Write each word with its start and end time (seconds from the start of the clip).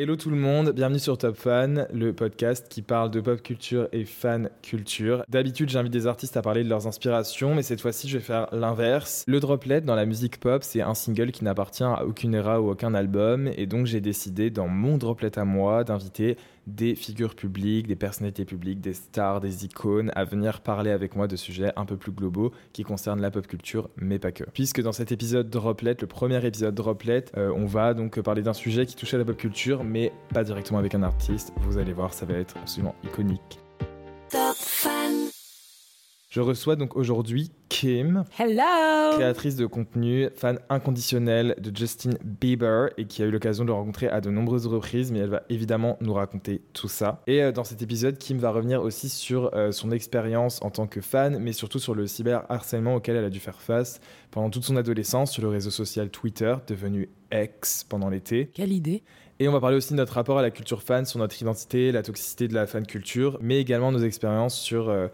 Hello 0.00 0.14
tout 0.14 0.30
le 0.30 0.36
monde, 0.36 0.70
bienvenue 0.70 1.00
sur 1.00 1.18
Top 1.18 1.34
Fan, 1.34 1.88
le 1.92 2.12
podcast 2.12 2.68
qui 2.68 2.82
parle 2.82 3.10
de 3.10 3.20
pop 3.20 3.42
culture 3.42 3.88
et 3.90 4.04
fan 4.04 4.48
culture. 4.62 5.24
D'habitude, 5.28 5.70
j'invite 5.70 5.92
des 5.92 6.06
artistes 6.06 6.36
à 6.36 6.42
parler 6.42 6.62
de 6.62 6.68
leurs 6.68 6.86
inspirations, 6.86 7.56
mais 7.56 7.64
cette 7.64 7.80
fois-ci, 7.80 8.08
je 8.08 8.18
vais 8.18 8.22
faire 8.22 8.46
l'inverse. 8.52 9.24
Le 9.26 9.40
droplet 9.40 9.80
dans 9.80 9.96
la 9.96 10.06
musique 10.06 10.38
pop, 10.38 10.62
c'est 10.62 10.82
un 10.82 10.94
single 10.94 11.32
qui 11.32 11.42
n'appartient 11.42 11.82
à 11.82 12.04
aucune 12.04 12.36
era 12.36 12.60
ou 12.60 12.70
aucun 12.70 12.94
album, 12.94 13.50
et 13.56 13.66
donc 13.66 13.86
j'ai 13.86 14.00
décidé 14.00 14.50
dans 14.50 14.68
mon 14.68 14.98
droplet 14.98 15.36
à 15.36 15.44
moi 15.44 15.82
d'inviter 15.82 16.36
des 16.68 16.94
figures 16.94 17.34
publiques, 17.34 17.86
des 17.86 17.96
personnalités 17.96 18.44
publiques, 18.44 18.80
des 18.80 18.92
stars, 18.92 19.40
des 19.40 19.64
icônes 19.64 20.12
à 20.14 20.24
venir 20.24 20.60
parler 20.60 20.90
avec 20.90 21.16
moi 21.16 21.26
de 21.26 21.36
sujets 21.36 21.72
un 21.76 21.84
peu 21.84 21.96
plus 21.96 22.12
globaux 22.12 22.52
qui 22.72 22.82
concernent 22.84 23.20
la 23.20 23.30
pop 23.30 23.46
culture, 23.46 23.88
mais 23.96 24.18
pas 24.18 24.32
que. 24.32 24.44
Puisque 24.52 24.82
dans 24.82 24.92
cet 24.92 25.12
épisode 25.12 25.50
Droplet, 25.50 25.96
le 26.00 26.06
premier 26.06 26.44
épisode 26.44 26.74
Droplet, 26.74 27.24
euh, 27.36 27.52
on 27.54 27.66
va 27.66 27.94
donc 27.94 28.20
parler 28.20 28.42
d'un 28.42 28.52
sujet 28.52 28.86
qui 28.86 28.96
touche 28.96 29.14
à 29.14 29.18
la 29.18 29.24
pop 29.24 29.36
culture, 29.36 29.84
mais 29.84 30.12
pas 30.32 30.44
directement 30.44 30.78
avec 30.78 30.94
un 30.94 31.02
artiste. 31.02 31.52
Vous 31.62 31.78
allez 31.78 31.92
voir, 31.92 32.12
ça 32.12 32.26
va 32.26 32.34
être 32.34 32.56
absolument 32.58 32.94
iconique. 33.04 33.60
Je 36.28 36.42
reçois 36.42 36.76
donc 36.76 36.94
aujourd'hui 36.94 37.50
Kim. 37.70 38.24
Hello 38.38 39.16
Créatrice 39.16 39.56
de 39.56 39.64
contenu, 39.64 40.28
fan 40.36 40.58
inconditionnelle 40.68 41.54
de 41.58 41.74
Justin 41.74 42.10
Bieber 42.22 42.90
et 42.98 43.06
qui 43.06 43.22
a 43.22 43.24
eu 43.24 43.30
l'occasion 43.30 43.64
de 43.64 43.68
le 43.68 43.72
rencontrer 43.72 44.08
à 44.08 44.20
de 44.20 44.28
nombreuses 44.28 44.66
reprises, 44.66 45.10
mais 45.10 45.20
elle 45.20 45.30
va 45.30 45.42
évidemment 45.48 45.96
nous 46.02 46.12
raconter 46.12 46.60
tout 46.74 46.86
ça. 46.86 47.22
Et 47.26 47.42
euh, 47.42 47.50
dans 47.50 47.64
cet 47.64 47.80
épisode, 47.80 48.18
Kim 48.18 48.36
va 48.36 48.50
revenir 48.50 48.82
aussi 48.82 49.08
sur 49.08 49.54
euh, 49.54 49.72
son 49.72 49.90
expérience 49.90 50.60
en 50.62 50.68
tant 50.68 50.86
que 50.86 51.00
fan, 51.00 51.38
mais 51.38 51.54
surtout 51.54 51.78
sur 51.78 51.94
le 51.94 52.06
cyberharcèlement 52.06 52.96
auquel 52.96 53.16
elle 53.16 53.24
a 53.24 53.30
dû 53.30 53.40
faire 53.40 53.62
face 53.62 53.98
pendant 54.30 54.50
toute 54.50 54.64
son 54.64 54.76
adolescence 54.76 55.32
sur 55.32 55.42
le 55.42 55.48
réseau 55.48 55.70
social 55.70 56.10
Twitter, 56.10 56.54
devenu 56.66 57.08
X 57.32 57.84
pendant 57.84 58.10
l'été. 58.10 58.50
Quelle 58.52 58.72
idée 58.72 59.02
et 59.40 59.46
on 59.46 59.52
va 59.52 59.60
parler 59.60 59.76
aussi 59.76 59.92
de 59.92 59.96
notre 59.98 60.14
rapport 60.14 60.36
à 60.40 60.42
la 60.42 60.50
culture 60.50 60.82
fan, 60.82 61.06
sur 61.06 61.20
notre 61.20 61.40
identité, 61.40 61.92
la 61.92 62.02
toxicité 62.02 62.48
de 62.48 62.54
la 62.54 62.66
fan 62.66 62.84
culture, 62.84 63.38
mais 63.40 63.60
également 63.60 63.92
nos 63.92 64.00
expériences 64.00 64.58
sur 64.58 64.88
euh, 64.88 65.06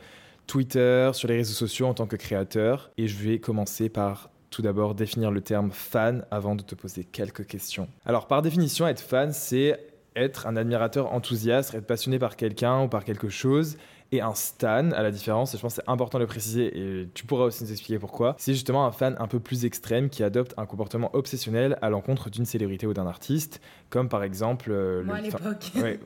Twitter, 0.47 1.11
sur 1.13 1.29
les 1.29 1.37
réseaux 1.37 1.55
sociaux 1.55 1.87
en 1.87 1.95
tant 1.95 2.07
que 2.07 2.17
créateur. 2.17 2.91
Et 2.97 3.09
je 3.09 3.17
vais 3.17 3.39
commencer 3.39 3.89
par 3.89 4.31
tout 4.51 4.63
d'abord 4.63 4.95
définir 4.95 5.31
le 5.31 5.41
terme 5.41 5.71
fan 5.73 6.25
avant 6.31 6.55
de 6.55 6.63
te 6.63 6.75
poser 6.75 7.05
quelques 7.05 7.47
questions. 7.47 7.89
Alors 8.07 8.27
par 8.27 8.41
définition, 8.41 8.87
être 8.87 9.01
fan, 9.01 9.33
c'est 9.33 9.81
être 10.17 10.47
un 10.47 10.57
admirateur 10.57 11.13
enthousiaste, 11.13 11.75
être 11.75 11.87
passionné 11.87 12.19
par 12.19 12.37
quelqu'un 12.37 12.83
ou 12.83 12.89
par 12.89 13.05
quelque 13.05 13.29
chose 13.29 13.77
et 14.15 14.21
un 14.21 14.35
stan, 14.35 14.91
à 14.93 15.03
la 15.03 15.11
différence, 15.11 15.55
et 15.55 15.57
je 15.57 15.63
pense 15.63 15.75
que 15.77 15.83
c'est 15.83 15.91
important 15.91 16.19
de 16.19 16.23
le 16.25 16.29
préciser, 16.29 16.79
et 16.79 17.09
tu 17.15 17.25
pourras 17.25 17.45
aussi 17.45 17.65
nous 17.65 17.73
expliquer 17.73 17.99
pourquoi, 17.99 18.35
c'est 18.39 18.53
justement 18.53 18.87
un 18.87 18.93
fan 18.93 19.17
un 19.19 19.27
peu 19.27 19.41
plus 19.41 19.65
extrême 19.65 20.09
qui 20.09 20.23
adopte 20.23 20.55
un 20.57 20.67
comportement 20.67 21.11
obsessionnel 21.15 21.79
à 21.83 21.91
l'encontre 21.91 22.31
d'une 22.31 22.45
célébrité 22.45 22.87
ou 22.87 22.95
d'un 22.95 23.07
artiste, 23.07 23.61
comme 23.91 24.09
par 24.09 24.23
exemple... 24.23 24.71
Euh, 24.71 25.03
Moi 25.05 25.17
à 25.17 25.21
l'époque. 25.21 25.73
Ouais. 25.75 25.99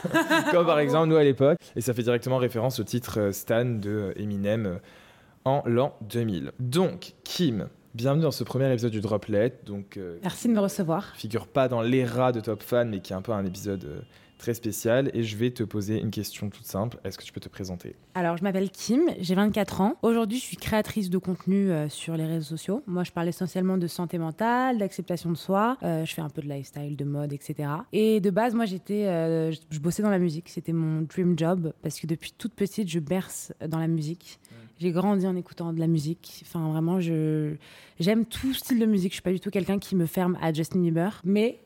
comme 0.50 0.66
par 0.66 0.78
exemple 0.78 1.08
nous 1.08 1.16
à 1.16 1.24
l'époque, 1.24 1.58
et 1.76 1.80
ça 1.80 1.94
fait 1.94 2.02
directement 2.02 2.38
référence 2.38 2.80
au 2.80 2.84
titre 2.84 3.20
euh, 3.20 3.32
Stan 3.32 3.64
de 3.64 3.90
euh, 3.90 4.12
Eminem 4.20 4.80
en 5.44 5.62
l'an 5.66 5.94
2000. 6.02 6.52
Donc, 6.58 7.14
Kim, 7.24 7.68
Bienvenue 7.92 8.22
dans 8.22 8.30
ce 8.30 8.44
premier 8.44 8.70
épisode 8.72 8.92
du 8.92 9.00
Droplet. 9.00 9.52
Donc, 9.66 9.98
Merci 10.22 10.46
de 10.46 10.52
me 10.52 10.60
recevoir. 10.60 11.12
Figure 11.16 11.48
pas 11.48 11.66
dans 11.66 11.82
l'ERA 11.82 12.30
de 12.30 12.38
Top 12.38 12.62
Fan, 12.62 12.88
mais 12.88 13.00
qui 13.00 13.12
est 13.12 13.16
un 13.16 13.22
peu 13.22 13.32
un 13.32 13.44
épisode 13.44 14.04
très 14.40 14.54
spécial 14.54 15.10
et 15.14 15.22
je 15.22 15.36
vais 15.36 15.50
te 15.50 15.62
poser 15.62 16.00
une 16.00 16.10
question 16.10 16.48
toute 16.48 16.64
simple. 16.64 16.98
Est-ce 17.04 17.18
que 17.18 17.22
tu 17.22 17.32
peux 17.32 17.40
te 17.40 17.48
présenter? 17.48 17.94
Alors, 18.14 18.36
je 18.38 18.42
m'appelle 18.42 18.70
Kim, 18.70 19.02
j'ai 19.20 19.34
24 19.34 19.80
ans. 19.82 19.96
Aujourd'hui, 20.02 20.38
je 20.38 20.44
suis 20.44 20.56
créatrice 20.56 21.10
de 21.10 21.18
contenu 21.18 21.70
euh, 21.70 21.88
sur 21.88 22.16
les 22.16 22.26
réseaux 22.26 22.56
sociaux. 22.56 22.82
Moi, 22.86 23.04
je 23.04 23.12
parle 23.12 23.28
essentiellement 23.28 23.76
de 23.76 23.86
santé 23.86 24.18
mentale, 24.18 24.78
d'acceptation 24.78 25.30
de 25.30 25.36
soi. 25.36 25.76
Euh, 25.82 26.04
je 26.04 26.14
fais 26.14 26.22
un 26.22 26.30
peu 26.30 26.40
de 26.40 26.48
lifestyle, 26.48 26.96
de 26.96 27.04
mode, 27.04 27.32
etc. 27.32 27.68
Et 27.92 28.20
de 28.20 28.30
base, 28.30 28.54
moi, 28.54 28.64
j'étais, 28.64 29.06
euh, 29.06 29.52
je 29.52 29.78
bossais 29.78 30.02
dans 30.02 30.10
la 30.10 30.18
musique. 30.18 30.48
C'était 30.48 30.72
mon 30.72 31.02
dream 31.02 31.38
job 31.38 31.72
parce 31.82 32.00
que 32.00 32.06
depuis 32.06 32.32
toute 32.36 32.54
petite, 32.54 32.88
je 32.88 32.98
berce 32.98 33.52
dans 33.68 33.78
la 33.78 33.88
musique. 33.88 34.40
J'ai 34.78 34.90
grandi 34.90 35.26
en 35.26 35.36
écoutant 35.36 35.74
de 35.74 35.80
la 35.80 35.86
musique. 35.86 36.42
Enfin, 36.46 36.70
vraiment, 36.70 37.00
je 37.00 37.56
j'aime 37.98 38.24
tout 38.24 38.54
style 38.54 38.78
de 38.78 38.86
musique. 38.86 39.12
Je 39.12 39.16
suis 39.16 39.22
pas 39.22 39.32
du 39.32 39.40
tout 39.40 39.50
quelqu'un 39.50 39.78
qui 39.78 39.94
me 39.94 40.06
ferme 40.06 40.38
à 40.40 40.54
Justin 40.54 40.80
Bieber, 40.80 41.20
mais 41.24 41.60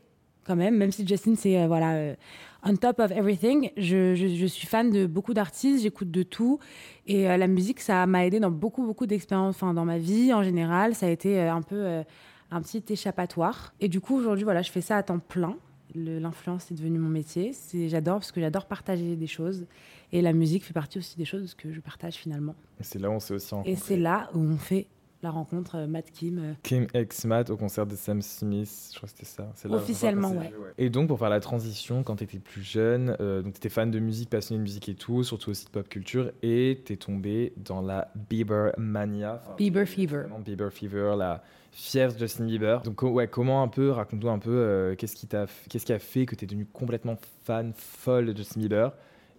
quand 0.45 0.57
même, 0.57 0.77
même 0.77 0.91
si 0.91 1.07
Justin, 1.07 1.37
c'est 1.37 1.67
voilà 1.69 2.17
on 2.65 2.77
top 2.77 2.99
of 2.99 3.13
everything, 3.13 3.71
je, 3.77 4.47
suis 4.47 4.67
fan 4.67 4.91
de 4.91 5.07
beaucoup 5.07 5.35
d'artistes, 5.35 5.83
j'écoute 5.83 6.11
de 6.11 6.23
tout. 6.23 6.59
Et 7.07 7.29
euh, 7.29 7.37
la 7.37 7.47
musique, 7.47 7.81
ça 7.81 8.07
m'a 8.07 8.27
aidé 8.27 8.41
dans 8.41 8.51
beaucoup, 8.51 8.85
beaucoup 8.85 9.07
d'expériences, 9.07 9.57
enfin, 9.57 9.75
dans 9.75 9.85
ma 9.85 9.99
vie 9.99 10.33
en 10.33 10.43
général. 10.43 10.95
Ça 10.95 11.07
a 11.07 11.11
été 11.11 11.39
euh, 11.39 11.53
un 11.53 11.63
peu 11.63 11.77
euh, 11.77 12.03
un 12.51 12.63
petit 12.63 12.83
échappatoire. 12.89 13.75
Et 13.81 13.89
du 13.89 14.01
coup, 14.01 14.17
aujourd'hui, 14.17 14.45
voilà, 14.45 14.63
je 14.63 14.71
fais 14.71 14.81
ça 14.81 14.97
à 14.97 15.03
temps 15.03 15.19
plein. 15.19 15.57
L'influence 15.95 16.71
est 16.73 16.75
devenu 16.75 16.99
mon 16.99 17.11
métier. 17.11 17.53
J'adore 17.87 18.17
parce 18.17 18.33
que 18.33 18.41
j'adore 18.41 18.67
partager 18.67 19.15
des 19.15 19.27
choses. 19.27 19.67
Et 20.11 20.23
la 20.23 20.33
musique 20.33 20.65
fait 20.65 20.73
partie 20.73 20.99
aussi 20.99 21.17
des 21.17 21.25
choses 21.25 21.55
que 21.55 21.73
je 21.73 21.81
partage 21.81 22.15
finalement. 22.15 22.55
Et 22.81 22.85
c'est 22.85 22.99
là 22.99 23.11
où 23.11 23.13
on 23.13 23.21
s'est 23.21 23.35
aussi 23.35 23.55
rencontrés. 23.55 23.73
Et 23.73 23.77
c'est 23.77 23.97
là 23.97 24.29
où 24.35 24.41
on 24.41 24.57
fait 24.57 24.89
la 25.25 25.31
rencontre 25.31 25.77
euh, 25.77 25.87
Matt 25.89 26.11
Kim. 26.13 26.39
Euh. 26.39 26.53
Kim 26.63 26.87
ex 26.95 27.25
Matt 27.25 27.51
au 27.51 27.57
concert 27.57 27.87
de 27.87 27.97
Sam 27.97 28.23
Smith, 28.23 28.91
je 28.93 28.97
crois 28.97 29.09
que 29.09 29.15
c'était 29.17 29.25
ça. 29.25 29.51
Officiellement, 29.71 30.31
ouais. 30.31 30.53
Et 30.79 30.91
donc, 30.91 31.09
pour 31.09 31.19
faire 31.19 31.31
la 31.31 31.41
transition, 31.41 32.05
quand 32.05 32.17
tu 32.17 32.25
étais 32.25 32.39
plus 32.39 32.63
jeune, 32.63 33.17
euh, 33.21 33.43
donc 33.43 33.55
tu 33.55 33.59
étais 33.59 33.71
fan 33.71 33.91
de 33.91 33.99
musique, 33.99 34.31
passionné 34.31 34.59
de 34.59 34.63
musique 34.63 34.89
et 34.89 34.95
tout, 34.95 35.25
surtout 35.25 35.51
aussi 35.51 35.65
de 35.65 35.71
pop 35.71 35.89
culture, 35.89 36.31
et 36.43 36.83
tu 36.85 36.93
es 36.93 36.97
tombé 36.97 37.55
dans 37.57 37.81
la 37.81 38.13
Bieber 38.15 38.73
mania. 38.79 39.43
Bieber 39.57 39.89
Fever. 39.89 40.27
Bieber 40.45 40.71
Fever, 40.71 41.15
la 41.17 41.43
fièvre 41.73 42.15
de 42.15 42.19
Justin 42.19 42.45
Bieber. 42.45 42.83
Donc, 42.83 43.03
ouais, 43.03 43.27
comment 43.27 43.63
un 43.63 43.69
peu, 43.69 43.91
raconte-nous 43.91 44.29
un 44.29 44.39
peu, 44.39 44.95
qu'est-ce 44.99 45.17
qui, 45.17 45.27
t'a, 45.27 45.47
qu'est-ce 45.69 45.87
qui 45.87 45.93
a 45.93 45.99
fait 45.99 46.27
que 46.27 46.37
tu 46.37 46.45
es 46.45 46.47
devenu 46.47 46.67
complètement 46.67 47.17
fan, 47.45 47.73
folle 47.75 48.27
de 48.27 48.37
Justin 48.37 48.61
Bieber? 48.61 48.93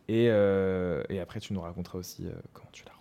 Et, 0.08 0.26
et 0.26 1.20
après, 1.20 1.40
tu 1.40 1.54
nous 1.54 1.62
raconteras 1.62 2.00
aussi 2.00 2.26
comment 2.54 2.70
tu 2.72 2.84
l'as 2.86 2.95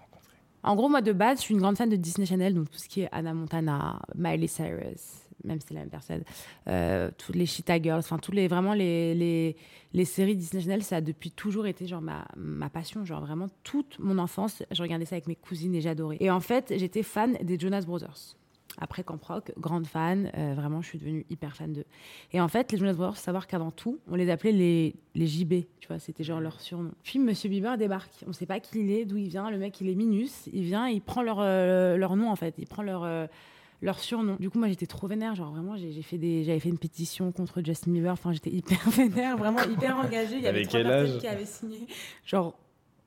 en 0.65 0.77
gros, 0.77 0.89
moi, 0.89 1.03
de 1.03 1.13
base, 1.13 1.39
je 1.39 1.43
suis 1.43 1.55
une 1.55 1.61
grande 1.61 1.77
fan 1.77 1.89
de 1.89 1.97
Disney 1.97 2.27
Channel, 2.27 2.55
donc 2.55 2.71
tout 2.71 2.79
ce 2.79 2.89
qui 2.89 3.03
est 3.03 3.09
Anna 3.13 3.35
Montana, 3.35 4.01
Miley 4.15 4.47
Cyrus, 4.47 5.25
même 5.45 5.61
si 5.61 5.69
c'est 5.69 5.75
la 5.75 5.81
même 5.81 5.91
personne, 5.91 6.23
euh, 6.69 7.11
toutes 7.19 7.37
les 7.37 7.47
Cheetah 7.47 7.81
Girls, 7.81 8.01
enfin, 8.01 8.19
tous 8.19 8.33
les, 8.33 8.49
vraiment 8.49 8.73
les, 8.73 9.15
les, 9.15 9.57
les, 9.93 10.05
séries 10.05 10.37
Disney 10.37 10.63
Channel, 10.63 10.83
ça 10.83 10.97
a 10.97 11.01
depuis 11.01 11.31
toujours 11.31 11.67
été 11.67 11.87
genre 11.87 12.01
ma, 12.01 12.27
ma 12.37 12.71
passion, 12.71 13.05
genre 13.05 13.21
vraiment 13.21 13.49
toute 13.63 13.99
mon 13.99 14.19
enfance, 14.19 14.63
je 14.71 14.83
regardais 14.83 15.05
ça 15.05 15.17
avec 15.17 15.27
mes 15.27 15.37
cousines 15.37 15.75
et 15.75 15.81
j'adorais. 15.81 16.17
Et 16.21 16.31
en 16.31 16.41
fait, 16.41 16.73
j'étais 16.77 17.03
fan 17.03 17.37
des 17.43 17.59
Jonas 17.59 17.83
Brothers. 17.83 18.37
Après 18.79 19.05
Camp 19.05 19.23
Rock, 19.25 19.53
grande 19.57 19.87
fan, 19.87 20.33
euh, 20.37 20.55
vraiment, 20.55 20.83
je 20.83 20.89
suis 20.89 20.99
devenue 20.99 21.25
hyper 21.31 21.55
fan 21.55 21.73
d'eux. 21.73 21.85
Et 22.33 22.41
en 22.41 22.49
fait, 22.49 22.73
les 22.73 22.79
Jonas 22.79 22.95
Brothers, 22.95 23.17
faut 23.17 23.23
savoir 23.23 23.47
qu'avant 23.47 23.71
tout, 23.71 24.01
on 24.11 24.17
les 24.17 24.31
appelait 24.31 24.51
les, 24.53 24.97
les 25.15 25.27
JB, 25.27 25.65
tu 25.79 25.89
vois, 25.89 26.01
c'était 26.01 26.25
genre 26.25 26.41
leur 26.41 26.61
surnom. 26.61 26.91
Puis 27.05 27.19
Monsieur 27.21 27.49
Bieber 27.49 27.79
débarque, 27.79 28.11
on 28.27 28.33
sait 28.33 28.47
pas 28.47 28.59
qui 28.59 28.81
il 28.81 28.91
est, 28.91 29.05
d'où 29.05 29.17
il 29.17 29.29
vient, 29.29 29.51
le 29.51 29.59
mec 29.59 29.81
il 29.81 29.89
est 29.89 29.95
minus, 29.95 30.49
il 30.53 30.65
vient, 30.65 30.89
il 30.89 31.01
prend 31.01 31.23
leur, 31.23 31.39
euh, 31.41 31.97
leur 31.97 32.17
nom 32.17 32.31
en 32.31 32.37
fait, 32.37 32.55
il 32.59 32.67
prend 32.67 32.83
leur, 32.83 33.05
euh, 33.05 33.27
leur 33.81 34.01
surnom. 34.01 34.37
Du 34.41 34.51
coup, 34.51 34.59
moi 34.59 34.67
j'étais 34.67 34.87
trop 34.87 35.07
vénère, 35.07 35.37
genre 35.37 35.53
vraiment, 35.53 35.77
j'ai 35.77 35.93
j'ai 35.93 36.03
fait 36.03 36.19
des, 36.19 36.43
j'avais 36.43 36.59
fait 36.59 36.71
une 36.71 36.79
pétition 36.79 37.31
contre 37.31 37.63
Justin 37.65 37.93
Bieber, 37.93 38.13
enfin 38.13 38.33
j'étais 38.33 38.51
hyper 38.51 38.81
vénère, 38.91 39.37
vraiment 39.37 39.63
hyper 39.63 39.97
engagée. 39.99 40.37
Il 40.39 40.43
y 40.43 40.47
avait 40.49 40.59
Avec 40.59 40.69
trois 40.69 40.81
quel 40.81 40.89
personnes 40.89 41.15
âge 41.15 41.21
qui 41.21 41.27
avaient 41.29 41.47
signé, 41.47 41.87
genre 42.27 42.59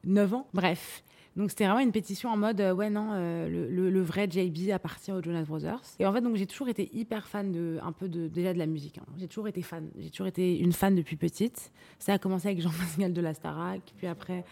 9 0.05 0.33
ans, 0.33 0.47
bref. 0.53 1.03
Donc 1.37 1.51
c'était 1.51 1.65
vraiment 1.65 1.79
une 1.79 1.91
pétition 1.91 2.29
en 2.29 2.37
mode 2.37 2.59
euh, 2.59 2.73
ouais 2.73 2.89
non 2.89 3.11
euh, 3.13 3.47
le, 3.47 4.01
vrai 4.01 4.27
JB 4.29 4.71
appartient 4.71 5.11
aux 5.11 5.21
Jonas 5.21 5.43
Brothers. 5.43 5.81
Et 5.99 6.05
en 6.05 6.11
fait 6.11 6.21
donc 6.21 6.35
j'ai 6.35 6.47
toujours 6.47 6.67
été 6.67 6.89
hyper 6.93 7.27
fan 7.27 7.51
de 7.51 7.77
un 7.83 7.91
peu 7.91 8.09
déjà 8.09 8.53
de 8.53 8.57
la 8.57 8.65
musique. 8.65 8.97
hein. 8.97 9.05
J'ai 9.17 9.27
toujours 9.27 9.47
été 9.47 9.61
fan. 9.61 9.87
J'ai 9.99 10.09
toujours 10.09 10.27
été 10.27 10.57
une 10.57 10.73
fan 10.73 10.95
depuis 10.95 11.15
petite. 11.15 11.71
Ça 11.99 12.13
a 12.13 12.17
commencé 12.17 12.47
avec 12.47 12.59
Jean-Pascal 12.63 13.13
de 13.13 13.21
la 13.21 13.33
Starac, 13.35 13.81
puis 13.97 14.07
après 14.07 14.43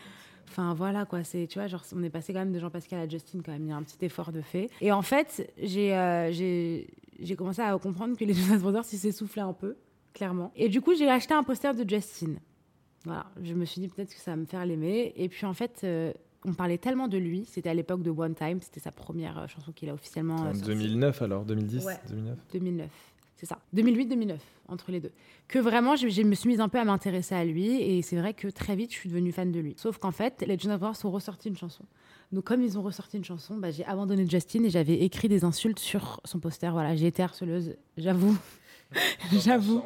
Enfin 0.47 0.75
voilà 0.75 1.05
quoi, 1.05 1.23
c'est 1.23 1.47
tu 1.47 1.57
vois 1.57 1.67
genre 1.67 1.83
on 1.95 2.03
est 2.03 2.09
passé 2.11 2.31
quand 2.31 2.39
même 2.39 2.51
de 2.51 2.59
Jean-Pascal 2.59 2.99
à 2.99 3.09
Justin 3.09 3.39
quand 3.43 3.51
même, 3.51 3.65
il 3.65 3.69
y 3.69 3.71
a 3.71 3.75
un 3.75 3.81
petit 3.81 4.05
effort 4.05 4.31
de 4.31 4.41
fait. 4.41 4.69
Et 4.79 4.91
en 4.91 5.01
fait, 5.01 5.51
j'ai 5.57 5.95
euh, 5.95 6.31
j'ai 6.31 7.35
commencé 7.35 7.61
à 7.63 7.75
comprendre 7.79 8.15
que 8.15 8.23
les 8.23 8.33
Jonas 8.35 8.59
Brothers 8.59 8.85
ils 8.93 8.99
s'essoufflaient 8.99 9.41
un 9.41 9.53
peu, 9.53 9.75
clairement. 10.13 10.51
Et 10.55 10.69
du 10.69 10.81
coup, 10.81 10.93
j'ai 10.93 11.09
acheté 11.09 11.33
un 11.33 11.43
poster 11.43 11.73
de 11.73 11.89
Justin. 11.89 12.35
Voilà, 13.05 13.25
je 13.41 13.55
me 13.55 13.65
suis 13.65 13.81
dit 13.81 13.87
peut-être 13.87 14.13
que 14.13 14.19
ça 14.21 14.31
va 14.31 14.37
me 14.37 14.45
faire 14.45 14.63
l'aimer. 14.65 15.13
Et 15.15 15.29
puis 15.29 15.45
en 15.47 15.53
fait, 15.53 15.83
on 16.45 16.53
parlait 16.53 16.77
tellement 16.77 17.07
de 17.07 17.17
lui. 17.17 17.45
C'était 17.49 17.69
à 17.69 17.73
l'époque 17.73 18.01
de 18.03 18.09
One 18.11 18.35
Time, 18.35 18.59
c'était 18.61 18.79
sa 18.79 18.91
première 18.91 19.37
euh, 19.39 19.47
chanson 19.47 19.71
qu'il 19.71 19.89
a 19.89 19.93
officiellement. 19.93 20.45
euh, 20.45 20.49
En 20.51 20.53
sortie. 20.53 20.67
2009 20.67 21.21
alors, 21.21 21.45
2010, 21.45 21.85
Ouais. 21.85 21.99
2009. 22.09 22.37
2009. 22.53 22.89
C'est 23.37 23.45
ça. 23.47 23.59
2008-2009, 23.75 24.37
entre 24.69 24.91
les 24.91 25.01
deux. 25.01 25.11
Que 25.49 25.59
vraiment, 25.59 25.97
je, 25.97 26.07
je 26.07 26.21
me 26.21 26.33
suis 26.35 26.47
mise 26.47 26.61
un 26.61 26.69
peu 26.69 26.79
à 26.79 26.85
m'intéresser 26.85 27.35
à 27.35 27.43
lui. 27.43 27.67
Et 27.81 28.01
c'est 28.01 28.15
vrai 28.15 28.33
que 28.33 28.47
très 28.47 28.75
vite, 28.77 28.91
je 28.93 28.97
suis 28.97 29.09
devenue 29.09 29.33
fan 29.33 29.51
de 29.51 29.59
lui. 29.59 29.73
Sauf 29.77 29.97
qu'en 29.97 30.11
fait, 30.11 30.43
les 30.47 30.57
Jonas 30.57 30.77
Brothers 30.77 31.03
ont 31.05 31.11
ressorti 31.11 31.49
une 31.49 31.57
chanson. 31.57 31.83
Donc, 32.31 32.45
comme 32.45 32.61
ils 32.63 32.79
ont 32.79 32.81
ressorti 32.81 33.17
une 33.17 33.25
chanson, 33.25 33.57
bah, 33.57 33.71
j'ai 33.71 33.85
abandonné 33.85 34.25
Justin 34.27 34.63
et 34.63 34.69
j'avais 34.69 35.01
écrit 35.01 35.27
des 35.27 35.43
insultes 35.43 35.79
sur 35.79 36.21
son 36.23 36.39
poster. 36.39 36.69
Voilà, 36.71 36.95
j'ai 36.95 37.07
été 37.07 37.21
harceleuse, 37.23 37.75
j'avoue. 37.97 38.37
J'avoue, 39.31 39.81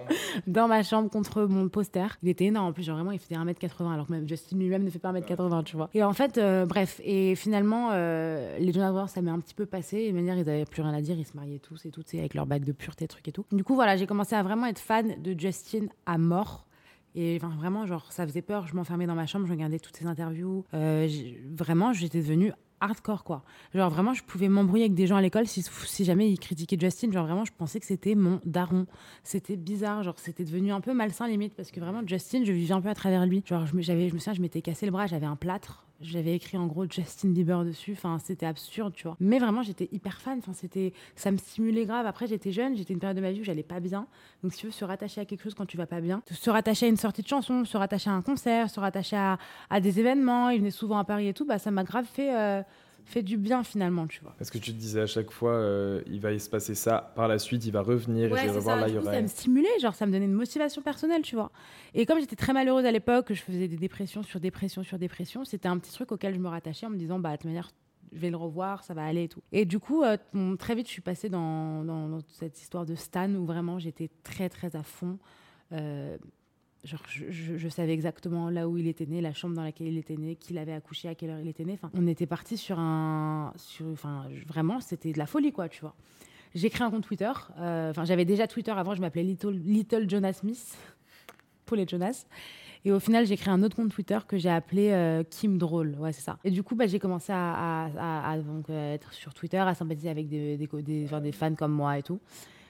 dans 0.48 0.68
ma 0.68 0.84
chambre 0.84 1.10
contre 1.10 1.44
mon 1.44 1.70
poster. 1.70 2.18
Il 2.24 2.30
était 2.30 2.46
énorme 2.46 2.68
en 2.68 2.74
plus, 2.74 2.84
genre 2.84 2.96
vraiment, 2.96 3.12
il 3.12 3.20
faisait 3.20 3.36
1m80, 3.36 3.92
alors 3.92 4.08
que 4.08 4.12
même 4.12 4.28
Justin 4.28 4.58
lui-même 4.58 4.84
ne 4.84 4.90
fait 4.90 5.00
pas 5.00 5.12
1m80, 5.12 5.64
tu 5.64 5.76
vois. 5.76 5.90
Et 5.94 6.04
en 6.04 6.14
fait, 6.14 6.38
euh, 6.38 6.66
bref, 6.66 7.02
et 7.04 7.36
finalement, 7.36 7.90
euh, 7.94 8.58
les 8.60 8.72
Jonas 8.72 8.92
Brothers, 8.92 9.10
ça 9.10 9.22
m'est 9.22 9.32
un 9.32 9.40
petit 9.40 9.54
peu 9.54 9.66
passé. 9.66 9.98
Et 9.98 10.12
de 10.12 10.16
manière, 10.16 10.38
ils 10.38 10.50
avaient 10.50 10.66
plus 10.66 10.82
rien 10.82 10.94
à 10.94 11.02
dire, 11.02 11.18
ils 11.18 11.26
se 11.26 11.36
mariaient 11.36 11.60
tous 11.60 11.86
et 11.86 11.92
tout, 11.92 12.04
tu 12.04 12.12
sais, 12.12 12.20
avec 12.20 12.34
leur 12.34 12.46
bague 12.46 12.64
de 12.64 12.72
pureté, 12.72 13.08
trucs 13.08 13.28
et 13.28 13.32
tout. 13.32 13.46
Du 13.52 13.64
coup, 13.64 13.76
voilà, 13.76 13.98
j'ai 13.98 14.08
commencé 14.08 14.36
à 14.36 14.44
vraiment 14.44 14.66
être 14.68 14.80
fan 14.80 15.22
de 15.22 15.38
Justin 15.38 15.88
à 16.06 16.18
mort. 16.18 16.66
Et 17.16 17.40
enfin, 17.42 17.54
vraiment, 17.58 17.86
genre, 17.86 18.12
ça 18.12 18.26
faisait 18.28 18.42
peur. 18.42 18.68
Je 18.68 18.76
m'enfermais 18.76 19.08
dans 19.08 19.16
ma 19.16 19.26
chambre, 19.26 19.46
je 19.46 19.52
regardais 19.52 19.80
toutes 19.80 19.98
ses 19.98 20.06
interviews. 20.06 20.64
Euh, 20.74 21.08
vraiment, 21.56 21.94
j'étais 21.94 22.20
devenue 22.20 22.54
hardcore, 22.82 23.24
quoi. 23.24 23.44
Genre, 23.74 23.90
vraiment, 23.90 24.14
je 24.14 24.24
pouvais 24.24 24.50
m'embrouiller 24.50 24.86
avec 24.86 24.96
des 24.96 25.08
gens 25.08 25.16
à 25.16 25.22
l'école 25.22 25.48
si, 25.48 25.64
jamais 26.04 26.30
ils 26.32 26.40
critiquaient 26.40 26.78
Justin. 26.80 27.12
Genre, 27.12 27.26
vraiment, 27.26 27.46
je 27.46 27.52
pensais 27.58 27.80
que 27.80 27.86
c'était 27.86 28.16
mon 28.16 28.40
daron. 28.46 28.86
C'était 29.24 29.56
bizarre. 29.56 30.04
Genre, 30.04 30.16
c'était 30.18 30.46
devenu 30.46 30.72
un 30.72 30.82
peu 30.82 30.94
malsain, 30.94 31.28
limite, 31.28 31.56
parce 31.56 31.72
que 31.72 31.80
vraiment, 31.80 32.02
Justin, 32.06 32.44
je 32.46 32.52
vivais 32.52 32.74
un 32.74 32.82
peu 32.82 32.90
à 32.90 32.96
travers 32.96 33.26
lui. 33.26 33.44
Genre, 33.46 33.66
je 33.66 33.80
j'avais, 33.80 34.10
je 34.10 34.14
me 34.14 34.20
souviens, 34.20 34.34
je 34.34 34.42
m'étais 34.42 34.62
cassé 34.62 34.86
le 34.86 34.92
bras, 34.92 35.08
j'avais 35.08 35.26
un 35.26 35.36
plâtre. 35.36 35.89
J'avais 36.02 36.34
écrit 36.34 36.58
en 36.58 36.66
gros 36.66 36.86
Justin 36.90 37.30
Bieber 37.30 37.66
dessus. 37.66 37.92
Enfin, 37.92 38.20
c'était 38.20 38.46
absurde, 38.46 38.94
tu 38.96 39.04
vois. 39.04 39.18
Mais 39.20 39.38
vraiment, 39.38 39.64
j'étais 39.64 39.90
hyper 39.92 40.22
fan. 40.22 40.40
Enfin, 40.40 40.54
c'était, 40.54 40.94
ça 41.16 41.30
me 41.30 41.38
stimulait 41.38 41.86
grave. 41.86 42.06
Après, 42.06 42.26
j'étais 42.26 42.52
jeune, 42.52 42.76
j'étais 42.78 42.94
une 42.94 43.00
période 43.00 43.18
de 43.18 43.22
ma 43.22 43.32
vie 43.32 43.42
où 43.42 43.44
j'allais 43.44 43.64
pas 43.64 43.82
bien. 43.82 44.08
Donc, 44.42 44.54
si 44.54 44.60
tu 44.60 44.66
veux 44.68 44.72
se 44.72 44.86
rattacher 44.86 45.20
à 45.20 45.26
quelque 45.26 45.44
chose 45.44 45.56
quand 45.56 45.66
tu 45.66 45.76
vas 45.76 45.88
pas 45.88 46.00
bien, 46.00 46.22
se 46.32 46.50
rattacher 46.50 46.86
à 46.86 46.90
une 46.90 46.98
sortie 46.98 47.22
de 47.22 47.28
chanson, 47.28 47.66
se 47.66 47.76
rattacher 47.76 48.10
à 48.10 48.14
un 48.14 48.22
concert, 48.22 48.70
se 48.70 48.80
rattacher 48.80 49.18
à, 49.70 49.80
des 49.82 50.00
événements, 50.00 50.50
il 50.50 50.60
venait 50.60 50.72
souvent 50.72 51.00
à 51.00 51.04
Paris 51.04 51.28
et 51.28 51.34
tout, 51.34 51.46
bah, 51.46 51.60
ça 51.60 51.70
m'a 51.70 51.84
grave 51.84 52.06
fait, 52.06 52.34
euh, 52.34 52.62
fait 53.06 53.24
du 53.24 53.38
bien 53.38 53.64
finalement, 53.64 54.08
tu 54.08 54.22
vois. 54.22 54.36
Est-ce 54.40 54.52
que 54.52 54.58
tu 54.58 54.72
te 54.72 54.78
disais 54.78 55.02
à 55.02 55.08
chaque 55.08 55.32
fois, 55.32 55.54
euh, 55.54 56.02
il 56.08 56.20
va 56.20 56.32
y 56.32 56.40
se 56.40 56.50
passer 56.50 56.76
ça, 56.76 57.12
par 57.16 57.28
la 57.28 57.40
suite, 57.40 57.66
il 57.66 57.72
va 57.72 57.82
revenir 57.82 58.26
et 58.26 58.30
je 58.30 58.34
vais 58.36 58.58
revoir 58.58 58.76
ça. 58.78 58.82
là, 58.82 58.88
il 58.88 58.96
y 59.00 59.04
ça 59.04 59.22
me 59.22 59.28
stimulait, 59.28 59.80
genre 59.82 59.96
ça 59.96 60.06
me 60.06 60.12
donnait 60.12 60.26
une 60.26 60.34
motivation 60.34 60.82
personnelle, 60.82 61.22
tu 61.22 61.36
vois. 61.36 61.52
Et 61.94 62.06
comme 62.06 62.20
j'étais 62.20 62.36
très 62.36 62.54
malheureuse 62.54 62.86
à 62.86 62.92
l'époque, 62.92 63.28
que 63.28 63.34
je 63.34 63.42
faisais 63.42 63.68
des 63.68 63.78
dépressions 63.78 64.24
sur 64.24 64.40
dépression 64.40 64.84
sur 64.84 64.98
dépression, 65.00 65.44
c'était 65.46 65.68
un 65.68 65.78
petit 65.80 65.92
truc 65.92 66.12
auquel 66.12 66.34
je 66.36 66.40
me 66.40 66.48
rattachais 66.48 66.86
en 66.86 66.90
me 66.92 66.98
disant, 66.98 67.20
bah, 67.20 67.32
de 67.32 67.36
toute 67.38 67.46
manière, 67.46 67.72
je 68.12 68.18
vais 68.20 68.30
le 68.30 68.38
revoir, 68.38 68.84
ça 68.84 68.94
va 68.94 69.06
aller 69.06 69.24
et 69.24 69.28
tout. 69.28 69.42
Et 69.52 69.66
du 69.66 69.80
coup, 69.80 70.04
euh, 70.04 70.18
très 70.58 70.76
vite, 70.76 70.88
je 70.88 70.92
suis 70.94 71.02
passée 71.02 71.30
dans, 71.30 71.84
dans- 71.84 72.08
dans 72.10 72.20
cette 72.28 72.60
histoire 72.62 72.86
de 72.86 72.96
Stan 72.96 73.30
où 73.36 73.46
vraiment 73.46 73.78
j'étais 73.80 74.10
très, 74.24 74.50
très 74.50 74.76
à 74.76 74.84
fond. 74.84 75.20
Euh, 75.74 76.18
Genre, 76.86 77.02
je, 77.08 77.68
savais 77.68 77.92
exactement 77.92 78.50
là 78.50 78.70
où 78.70 78.78
il 78.78 78.88
était 78.88 79.06
né, 79.06 79.20
la 79.20 79.34
chambre 79.34 79.54
dans 79.54 79.64
laquelle 79.64 79.88
il 79.88 79.98
était 79.98 80.16
né, 80.16 80.36
qui 80.36 80.54
l'avait 80.54 80.72
accouché, 80.74 81.10
à 81.10 81.16
quelle 81.16 81.30
heure 81.32 81.40
il 81.42 81.48
était 81.50 81.66
né. 81.66 81.74
Enfin, 81.74 81.92
on 81.94 82.08
était 82.08 82.26
parti 82.26 82.56
sur 82.56 82.80
un, 82.80 83.52
sur, 83.58 83.86
enfin, 83.88 84.28
vraiment, 84.48 84.80
c'était 84.80 85.12
de 85.12 85.18
la 85.18 85.26
folie, 85.26 85.52
quoi, 85.52 85.68
tu 85.68 85.82
vois. 85.82 85.94
J'ai 86.56 86.70
créé 86.70 86.86
un 86.86 86.90
compte 86.90 87.04
Twitter. 87.04 87.32
euh, 87.60 87.92
Enfin, 87.92 88.06
j'avais 88.06 88.26
déjà 88.26 88.48
Twitter 88.48 88.72
avant. 88.72 88.96
Je 88.96 89.02
m'appelais 89.02 89.24
Little, 89.24 89.52
Little 89.52 90.10
Jonas 90.10 90.34
Smith 90.34 90.78
pour 91.66 91.76
les 91.78 91.88
Jonas. 91.88 92.26
Et 92.86 92.92
au 92.94 93.00
final, 93.00 93.26
j'ai 93.26 93.36
créé 93.36 93.54
un 93.54 93.62
autre 93.62 93.76
compte 93.76 93.92
Twitter 93.92 94.18
que 94.26 94.38
j'ai 94.38 94.50
appelé 94.50 94.92
euh, 94.92 95.24
Kim 95.30 95.58
Drôle. 95.58 95.96
Ouais, 96.00 96.14
c'est 96.14 96.22
ça. 96.22 96.40
Et 96.46 96.50
du 96.50 96.64
coup, 96.64 96.76
bah, 96.76 96.88
j'ai 96.88 96.98
commencé 96.98 97.34
à, 97.36 97.88
euh, 98.30 98.94
être 98.94 99.14
sur 99.14 99.34
Twitter, 99.34 99.58
à 99.58 99.76
sympathiser 99.76 100.10
avec 100.10 100.30
des, 100.30 100.58
des, 100.58 100.68
des 101.22 101.32
fans 101.34 101.56
comme 101.56 101.74
moi 101.74 101.98
et 101.98 102.04
tout. 102.04 102.22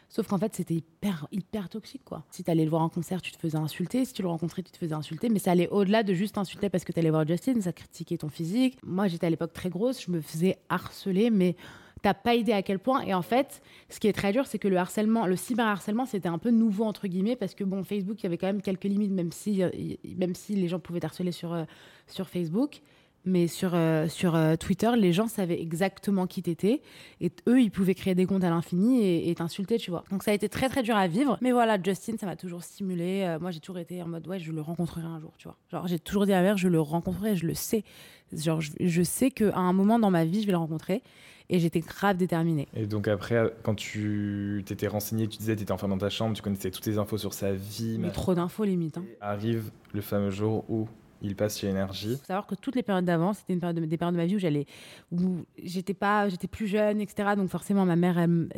Sauf 0.10 0.28
qu'en 0.28 0.40
fait, 0.40 0.56
c'était 0.56 0.74
hyper, 0.74 1.28
hyper 1.32 1.70
toxique, 1.70 2.02
quoi. 2.04 2.24
Si 2.32 2.44
t'allais 2.44 2.64
le 2.64 2.70
voir 2.72 2.82
en 2.82 2.90
concert, 2.90 3.22
tu 3.22 3.32
te 3.32 3.38
faisais 3.38 3.58
insulter. 3.58 4.06
Si 4.06 4.14
tu 4.14 4.24
le 4.24 4.28
rencontrais, 4.28 4.64
tu 4.64 4.72
te 4.72 4.78
faisais 4.78 4.96
insulter. 4.96 5.30
Mais 5.30 5.38
ça 5.38 5.52
allait 5.52 5.70
au-delà 5.70 6.02
de 6.02 6.16
juste 6.16 6.40
insulter 6.40 6.70
parce 6.70 6.84
que 6.84 6.92
t'allais 6.92 7.12
voir 7.12 7.28
Justin. 7.28 7.62
Ça 7.62 7.72
critiquait 7.72 8.18
ton 8.18 8.30
physique. 8.30 8.80
Moi, 8.84 9.08
j'étais 9.08 9.28
à 9.28 9.30
l'époque 9.30 9.54
très 9.54 9.70
grosse. 9.70 10.04
Je 10.04 10.10
me 10.10 10.20
faisais 10.20 10.58
harceler, 10.68 11.30
mais 11.30 11.56
t'as 12.02 12.16
pas 12.16 12.34
idée 12.34 12.54
à 12.54 12.64
quel 12.64 12.80
point. 12.80 13.02
Et 13.02 13.14
en 13.14 13.22
fait, 13.22 13.62
ce 13.90 14.00
qui 14.00 14.08
est 14.08 14.14
très 14.14 14.32
dur, 14.32 14.48
c'est 14.48 14.58
que 14.58 14.68
le 14.68 14.78
harcèlement, 14.78 15.28
le 15.28 15.36
cyberharcèlement, 15.36 16.08
c'était 16.08 16.30
un 16.30 16.40
peu 16.40 16.50
nouveau, 16.50 16.86
entre 16.86 17.08
guillemets, 17.08 17.36
parce 17.36 17.54
que 17.54 17.64
bon, 17.64 17.84
Facebook, 17.84 18.20
il 18.22 18.24
y 18.24 18.28
avait 18.28 18.38
quand 18.38 18.48
même 18.48 18.64
quelques 18.64 18.86
limites, 18.86 19.12
même 19.12 19.32
si, 19.32 19.62
euh, 19.62 19.70
même 20.18 20.34
si 20.34 20.56
les 20.56 20.68
gens 20.68 20.80
pouvaient 20.80 21.04
harceler 21.06 21.32
sur, 21.32 21.54
euh, 21.54 21.66
sur 22.08 22.30
Facebook. 22.30 22.82
Mais 23.26 23.48
sur, 23.48 23.72
euh, 23.74 24.08
sur 24.08 24.36
euh, 24.36 24.56
Twitter, 24.56 24.92
les 24.98 25.12
gens 25.12 25.28
savaient 25.28 25.62
exactement 25.62 26.26
qui 26.26 26.42
t'étais. 26.42 26.82
Et 27.20 27.32
eux, 27.48 27.62
ils 27.62 27.70
pouvaient 27.70 27.94
créer 27.94 28.16
des 28.16 28.26
comptes 28.26 28.44
à 28.44 28.50
l'infini 28.50 29.04
et 29.04 29.30
et 29.30 29.36
t'insulter, 29.36 29.78
tu 29.78 29.92
vois. 29.92 30.04
Donc 30.10 30.24
ça 30.24 30.32
a 30.32 30.34
été 30.34 30.48
très, 30.50 30.70
très 30.70 30.84
dur 30.84 30.96
à 30.96 31.08
vivre. 31.08 31.38
Mais 31.42 31.52
voilà, 31.52 31.78
Justin, 31.82 32.14
ça 32.18 32.26
m'a 32.26 32.36
toujours 32.36 32.64
stimulé. 32.64 33.24
Euh, 33.24 33.40
moi, 33.40 33.52
j'ai 33.52 33.60
toujours 33.60 33.80
été 33.80 34.02
en 34.02 34.08
mode, 34.08 34.28
ouais, 34.28 34.40
je 34.40 34.52
le 34.52 34.62
rencontrerai 34.62 35.06
un 35.06 35.20
jour, 35.20 35.34
tu 35.38 35.48
vois. 35.48 35.58
Genre, 35.72 35.88
j'ai 35.88 36.00
toujours 36.00 36.26
dit 36.26 36.34
à 36.34 36.38
ma 36.38 36.44
mère, 36.44 36.58
je 36.58 36.70
le 36.70 36.80
rencontrerai, 36.80 37.36
je 37.36 37.46
le 37.46 37.54
sais. 37.54 37.84
Genre, 38.32 38.62
je, 38.62 38.72
je 38.80 39.02
sais 39.04 39.32
qu'à 39.32 39.58
un 39.58 39.74
moment 39.74 40.00
dans 40.00 40.12
ma 40.12 40.24
vie, 40.24 40.42
je 40.42 40.46
vais 40.46 40.54
le 40.54 40.58
rencontrer. 40.58 41.04
Et 41.52 41.58
j'étais 41.60 41.80
grave 41.80 42.16
déterminée. 42.16 42.68
Et 42.76 42.86
donc 42.86 43.08
après, 43.08 43.52
quand 43.64 43.74
tu 43.74 44.62
t'étais 44.68 44.88
renseigné, 44.88 45.28
tu 45.28 45.40
disais, 45.40 45.56
tu 45.56 45.64
étais 45.64 45.72
enfin 45.72 45.88
dans 45.88 45.98
ta 45.98 46.12
chambre, 46.12 46.36
tu 46.36 46.44
connaissais 46.44 46.70
toutes 46.70 46.86
les 46.86 47.00
infos 47.00 47.18
sur 47.18 47.34
sa 47.34 47.54
vie. 47.54 47.98
Mais 47.98 48.08
mais 48.08 48.14
trop 48.14 48.36
d'infos, 48.36 48.66
limite. 48.66 49.00
Hein. 49.00 49.06
Arrive 49.20 49.72
le 49.92 50.02
fameux 50.02 50.30
jour 50.30 50.64
où 50.70 50.88
il 51.22 51.36
passe 51.36 51.60
chez 51.60 51.68
Énergie. 51.68 52.18
faut 52.18 52.26
savoir 52.26 52.48
que 52.48 52.56
toutes 52.56 52.76
les 52.76 52.84
périodes 52.84 53.06
d'avant, 53.06 53.34
c'était 53.34 53.54
une 53.54 53.60
période 53.60 53.78
de- 53.80 53.86
des 53.86 53.98
périodes 53.98 54.16
de 54.16 54.20
ma 54.20 54.26
vie 54.26 54.36
où 54.36 54.40
j'allais, 54.40 54.66
où 55.12 55.40
j'étais 55.64 55.94
pas, 55.94 56.30
j'étais 56.30 56.48
plus 56.48 56.68
jeune, 56.68 57.02
etc. 57.02 57.30
Donc 57.36 57.50
forcément, 57.50 57.86
ma 57.86 57.96
mère, 57.96 58.18
elle 58.18 58.50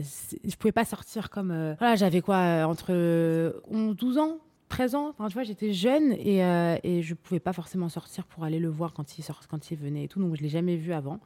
je 0.44 0.56
pouvais 0.56 0.72
pas 0.72 0.86
sortir 0.86 1.30
comme, 1.30 1.52
euh, 1.52 1.74
voilà, 1.80 1.96
j'avais 1.96 2.22
quoi, 2.22 2.36
euh, 2.38 2.64
entre 2.66 2.92
11, 3.70 3.96
12 3.96 4.18
ans. 4.18 4.38
13 4.72 4.96
ans, 4.96 5.10
enfin, 5.10 5.28
tu 5.28 5.34
vois, 5.34 5.44
j'étais 5.44 5.74
jeune 5.74 6.14
et, 6.14 6.44
euh, 6.44 6.78
et 6.84 7.02
je 7.04 7.14
pouvais 7.14 7.40
pas 7.42 7.54
forcément 7.54 7.90
sortir 7.90 8.26
pour 8.26 8.44
aller 8.46 8.58
le 8.60 8.70
voir 8.70 8.94
quand 8.94 9.18
il, 9.18 9.22
sort, 9.22 9.42
quand 9.50 9.70
il 9.70 9.78
venait 9.78 10.06
et 10.06 10.08
tout, 10.08 10.20
donc 10.22 10.36
je 10.36 10.42
l'ai 10.42 10.50
jamais 10.50 10.78
vu 10.78 10.94
avant. 10.94 11.20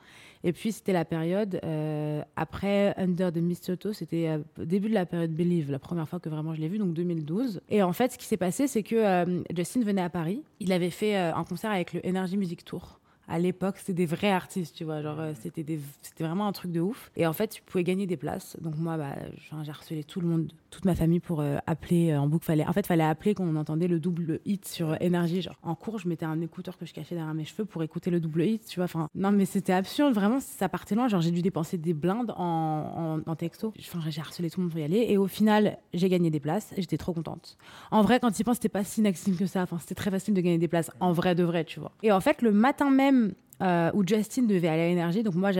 Et 0.43 0.51
puis 0.51 0.71
c'était 0.71 0.93
la 0.93 1.05
période 1.05 1.59
euh, 1.63 2.21
après 2.35 2.93
Under 2.97 3.31
the 3.31 3.37
Mistletoe, 3.37 3.93
c'était 3.93 4.27
euh, 4.29 4.39
au 4.61 4.65
début 4.65 4.89
de 4.89 4.93
la 4.95 5.05
période 5.05 5.31
Believe, 5.31 5.71
la 5.71 5.79
première 5.79 6.09
fois 6.09 6.19
que 6.19 6.27
vraiment 6.29 6.53
je 6.55 6.61
l'ai 6.61 6.67
vu, 6.67 6.77
donc 6.79 6.93
2012. 6.93 7.61
Et 7.69 7.81
en 7.83 7.93
fait, 7.93 8.11
ce 8.13 8.17
qui 8.17 8.25
s'est 8.25 8.37
passé, 8.37 8.67
c'est 8.67 8.83
que 8.83 8.95
euh, 8.95 9.43
Justin 9.55 9.81
venait 9.81 10.01
à 10.01 10.09
Paris, 10.09 10.41
il 10.59 10.71
avait 10.71 10.89
fait 10.89 11.15
un 11.15 11.43
concert 11.43 11.71
avec 11.71 11.93
le 11.93 12.01
Energy 12.07 12.37
Music 12.37 12.65
Tour. 12.65 12.99
À 13.27 13.39
l'époque, 13.39 13.77
c'était 13.79 13.93
des 13.93 14.05
vrais 14.05 14.29
artistes, 14.31 14.75
tu 14.75 14.83
vois, 14.83 15.01
genre 15.01 15.19
c'était 15.41 15.63
des- 15.63 15.79
c'était 16.03 16.23
vraiment 16.23 16.45
un 16.45 16.51
truc 16.51 16.71
de 16.71 16.79
ouf. 16.79 17.11
Et 17.15 17.25
en 17.25 17.33
fait, 17.33 17.47
tu 17.47 17.63
pouvais 17.63 17.83
gagner 17.83 18.05
des 18.05 18.17
places. 18.17 18.55
Donc 18.61 18.75
moi, 18.77 18.97
bah, 18.97 19.15
j'ai 19.63 19.69
harcelé 19.71 20.03
tout 20.03 20.21
le 20.21 20.27
monde, 20.27 20.51
toute 20.75 20.85
ma 20.85 20.95
famille 20.95 21.21
pour 21.21 21.39
euh, 21.39 21.57
appeler 21.67 22.11
euh, 22.11 22.19
en 22.19 22.27
boucle. 22.27 22.45
Fallait, 22.45 22.65
en 22.67 22.73
fait, 22.73 22.85
fallait 22.85 23.03
appeler 23.03 23.33
quand 23.33 23.45
on 23.45 23.55
entendait 23.55 23.87
le 23.87 23.99
double 23.99 24.41
hit 24.45 24.67
sur 24.67 25.01
énergie. 25.01 25.41
Genre 25.41 25.55
en 25.63 25.73
cours, 25.73 25.99
je 25.99 26.07
mettais 26.09 26.25
un 26.25 26.41
écouteur 26.41 26.77
que 26.77 26.85
je 26.85 26.93
cachais 26.93 27.15
derrière 27.15 27.33
mes 27.33 27.45
cheveux 27.45 27.65
pour 27.65 27.81
écouter 27.81 28.11
le 28.11 28.19
double 28.19 28.43
hit, 28.43 28.65
tu 28.65 28.79
vois. 28.79 28.85
Enfin, 28.85 29.07
non, 29.15 29.31
mais 29.31 29.45
c'était 29.45 29.73
absurde, 29.73 30.13
vraiment, 30.13 30.39
ça 30.39 30.67
partait 30.67 30.95
loin. 30.95 31.07
Genre 31.07 31.21
j'ai 31.21 31.31
dû 31.31 31.41
dépenser 31.41 31.77
des 31.77 31.93
blindes 31.93 32.33
en, 32.35 33.21
en, 33.25 33.35
texto. 33.35 33.73
Enfin, 33.79 33.99
j'ai 34.09 34.19
harcelé 34.19 34.49
tout 34.49 34.59
le 34.59 34.65
monde 34.65 34.71
pour 34.71 34.79
y 34.79 34.83
aller. 34.83 35.05
Et 35.07 35.17
au 35.17 35.27
final, 35.27 35.77
j'ai 35.93 36.09
gagné 36.09 36.29
des 36.29 36.41
places. 36.41 36.73
J'étais 36.77 36.97
trop 36.97 37.13
contente. 37.13 37.57
En 37.91 38.01
vrai, 38.01 38.19
quand 38.19 38.31
tu 38.31 38.41
y 38.41 38.43
penses, 38.43 38.57
c'était 38.57 38.69
pas 38.69 38.83
si 38.83 38.99
inaccessible 38.99 39.37
que 39.37 39.45
ça. 39.45 39.63
Enfin, 39.63 39.77
c'était 39.79 39.95
très 39.95 40.11
facile 40.11 40.33
de 40.33 40.41
gagner 40.41 40.57
des 40.57 40.67
places 40.67 40.91
en 40.99 41.13
vrai 41.13 41.35
de 41.35 41.43
vrai, 41.43 41.63
tu 41.63 41.79
vois. 41.79 41.93
Et 42.03 42.11
en 42.11 42.19
fait, 42.19 42.41
le 42.41 42.51
matin 42.51 42.89
même 42.89 43.33
euh, 43.61 43.91
où 43.93 44.03
Justin 44.05 44.43
devait 44.43 44.67
aller 44.67 44.81
à 44.81 44.87
Énergie. 44.87 45.23
Donc 45.23 45.35
moi, 45.35 45.51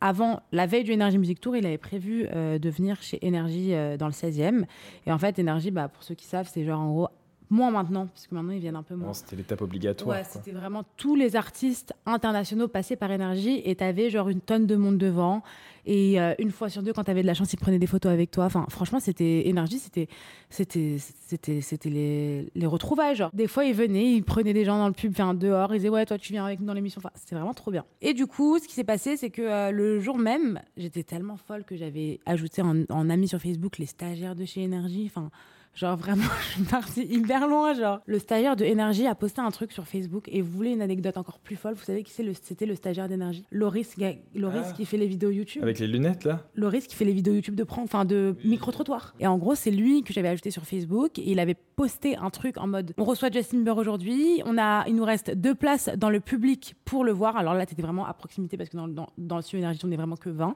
avant, 0.00 0.40
la 0.52 0.66
veille 0.66 0.84
du 0.84 0.92
Énergie 0.92 1.18
Music 1.18 1.40
Tour, 1.40 1.56
il 1.56 1.66
avait 1.66 1.78
prévu 1.78 2.26
euh, 2.34 2.58
de 2.58 2.70
venir 2.70 3.00
chez 3.02 3.24
Énergie 3.24 3.74
euh, 3.74 3.96
dans 3.96 4.06
le 4.06 4.12
16e. 4.12 4.64
Et 5.06 5.12
en 5.12 5.18
fait, 5.18 5.38
Énergie, 5.38 5.70
bah, 5.70 5.88
pour 5.88 6.02
ceux 6.02 6.14
qui 6.14 6.26
savent, 6.26 6.48
c'est 6.52 6.64
genre 6.64 6.80
en 6.80 6.92
gros 6.92 7.08
moins 7.50 7.70
maintenant, 7.70 8.06
parce 8.06 8.26
que 8.26 8.34
maintenant 8.34 8.52
ils 8.52 8.60
viennent 8.60 8.76
un 8.76 8.82
peu 8.82 8.94
moins. 8.94 9.12
C'était 9.12 9.36
l'étape 9.36 9.60
obligatoire. 9.62 10.16
Ouais, 10.16 10.24
c'était 10.24 10.52
vraiment 10.52 10.82
tous 10.96 11.14
les 11.14 11.36
artistes 11.36 11.92
internationaux 12.06 12.68
passés 12.68 12.96
par 12.96 13.10
Énergie 13.10 13.60
et 13.64 13.74
t'avais 13.76 14.10
genre 14.10 14.28
une 14.28 14.40
tonne 14.40 14.66
de 14.66 14.76
monde 14.76 14.98
devant. 14.98 15.42
Et 15.86 16.18
euh, 16.18 16.34
une 16.38 16.50
fois 16.50 16.70
sur 16.70 16.82
deux, 16.82 16.94
quand 16.94 17.04
t'avais 17.04 17.20
de 17.20 17.26
la 17.26 17.34
chance, 17.34 17.52
ils 17.52 17.58
prenaient 17.58 17.78
des 17.78 17.86
photos 17.86 18.10
avec 18.10 18.30
toi. 18.30 18.46
Enfin, 18.46 18.64
franchement, 18.70 19.00
c'était 19.00 19.48
Énergie, 19.48 19.78
c'était, 19.78 20.08
c'était, 20.48 20.96
c'était, 20.98 21.60
c'était 21.60 21.90
les, 21.90 22.50
les 22.54 22.66
retrouvailles. 22.66 23.14
Genre, 23.16 23.30
des 23.34 23.46
fois, 23.46 23.66
ils 23.66 23.74
venaient, 23.74 24.12
ils 24.12 24.22
prenaient 24.22 24.54
des 24.54 24.64
gens 24.64 24.78
dans 24.78 24.88
le 24.88 24.94
pub, 24.94 25.12
enfin, 25.12 25.34
dehors, 25.34 25.74
ils 25.74 25.78
disaient 25.78 25.90
ouais, 25.90 26.06
toi, 26.06 26.16
tu 26.16 26.32
viens 26.32 26.46
avec 26.46 26.60
nous 26.60 26.66
dans 26.66 26.72
l'émission. 26.72 27.00
Enfin, 27.04 27.10
c'était 27.14 27.34
vraiment 27.34 27.52
trop 27.52 27.70
bien. 27.70 27.84
Et 28.00 28.14
du 28.14 28.26
coup, 28.26 28.58
ce 28.58 28.66
qui 28.66 28.72
s'est 28.72 28.84
passé, 28.84 29.18
c'est 29.18 29.28
que 29.28 29.42
euh, 29.42 29.70
le 29.70 30.00
jour 30.00 30.16
même, 30.16 30.60
j'étais 30.78 31.02
tellement 31.02 31.36
folle 31.36 31.64
que 31.64 31.76
j'avais 31.76 32.18
ajouté 32.24 32.62
en, 32.62 32.84
en 32.88 33.10
ami 33.10 33.28
sur 33.28 33.38
Facebook 33.38 33.76
les 33.76 33.86
stagiaires 33.86 34.34
de 34.34 34.46
chez 34.46 34.62
Énergie. 34.62 35.04
Enfin. 35.14 35.30
Genre 35.74 35.96
vraiment, 35.96 36.22
je 36.40 36.52
suis 36.54 36.62
partie 36.62 37.02
hyper 37.04 37.48
loin. 37.48 37.74
Genre, 37.74 38.00
le 38.06 38.18
stagiaire 38.18 38.54
de 38.56 38.64
Énergie 38.64 39.06
a 39.06 39.14
posté 39.14 39.40
un 39.40 39.50
truc 39.50 39.72
sur 39.72 39.86
Facebook 39.88 40.28
et 40.28 40.40
vous 40.40 40.50
voulez 40.50 40.70
une 40.70 40.82
anecdote 40.82 41.16
encore 41.16 41.38
plus 41.40 41.56
folle 41.56 41.74
Vous 41.74 41.82
savez 41.84 42.02
qui 42.04 42.12
c'est 42.12 42.22
le- 42.22 42.32
C'était 42.34 42.66
le 42.66 42.74
stagiaire 42.76 43.08
d'Énergie, 43.08 43.44
Loris, 43.50 43.96
Ga- 43.98 44.14
Loris 44.34 44.66
Ah. 44.68 44.72
qui 44.72 44.84
fait 44.84 44.96
les 44.96 45.06
vidéos 45.08 45.30
YouTube. 45.30 45.62
Avec 45.62 45.78
les 45.80 45.86
lunettes 45.88 46.24
là? 46.24 46.42
Loris 46.54 46.86
qui 46.86 46.94
fait 46.94 47.04
les 47.04 47.12
vidéos 47.12 47.34
YouTube 47.34 47.56
de 47.56 47.64
prank, 47.64 47.84
enfin 47.84 48.04
de 48.04 48.36
micro-trottoir. 48.44 49.14
Et 49.18 49.26
en 49.26 49.36
gros, 49.36 49.54
c'est 49.54 49.70
lui 49.72 50.02
que 50.04 50.12
j'avais 50.12 50.28
ajouté 50.28 50.50
sur 50.50 50.64
Facebook. 50.64 51.18
Et 51.18 51.30
il 51.32 51.38
avait 51.40 51.54
posté 51.54 52.16
un 52.16 52.30
truc 52.30 52.56
en 52.58 52.66
mode 52.68 52.92
on 52.96 53.04
reçoit 53.04 53.30
Justin 53.30 53.58
Bieber 53.58 53.76
aujourd'hui, 53.76 54.42
on 54.46 54.56
a, 54.58 54.86
il 54.86 54.94
nous 54.94 55.04
reste 55.04 55.32
deux 55.34 55.54
places 55.56 55.90
dans 55.96 56.10
le 56.10 56.20
public 56.20 56.74
pour 56.84 57.02
le 57.04 57.10
voir. 57.12 57.36
Alors 57.36 57.54
là, 57.54 57.66
t'étais 57.66 57.82
vraiment 57.82 58.06
à 58.06 58.14
proximité 58.14 58.56
parce 58.56 58.68
que 58.70 58.76
dans, 58.76 58.86
dans, 58.86 59.08
dans 59.18 59.36
le 59.36 59.42
studio 59.42 59.58
Énergie, 59.58 59.80
on 59.84 59.90
est 59.90 59.96
vraiment 59.96 60.16
que 60.16 60.30
20. 60.30 60.54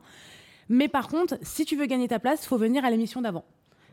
Mais 0.68 0.86
par 0.88 1.08
contre, 1.08 1.38
si 1.42 1.64
tu 1.64 1.76
veux 1.76 1.86
gagner 1.86 2.08
ta 2.08 2.18
place, 2.18 2.46
faut 2.46 2.58
venir 2.58 2.84
à 2.84 2.90
l'émission 2.90 3.20
d'avant. 3.22 3.44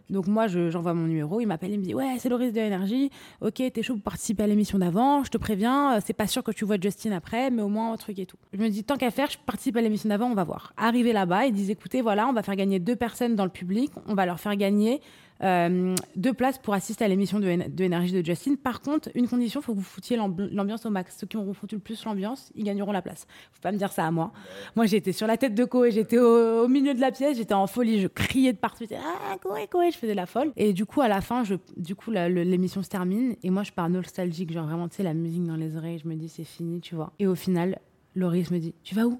Donc 0.09 0.27
moi, 0.27 0.47
je- 0.47 0.69
j'envoie 0.69 0.93
mon 0.93 1.07
numéro, 1.07 1.39
il 1.39 1.45
m'appelle, 1.47 1.71
il 1.71 1.79
me 1.79 1.83
dit 1.83 1.93
ouais, 1.95 2.15
c'est 2.19 2.29
Loris 2.29 2.53
de 2.53 2.59
Énergie. 2.59 3.09
Ok, 3.41 3.55
t'es 3.73 3.81
chaud 3.81 3.93
pour 3.95 4.03
participer 4.03 4.43
à 4.43 4.47
l'émission 4.47 4.77
d'avant. 4.77 5.23
Je 5.23 5.29
te 5.31 5.37
préviens, 5.37 5.95
euh, 5.95 5.99
c'est 6.05 6.13
pas 6.13 6.27
sûr 6.27 6.43
que 6.43 6.51
tu 6.51 6.63
vois 6.65 6.77
Justin 6.79 7.11
après, 7.11 7.49
mais 7.49 7.61
au 7.61 7.69
moins 7.69 7.93
un 7.93 7.97
truc 7.97 8.19
et 8.19 8.25
tout. 8.25 8.37
Je 8.53 8.59
me 8.59 8.69
dis 8.69 8.83
tant 8.83 8.97
qu'à 8.97 9.11
faire, 9.11 9.29
je 9.31 9.37
participe 9.45 9.75
à 9.77 9.81
l'émission 9.81 10.09
d'avant, 10.09 10.27
on 10.27 10.35
va 10.35 10.43
voir. 10.43 10.73
Arrivé 10.77 11.11
là-bas, 11.13 11.47
ils 11.47 11.53
disent 11.53 11.69
écoutez, 11.71 12.01
voilà, 12.01 12.27
on 12.27 12.33
va 12.33 12.43
faire 12.43 12.55
gagner 12.55 12.79
deux 12.79 12.95
personnes 12.95 13.35
dans 13.35 13.45
le 13.45 13.49
public, 13.51 13.91
on 14.07 14.13
va 14.13 14.25
leur 14.25 14.39
faire 14.39 14.55
gagner 14.55 15.01
euh, 15.43 15.95
deux 16.15 16.33
places 16.33 16.57
pour 16.57 16.73
assister 16.73 17.03
à 17.03 17.07
l'émission 17.07 17.39
de, 17.39 17.69
de 17.69 17.83
Énergie 17.83 18.13
de 18.13 18.25
Justin. 18.25 18.55
Par 18.55 18.81
contre, 18.81 19.09
une 19.15 19.27
condition, 19.27 19.61
faut 19.61 19.73
que 19.73 19.79
vous 19.79 19.83
foutiez 19.83 20.15
l'ambi- 20.17 20.49
l'ambiance 20.51 20.85
au 20.85 20.89
max. 20.89 21.17
Ceux 21.19 21.27
qui 21.27 21.37
auront 21.37 21.53
foutu 21.53 21.75
le 21.75 21.81
plus 21.81 22.03
l'ambiance, 22.05 22.51
ils 22.55 22.63
gagneront 22.63 22.91
la 22.91 23.01
place. 23.01 23.27
Faut 23.51 23.61
pas 23.61 23.71
me 23.71 23.77
dire 23.77 23.91
ça 23.91 24.05
à 24.05 24.11
moi. 24.11 24.31
Moi, 24.75 24.85
j'étais 24.85 25.11
sur 25.11 25.27
la 25.27 25.37
tête 25.37 25.55
de 25.55 25.65
Koé, 25.65 25.91
j'étais 25.91 26.19
au, 26.19 26.67
milieu 26.67 26.93
de 26.93 27.01
la 27.01 27.11
pièce, 27.11 27.37
j'étais 27.37 27.53
en 27.53 27.67
folie, 27.67 27.99
je 27.99 28.07
criais 28.07 28.53
de 28.53 28.57
partout, 28.57 28.85
ah 28.93 29.37
Koé, 29.41 29.67
Koé, 29.67 29.91
je 29.91 29.97
faisais 29.97 30.15
la 30.15 30.25
folle. 30.25 30.51
Et 30.55 30.73
du 30.73 30.85
coup, 30.85 31.01
à 31.01 31.07
la 31.07 31.21
fin, 31.21 31.43
du 31.77 31.95
coup, 31.95 32.11
l'émission 32.11 32.81
se 32.81 32.89
termine 32.89 33.35
et 33.43 33.49
moi, 33.49 33.63
je 33.63 33.71
pars 33.71 33.89
nostalgique, 33.89 34.51
genre 34.51 34.65
vraiment, 34.65 34.87
tu 34.87 34.97
sais, 34.97 35.03
la 35.03 35.13
musique 35.13 35.45
dans 35.45 35.55
les 35.55 35.75
oreilles, 35.77 35.99
je 35.99 36.07
me 36.07 36.15
dis 36.15 36.29
c'est 36.29 36.43
fini, 36.43 36.81
tu 36.81 36.95
vois. 36.95 37.11
Et 37.19 37.27
au 37.27 37.35
final, 37.35 37.79
Loris 38.15 38.51
me 38.51 38.59
dit 38.59 38.73
tu 38.83 38.95
vas 38.95 39.05
où? 39.05 39.19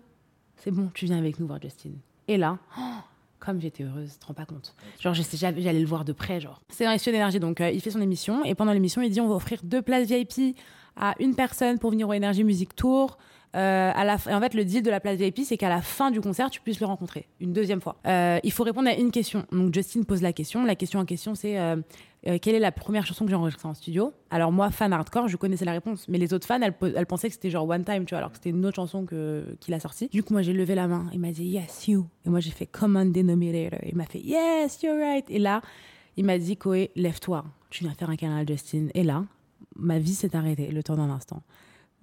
C'est 0.58 0.72
bon, 0.72 0.90
tu 0.94 1.06
viens 1.06 1.18
avec 1.18 1.40
nous 1.40 1.48
voir 1.48 1.62
Justin. 1.62 1.92
Et 2.28 2.38
là. 2.38 2.58
Comme 3.40 3.62
j'étais 3.62 3.84
heureuse, 3.84 4.14
tu 4.14 4.20
te 4.20 4.26
rends 4.26 4.34
pas 4.34 4.46
compte. 4.46 4.76
Genre, 5.00 5.14
j'allais 5.14 5.80
le 5.80 5.86
voir 5.86 6.06
de 6.06 6.14
près, 6.14 6.40
genre. 6.40 6.62
C'est 6.70 6.86
dans 6.86 6.92
les 6.92 6.98
studios 6.98 7.14
d'énergie, 7.14 7.40
donc 7.40 7.62
euh, 7.62 7.70
il 7.70 7.82
fait 7.82 7.92
son 7.92 8.02
émission, 8.02 8.44
et 8.44 8.56
pendant 8.56 8.74
l'émission, 8.74 9.02
il 9.02 9.10
dit 9.10 9.22
on 9.22 9.28
va 9.28 9.36
offrir 9.36 9.60
deux 9.64 9.82
places 9.82 10.08
VIP 10.08 10.58
à 10.96 11.16
une 11.20 11.36
personne 11.36 11.80
pour 11.80 11.92
venir 11.92 12.08
au 12.08 12.14
Energy 12.14 12.44
Music 12.44 12.76
Tour. 12.76 13.18
Euh, 13.56 13.92
à 13.96 14.04
la 14.04 14.18
et 14.30 14.34
en 14.34 14.42
fait, 14.42 14.54
le 14.54 14.66
deal 14.66 14.84
de 14.84 14.90
la 14.90 15.00
place 15.00 15.18
VIP, 15.18 15.42
c'est 15.46 15.56
qu'à 15.56 15.70
la 15.70 15.82
fin 15.82 16.12
du 16.12 16.20
concert, 16.20 16.50
tu 16.50 16.60
puisses 16.60 16.82
le 16.82 16.88
rencontrer 16.88 17.28
une 17.40 17.54
deuxième 17.54 17.80
fois. 17.80 17.96
Euh, 18.06 18.38
il 18.44 18.52
faut 18.52 18.64
répondre 18.64 18.90
à 18.90 18.94
une 18.94 19.12
question. 19.12 19.46
Donc, 19.52 19.74
Justin 19.74 20.04
pose 20.04 20.22
la 20.22 20.34
question. 20.34 20.66
La 20.66 20.76
question 20.76 21.00
en 21.00 21.06
question, 21.06 21.36
c'est 21.36 21.58
euh, 22.28 22.38
quelle 22.42 22.56
est 22.56 22.60
la 22.60 22.72
première 22.72 23.06
chanson 23.06 23.26
que 23.26 23.30
j'ai 23.30 23.36
enregistrée 23.36 23.68
en 23.68 23.74
studio? 23.74 24.14
Alors, 24.32 24.52
moi, 24.52 24.72
fan 24.72 24.92
hardcore, 24.92 25.28
je 25.28 25.38
connaissais 25.38 25.66
la 25.66 25.74
réponse, 25.74 26.08
mais 26.08 26.18
les 26.18 26.34
autres 26.34 26.48
fans, 26.48 26.60
elles, 26.62 27.06
pensaient 27.06 27.28
que 27.28 27.34
c'était 27.34 27.52
genre 27.52 27.68
One 27.68 27.84
Time, 27.84 28.06
tu 28.06 28.12
vois, 28.12 28.20
alors 28.20 28.32
que 28.32 28.38
c'était 28.38 28.50
une 28.50 28.66
autre 28.66 28.76
chanson 28.76 29.06
qu'il 29.06 29.74
a 29.74 29.80
sortie. 29.80 30.08
Du 30.08 30.24
coup, 30.24 30.34
moi, 30.34 30.42
j'ai 30.42 30.54
levé 30.54 30.74
la 30.76 30.88
main. 30.88 31.06
Il 31.14 31.20
m'a 31.20 31.32
dit 31.32 31.46
Yes, 31.46 31.88
you. 31.88 32.08
Et 32.26 32.30
moi, 32.30 32.40
j'ai 32.40 32.52
fait 32.52 32.66
Common 32.66 33.06
Denominator. 33.06 33.80
Il 33.86 33.96
m'a 33.96 34.06
fait 34.06 34.20
Yes, 34.20 34.82
you're 34.82 34.98
right. 34.98 35.26
Et 35.30 35.40
là, 35.40 35.62
il 36.18 36.26
m'a 36.26 36.38
dit 36.38 36.58
Koé, 36.58 36.92
lève-toi. 36.96 37.46
Tu 37.70 37.84
viens 37.84 37.94
faire 37.94 38.10
un 38.10 38.38
à 38.38 38.46
Justin. 38.46 38.88
Et 38.96 39.04
là, 39.04 39.26
ma 39.76 40.00
vie 40.00 40.16
s'est 40.16 40.36
arrêtée 40.36 40.72
le 40.72 40.82
temps 40.82 40.96
d'un 40.96 41.10
instant 41.10 41.44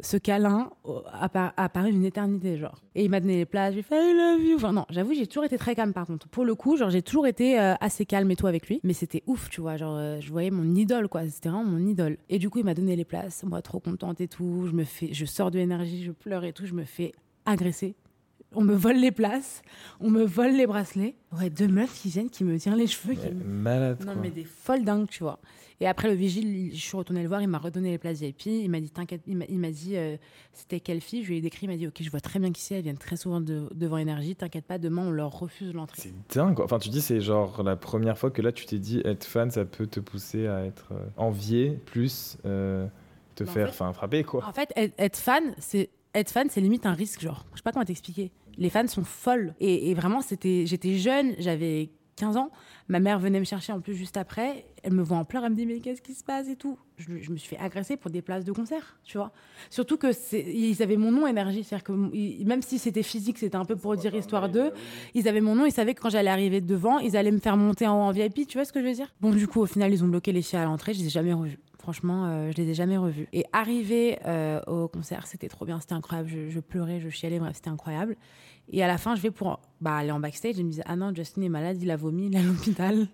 ce 0.00 0.16
câlin 0.16 0.70
a, 1.12 1.28
par- 1.28 1.52
a 1.56 1.68
paru 1.68 1.90
une 1.90 2.04
éternité, 2.04 2.56
genre. 2.56 2.82
Et 2.94 3.04
il 3.04 3.10
m'a 3.10 3.20
donné 3.20 3.36
les 3.36 3.44
places, 3.46 3.74
j'ai 3.74 3.82
fait 3.82 3.94
I 3.94 4.14
love 4.14 4.42
you. 4.44 4.56
Enfin, 4.56 4.72
non, 4.72 4.84
j'avoue, 4.90 5.14
j'ai 5.14 5.26
toujours 5.26 5.44
été 5.44 5.56
très 5.58 5.74
calme 5.76 5.92
par 5.92 6.06
contre. 6.06 6.28
Pour 6.28 6.44
le 6.44 6.54
coup, 6.54 6.76
genre, 6.76 6.90
j'ai 6.90 7.02
toujours 7.02 7.26
été 7.26 7.60
euh, 7.60 7.74
assez 7.80 8.04
calme 8.04 8.30
et 8.30 8.36
tout 8.36 8.46
avec 8.48 8.68
lui. 8.68 8.80
Mais 8.82 8.94
c'était 8.94 9.22
ouf, 9.26 9.48
tu 9.48 9.60
vois. 9.60 9.76
Genre, 9.76 9.96
euh, 9.96 10.18
je 10.20 10.30
voyais 10.30 10.50
mon 10.50 10.74
idole, 10.74 11.08
quoi. 11.08 11.26
C'était 11.28 11.48
vraiment 11.50 11.64
mon 11.64 11.86
idole. 11.86 12.16
Et 12.28 12.38
du 12.38 12.50
coup, 12.50 12.58
il 12.58 12.64
m'a 12.64 12.74
donné 12.74 12.96
les 12.96 13.04
places. 13.04 13.44
Moi, 13.44 13.62
trop 13.62 13.78
contente 13.80 14.20
et 14.20 14.28
tout. 14.28 14.66
Je 14.66 14.72
me 14.72 14.84
fais, 14.84 15.12
je 15.12 15.24
sors 15.24 15.50
de 15.50 15.58
l'énergie, 15.58 16.02
je 16.02 16.10
pleure 16.12 16.44
et 16.44 16.52
tout. 16.52 16.66
Je 16.66 16.74
me 16.74 16.84
fais 16.84 17.12
agresser. 17.44 17.94
On 18.54 18.60
me 18.62 18.74
vole 18.74 18.96
les 18.96 19.12
places. 19.12 19.62
On 20.00 20.10
me 20.10 20.24
vole 20.24 20.52
les 20.52 20.66
bracelets. 20.66 21.14
Ouais, 21.38 21.48
deux 21.48 21.68
meufs 21.68 21.94
qui 22.02 22.08
viennent, 22.08 22.28
qui 22.28 22.44
me 22.44 22.58
tirent 22.58 22.76
les 22.76 22.86
cheveux, 22.86 23.14
qui 23.14 23.26
Mais 23.26 23.32
me 23.32 23.44
Malade 23.44 24.00
non, 24.04 24.12
quoi. 24.12 24.20
mais 24.20 24.30
des 24.30 24.44
folles 24.44 24.84
dingues, 24.84 25.08
tu 25.08 25.22
vois. 25.22 25.38
Et 25.82 25.86
après 25.88 26.08
le 26.08 26.14
vigile, 26.14 26.46
il- 26.68 26.74
je 26.76 26.80
suis 26.80 26.96
retournée 26.96 27.22
le 27.22 27.28
voir, 27.28 27.42
il 27.42 27.48
m'a 27.48 27.58
redonné 27.58 27.90
les 27.90 27.98
places 27.98 28.20
VIP. 28.20 28.46
Il 28.46 28.70
m'a 28.70 28.78
dit, 28.80 28.88
t'inquiète, 28.90 29.22
il 29.26 29.36
m'a- 29.36 29.70
dit, 29.70 29.96
euh, 29.96 30.16
c'était 30.52 30.78
quelle 30.80 31.00
fille? 31.00 31.24
Je 31.24 31.28
lui 31.30 31.38
ai 31.38 31.40
décrit, 31.40 31.66
il 31.66 31.70
m'a 31.70 31.76
dit, 31.76 31.86
ok, 31.88 31.96
je 32.00 32.08
vois 32.10 32.20
très 32.20 32.38
bien 32.38 32.52
qui 32.52 32.60
c'est, 32.62 32.76
elles 32.76 32.82
viennent 32.82 32.96
très 32.98 33.16
souvent 33.16 33.40
de- 33.40 33.68
devant 33.74 33.96
Énergie, 33.98 34.36
t'inquiète 34.36 34.64
pas, 34.64 34.78
demain 34.78 35.06
on 35.08 35.10
leur 35.10 35.38
refuse 35.38 35.74
l'entrée. 35.74 36.00
C'est 36.02 36.14
dingue 36.34 36.54
quoi. 36.54 36.64
Enfin, 36.66 36.78
tu 36.78 36.88
dis, 36.88 37.00
c'est 37.00 37.20
genre 37.20 37.62
la 37.64 37.74
première 37.76 38.16
fois 38.16 38.30
que 38.30 38.40
là, 38.42 38.52
tu 38.52 38.64
t'es 38.64 38.78
dit 38.78 39.02
être 39.04 39.24
fan, 39.24 39.50
ça 39.50 39.64
peut 39.64 39.86
te 39.88 39.98
pousser 40.00 40.46
à 40.46 40.64
être 40.64 40.88
euh, 40.92 41.04
envié, 41.16 41.70
plus 41.86 42.38
euh, 42.46 42.86
te 43.34 43.42
Bah, 43.44 43.50
en 43.50 43.52
faire 43.54 43.66
fait- 43.66 43.72
enfin 43.72 43.92
frapper 43.92 44.22
quoi. 44.22 44.46
En 44.46 44.52
fait, 44.52 44.70
être, 44.76 44.94
être 44.98 45.16
fan, 45.16 45.42
c'est 45.58 45.90
être 46.14 46.30
fan, 46.30 46.48
c'est 46.50 46.60
limite 46.60 46.86
un 46.86 46.92
risque, 46.94 47.22
genre. 47.22 47.44
Je 47.52 47.56
sais 47.56 47.62
pas 47.62 47.72
comment 47.72 47.84
t'expliquer. 47.84 48.30
Les 48.58 48.68
fans 48.70 48.86
sont 48.86 49.02
folles. 49.04 49.54
Et, 49.60 49.90
et 49.90 49.94
vraiment, 49.94 50.20
c'était, 50.20 50.64
j'étais 50.66 50.98
jeune, 50.98 51.32
j'avais 51.38 51.88
15 52.16 52.36
ans. 52.36 52.50
Ma 52.88 53.00
mère 53.00 53.18
venait 53.18 53.40
me 53.40 53.44
chercher 53.44 53.72
en 53.72 53.80
plus 53.80 53.94
juste 53.94 54.16
après. 54.16 54.66
Elle 54.82 54.92
me 54.92 55.02
voit 55.02 55.16
en 55.16 55.24
pleurs, 55.24 55.44
elle 55.44 55.52
me 55.52 55.56
dit 55.56 55.66
mais 55.66 55.80
qu'est-ce 55.80 56.02
qui 56.02 56.14
se 56.14 56.24
passe 56.24 56.48
et 56.48 56.56
tout. 56.56 56.78
Je, 56.98 57.10
me 57.30 57.36
suis 57.36 57.48
fait 57.48 57.58
agresser 57.58 57.96
pour 57.96 58.10
des 58.10 58.22
places 58.22 58.44
de 58.44 58.52
concert, 58.52 58.98
tu 59.02 59.18
vois. 59.18 59.32
Surtout 59.70 59.96
que 59.96 60.08
ils 60.32 60.82
avaient 60.82 60.96
mon 60.96 61.10
nom 61.10 61.26
énergie, 61.26 61.64
c'est-à-dire 61.64 61.84
que 61.84 62.44
même 62.44 62.62
si 62.62 62.78
c'était 62.78 63.02
physique, 63.02 63.38
c'était 63.38 63.56
un 63.56 63.64
peu 63.64 63.76
pour 63.76 63.96
dire 63.96 64.14
histoire 64.14 64.48
d'eux. 64.48 64.72
Ils 65.14 65.26
avaient 65.28 65.40
mon 65.40 65.54
nom, 65.54 65.66
ils 65.66 65.72
savaient 65.72 65.94
que 65.94 66.00
quand 66.00 66.10
j'allais 66.10 66.30
arriver 66.30 66.60
devant, 66.60 66.98
ils 66.98 67.16
allaient 67.16 67.32
me 67.32 67.40
faire 67.40 67.56
monter 67.56 67.86
en 67.86 68.02
en 68.02 68.10
VIP, 68.10 68.46
tu 68.46 68.58
vois 68.58 68.64
ce 68.64 68.72
que 68.72 68.80
je 68.80 68.86
veux 68.86 68.94
dire 68.94 69.12
Bon, 69.20 69.30
du 69.30 69.46
coup, 69.48 69.60
au 69.60 69.66
final, 69.66 69.92
ils 69.92 70.04
ont 70.04 70.08
bloqué 70.08 70.32
les 70.32 70.42
filles 70.42 70.58
à 70.58 70.64
l'entrée, 70.64 70.94
je 70.94 71.00
les 71.00 71.06
ai 71.06 71.10
jamais 71.10 71.32
revus. 71.32 71.58
Franchement, 71.82 72.26
euh, 72.26 72.52
je 72.52 72.62
les 72.62 72.70
ai 72.70 72.74
jamais 72.74 72.96
revus. 72.96 73.26
Et 73.32 73.44
arrivé 73.52 74.16
euh, 74.24 74.60
au 74.68 74.86
concert, 74.86 75.26
c'était 75.26 75.48
trop 75.48 75.64
bien, 75.64 75.80
c'était 75.80 75.94
incroyable. 75.94 76.28
Je, 76.28 76.48
je 76.48 76.60
pleurais, 76.60 77.00
je 77.00 77.08
chialais, 77.08 77.40
bref, 77.40 77.56
c'était 77.56 77.70
incroyable. 77.70 78.16
Et 78.70 78.84
à 78.84 78.86
la 78.86 78.98
fin, 78.98 79.16
je 79.16 79.20
vais 79.20 79.32
pour 79.32 79.58
bah, 79.80 79.96
aller 79.96 80.12
en 80.12 80.20
backstage. 80.20 80.54
Je 80.54 80.62
me 80.62 80.70
disais, 80.70 80.84
ah 80.86 80.94
non, 80.94 81.12
Justin 81.12 81.42
est 81.42 81.48
malade, 81.48 81.82
il 81.82 81.90
a 81.90 81.96
vomi, 81.96 82.26
il 82.26 82.36
est 82.36 82.38
à 82.38 82.42
l'hôpital. 82.42 83.08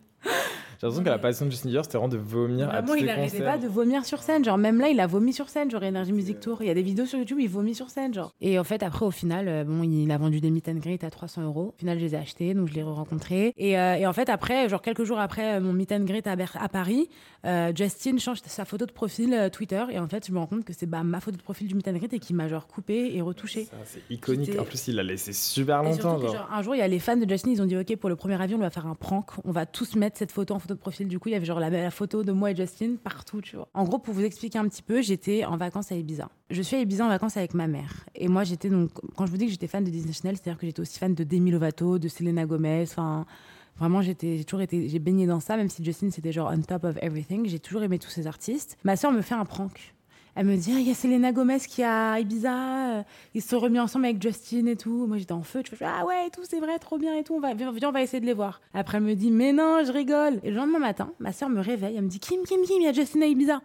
J'ai 0.81 0.87
l'impression 0.87 1.05
que 1.05 1.09
la 1.11 1.19
passion 1.19 1.47
de 1.47 1.51
Justin 1.51 1.69
Bieber, 1.71 1.85
c'était 1.85 1.99
vraiment 1.99 2.09
de 2.13 2.17
vomir 2.19 2.71
à 2.71 2.83
tous 2.83 2.95
il 2.95 3.01
les 3.01 3.07
n'arrêtait 3.07 3.39
concerts. 3.39 3.53
pas 3.53 3.59
de 3.59 3.67
vomir 3.67 4.05
sur 4.05 4.23
scène. 4.23 4.45
Genre, 4.45 4.59
même 4.59 4.79
là, 4.81 4.89
il 4.89 5.01
a 5.01 5.09
vomi 5.09 5.33
sur 5.33 5.49
scène. 5.49 5.69
Genre, 5.71 5.83
Energy 5.83 6.13
Music 6.13 6.39
Tour. 6.39 6.59
Il 6.63 6.67
y 6.69 6.71
a 6.71 6.75
des 6.75 6.83
vidéos 6.83 7.05
sur 7.07 7.19
YouTube, 7.19 7.39
il 7.41 7.49
vomit 7.49 7.75
sur 7.75 7.91
scène. 7.91 8.15
Genre. 8.15 8.33
Et 8.41 8.59
en 8.61 8.65
fait, 8.65 8.83
après, 8.85 9.05
au 9.05 9.11
final, 9.11 9.49
euh, 9.49 9.65
bon, 9.65 9.83
il 9.83 10.09
a 10.13 10.19
vendu 10.19 10.41
des 10.41 10.51
meet 10.51 10.69
and 10.69 10.75
greet 10.77 11.03
à 11.03 11.11
300 11.11 11.43
euros. 11.43 11.73
Au 11.75 11.79
final, 11.79 11.99
je 11.99 12.05
les 12.05 12.15
ai 12.15 12.19
achetés, 12.19 12.55
donc 12.55 12.69
je 12.69 12.75
l'ai 12.75 12.83
rencontré. 12.85 13.53
Et, 13.57 13.77
euh, 13.79 13.97
et 13.97 14.07
en 14.07 14.13
fait, 14.13 14.29
après, 14.29 14.69
genre 14.69 14.81
quelques 14.81 15.03
jours 15.03 15.19
après 15.19 15.57
euh, 15.57 15.61
mon 15.61 15.73
meet 15.73 15.91
and 15.91 16.05
greet 16.05 16.27
à, 16.29 16.37
Ber- 16.37 16.57
à 16.61 16.69
Paris, 16.69 17.09
euh, 17.45 17.73
Justin 17.75 18.19
change 18.19 18.39
sa 18.47 18.65
photo 18.65 18.87
de 18.87 18.93
profil 18.93 19.35
euh, 19.35 19.49
Twitter. 19.49 19.83
Et 19.91 19.99
en 19.99 20.07
fait, 20.07 20.27
je 20.29 20.33
me 20.33 20.39
rends 20.39 20.47
compte 20.47 20.65
que 20.65 20.73
c'est 20.73 20.87
bah, 20.87 21.03
ma 21.03 21.21
photo 21.21 21.37
de 21.37 21.43
profil 21.43 21.67
du 21.67 21.75
meet 21.75 21.89
and 21.89 21.95
greet 21.95 22.13
et 22.13 22.19
qu'il 22.21 22.37
m'a 22.37 22.47
genre 22.47 22.69
coupé 22.69 23.17
et 23.17 23.21
retouché. 23.21 23.65
Ça, 23.65 23.77
C'est 23.85 24.03
iconique. 24.11 24.57
En 24.59 24.65
plus, 24.65 24.87
il 24.87 24.95
l'a 24.95 25.03
laissé 25.03 25.33
super 25.33 25.83
longtemps. 25.83 26.01
surtout 26.19 26.21
que, 26.21 26.27
genre. 26.29 26.37
genre, 26.37 26.49
un 26.53 26.63
jour, 26.63 26.77
il 26.77 26.79
y 26.79 26.83
a 26.83 26.89
les 26.89 27.01
fans 27.01 27.17
de 27.17 27.29
Justin, 27.29 27.51
ils 27.51 27.63
ont 27.63 27.67
dit 27.67 27.77
Ok, 27.77 27.97
pour 27.97 28.09
le 28.09 28.15
premier 28.17 28.41
avion, 28.41 28.59
on 28.59 28.61
va 28.61 28.71
faire 28.71 28.87
un 28.87 28.95
prank. 28.95 29.31
On 29.45 29.51
va 29.51 29.67
tous 29.67 29.97
mettre 29.97 30.19
cette 30.19 30.31
photo 30.31 30.55
en 30.55 30.59
de 30.75 30.81
profil. 30.81 31.09
Du 31.09 31.19
coup, 31.19 31.29
il 31.29 31.33
y 31.33 31.35
avait 31.35 31.45
genre 31.47 31.61
la, 31.61 31.71
la 31.71 31.91
photo 31.91 32.23
de 32.23 32.33
moi 32.33 32.51
et 32.51 32.57
Justin 32.57 32.97
partout, 33.03 33.41
tu 33.41 33.57
vois. 33.57 33.69
En 33.75 33.85
gros, 33.85 33.99
pour 33.99 34.15
vous 34.15 34.25
expliquer 34.25 34.59
un 34.59 34.69
petit 34.69 34.83
peu, 34.83 35.03
j'étais 35.03 35.45
en 35.45 35.57
vacances 35.57 35.93
à 35.93 35.97
Ibiza. 35.97 36.29
Je 36.51 36.63
suis 36.63 36.77
à 36.77 36.81
Ibiza 36.81 37.05
en 37.05 37.09
vacances 37.09 37.37
avec 37.37 37.55
ma 37.55 37.67
mère. 37.67 38.07
Et 38.15 38.29
moi, 38.29 38.45
j'étais 38.45 38.71
donc, 38.71 38.91
quand 39.17 39.27
je 39.27 39.31
vous 39.31 39.37
dis 39.37 39.47
que 39.47 39.53
j'étais 39.53 39.67
fan 39.67 39.85
de 39.85 39.91
Disney 39.91 40.13
Channel, 40.13 40.37
c'est-à-dire 40.37 40.59
que 40.59 40.67
j'étais 40.67 40.81
aussi 40.81 40.99
fan 40.99 41.15
de 41.15 41.25
Demi 41.25 41.51
Lovato, 41.51 41.99
de 41.99 42.09
Selena 42.09 42.47
Gomez, 42.47 42.83
enfin. 42.83 43.27
Vraiment, 43.79 44.03
j'ai 44.03 44.17
toujours 44.17 44.61
été, 44.61 44.89
j'ai 44.89 44.99
baigné 44.99 45.25
dans 45.29 45.39
ça, 45.39 45.57
même 45.57 45.69
si 45.69 45.85
Justin 45.85 46.11
c'était 46.11 46.33
genre 46.33 46.51
on 46.53 46.63
top 46.63 46.83
of 46.83 46.97
everything. 47.01 47.47
J'ai 47.47 47.61
toujours 47.61 47.85
aimé 47.85 48.01
tous 48.01 48.11
ces 48.11 48.27
artistes. 48.27 48.77
Ma 48.83 48.97
sœur 48.97 49.13
me 49.13 49.23
fait 49.23 49.37
un 49.37 49.45
prank. 49.45 49.95
Elle 50.41 50.47
me 50.47 50.57
dit, 50.57 50.71
ah, 50.73 50.79
il 50.79 50.87
y 50.87 50.91
a 50.93 50.95
Selena 50.95 51.33
Gomez 51.33 51.59
qui 51.59 51.83
a 51.83 52.21
Ibiza, 52.21 52.99
euh, 52.99 53.03
ils 53.35 53.43
se 53.43 53.49
sont 53.49 53.59
remis 53.59 53.81
ensemble 53.81 54.05
avec 54.05 54.23
Justin 54.23 54.67
et 54.67 54.77
tout. 54.77 55.09
Moi, 55.09 55.17
j'étais 55.17 55.33
en 55.33 55.43
feu, 55.43 55.63
je 55.69 55.75
fais, 55.75 55.85
ah 55.85 56.07
ouais, 56.07 56.31
tout, 56.33 56.43
c'est 56.49 56.61
vrai, 56.61 56.79
trop 56.79 56.97
bien 56.97 57.17
et 57.17 57.25
tout, 57.25 57.35
on 57.35 57.41
va, 57.41 57.55
viens, 57.55 57.73
on 57.89 57.91
va 57.91 58.03
essayer 58.03 58.21
de 58.21 58.27
les 58.27 58.35
voir. 58.35 58.61
Après, 58.73 58.99
elle 58.99 59.03
me 59.03 59.15
dit, 59.15 59.33
mais 59.33 59.53
non, 59.53 59.83
je 59.85 59.91
rigole. 59.91 60.39
Et 60.45 60.51
le 60.51 60.57
lendemain 60.59 60.79
matin, 60.79 61.11
ma 61.19 61.33
soeur 61.33 61.49
me 61.49 61.61
réveille, 61.61 61.97
elle 61.97 62.05
me 62.05 62.09
dit, 62.09 62.21
Kim, 62.21 62.45
Kim, 62.45 62.61
Kim, 62.63 62.77
il 62.79 62.85
y 62.85 62.87
a 62.87 62.93
Justin 62.93 63.23
à 63.23 63.27
Ibiza. 63.27 63.61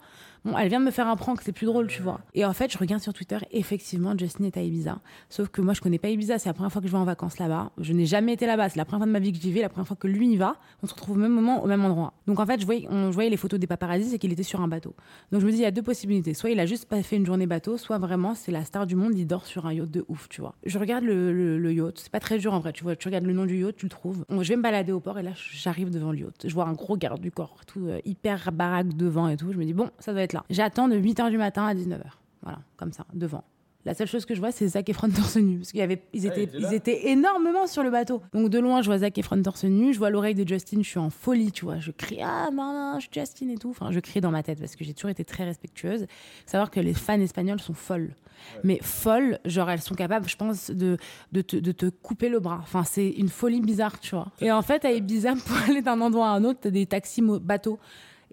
Bon, 0.46 0.58
elle 0.58 0.68
vient 0.68 0.82
de 0.82 0.86
me 0.86 0.92
faire 0.92 1.08
un 1.08 1.16
prank, 1.16 1.42
c'est 1.42 1.54
plus 1.54 1.68
drôle, 1.68 1.88
tu 1.88 2.02
vois. 2.02 2.20
Et 2.34 2.44
en 2.44 2.52
fait, 2.52 2.70
je 2.70 2.78
regarde 2.78 3.02
sur 3.02 3.14
Twitter, 3.14 3.38
effectivement, 3.52 4.14
Justin 4.18 4.44
est 4.44 4.58
à 4.58 4.62
Ibiza. 4.62 4.98
Sauf 5.30 5.48
que 5.48 5.62
moi, 5.62 5.74
je 5.74 5.80
connais 5.80 6.00
pas 6.00 6.10
Ibiza, 6.10 6.38
c'est 6.38 6.50
la 6.50 6.54
première 6.54 6.72
fois 6.72 6.82
que 6.82 6.88
je 6.88 6.92
vais 6.92 6.98
en 6.98 7.06
vacances 7.06 7.40
là-bas. 7.40 7.72
Je 7.78 7.94
n'ai 7.94 8.06
jamais 8.06 8.34
été 8.34 8.46
là-bas, 8.46 8.68
c'est 8.68 8.78
la 8.78 8.84
première 8.84 9.02
fois 9.02 9.08
de 9.08 9.12
ma 9.14 9.20
vie 9.20 9.32
que 9.32 9.40
j'y 9.40 9.54
vais, 9.54 9.62
la 9.62 9.70
première 9.70 9.88
fois 9.88 9.96
que 9.96 10.08
lui 10.08 10.32
y 10.32 10.36
va. 10.36 10.58
On 10.82 10.88
se 10.88 10.94
retrouve 10.94 11.16
au 11.16 11.20
même 11.20 11.32
moment, 11.32 11.64
au 11.64 11.68
même 11.68 11.86
endroit. 11.86 12.14
Donc 12.28 12.42
en 12.42 12.46
fait, 12.46 12.60
je 12.60 12.66
voyais, 12.66 12.88
on, 12.90 13.14
je 13.14 13.20
les 13.22 13.38
photos 13.38 13.58
des 13.58 13.68
paparazzis, 13.68 14.10
c'est 14.10 14.20
qu'il 14.20 14.34
était 14.34 14.44
sur 14.44 14.60
un 14.60 14.68
bateau. 14.68 14.94
Donc 15.32 15.40
je 15.40 15.46
me 15.46 15.52
dis, 15.52 15.60
il 15.60 15.64
y 15.64 15.66
a 15.66 15.72
deux 15.72 15.82
possibilités. 15.82 16.34
Soit 16.34 16.50
juste 16.66 16.86
pas 16.86 17.02
fait 17.04 17.16
une 17.16 17.26
journée 17.26 17.48
bateau, 17.48 17.78
soit 17.78 17.98
vraiment, 17.98 18.36
c'est 18.36 18.52
la 18.52 18.66
star 18.66 18.86
du 18.86 18.96
monde, 18.96 19.18
il 19.18 19.26
dort 19.26 19.46
sur 19.46 19.66
un 19.66 19.74
yacht 19.74 19.90
de 19.90 20.06
ouf, 20.08 20.30
tu 20.30 20.42
vois. 20.42 20.56
Je 20.66 20.78
regarde 20.78 21.04
le, 21.04 21.74
yacht, 21.74 22.00
c'est 22.00 22.12
pas 22.12 22.20
très 22.20 22.38
dur 22.38 22.54
en 22.54 22.60
vrai, 22.60 22.74
tu 22.74 22.84
vois. 22.84 22.96
Tu 22.96 23.08
regardes 23.08 23.26
le 23.26 23.34
nom 23.34 23.46
du 23.46 23.58
yacht, 23.58 23.76
tu 23.76 23.86
le 23.86 23.90
trouves. 23.90 24.26
Je 24.30 24.50
vais 24.50 24.56
me 24.56 24.62
balader 24.62 24.92
au 24.92 25.00
port 25.00 25.20
et 25.20 25.24
là, 25.24 25.32
j'arrive 25.36 25.90
devant 25.90 26.12
le 26.12 26.20
yacht. 26.20 26.48
Je 26.48 26.54
vois 26.54 26.66
un 26.66 26.74
gros 26.74 26.98
garde 26.98 27.22
du 27.22 27.32
corps, 27.32 27.58
tout 27.66 27.88
euh, 27.88 28.00
hyper 28.06 28.52
baraque 28.52 28.96
devant 28.96 29.28
et 29.28 29.38
tout. 29.38 29.52
Je 29.52 29.58
me 29.58 29.66
dis, 29.66 29.74
bon, 29.74 29.90
ça 30.00 30.14
doit 30.14 30.22
être 30.22 30.34
là. 30.34 30.44
J'attends 30.50 30.88
de 30.88 30.98
8h 30.98 31.30
du 31.30 31.38
matin 31.38 31.66
à 31.66 31.74
19h. 31.74 32.02
Voilà, 32.42 32.60
comme 32.78 32.92
ça, 32.92 33.06
devant. 33.14 33.44
La 33.86 33.94
seule 33.94 34.08
chose 34.08 34.26
que 34.26 34.34
je 34.34 34.40
vois, 34.40 34.52
c'est 34.52 34.68
Zac 34.68 34.88
Efron 34.90 35.10
torse 35.16 35.36
nu. 35.38 35.58
Parce 35.58 35.72
qu'ils 35.72 35.98
ils 36.14 36.26
étaient, 36.26 36.50
ils 36.58 36.74
étaient 36.74 37.10
énormément 37.10 37.68
sur 37.68 37.84
le 37.84 37.92
bateau. 37.92 38.22
Donc 38.34 38.50
de 38.50 38.60
loin, 38.60 38.82
je 38.82 38.88
vois 38.88 39.00
Zac 39.00 39.18
Efron 39.18 39.42
torse 39.42 39.66
nu. 39.66 39.94
Je 39.94 40.00
vois 40.00 40.10
l'oreille 40.10 40.36
de 40.36 40.48
Justin. 40.48 40.78
Je 40.82 40.90
suis 40.90 41.00
en 41.00 41.10
folie, 41.10 41.52
tu 41.52 41.66
vois. 41.66 41.80
Je 41.80 41.92
crie 41.92 42.20
Ah, 42.22 42.50
non, 42.52 42.96
je 42.96 43.02
suis 43.02 43.10
Justin 43.14 43.50
et 43.50 43.58
tout. 43.58 43.70
Enfin, 43.70 43.92
je 43.92 44.00
crie 44.00 44.22
dans 44.22 44.32
ma 44.32 44.44
tête 44.44 44.60
parce 44.60 44.76
que 44.76 44.84
j'ai 44.84 44.94
toujours 44.94 45.12
été 45.12 45.26
très 45.26 45.44
respectueuse. 45.44 46.08
Savoir 46.46 46.72
que 46.72 46.80
les 46.80 46.94
fans 46.94 47.20
espagnols 47.20 47.60
sont 47.60 47.74
folles. 47.74 48.16
Mais 48.64 48.80
folles, 48.82 49.40
genre 49.46 49.70
elles 49.70 49.82
sont 49.82 49.96
capables, 49.96 50.28
je 50.28 50.36
pense, 50.36 50.70
de, 50.70 50.98
de, 51.32 51.42
te, 51.42 51.56
de 51.56 51.72
te 51.72 51.86
couper 51.86 52.30
le 52.30 52.40
bras. 52.40 52.60
Enfin, 52.62 52.84
c'est 52.84 53.10
une 53.10 53.30
folie 53.30 53.62
bizarre, 53.62 54.00
tu 54.00 54.16
vois. 54.16 54.28
Et 54.42 54.52
en 54.52 54.62
fait, 54.62 54.86
à 54.86 54.92
Ibiza, 54.92 55.34
pour 55.46 55.58
aller 55.70 55.82
d'un 55.82 56.02
endroit 56.02 56.28
à 56.28 56.32
un 56.32 56.44
autre, 56.44 56.60
t'as 56.62 56.70
des 56.70 56.86
taxis 56.86 57.22
bateaux. 57.22 57.80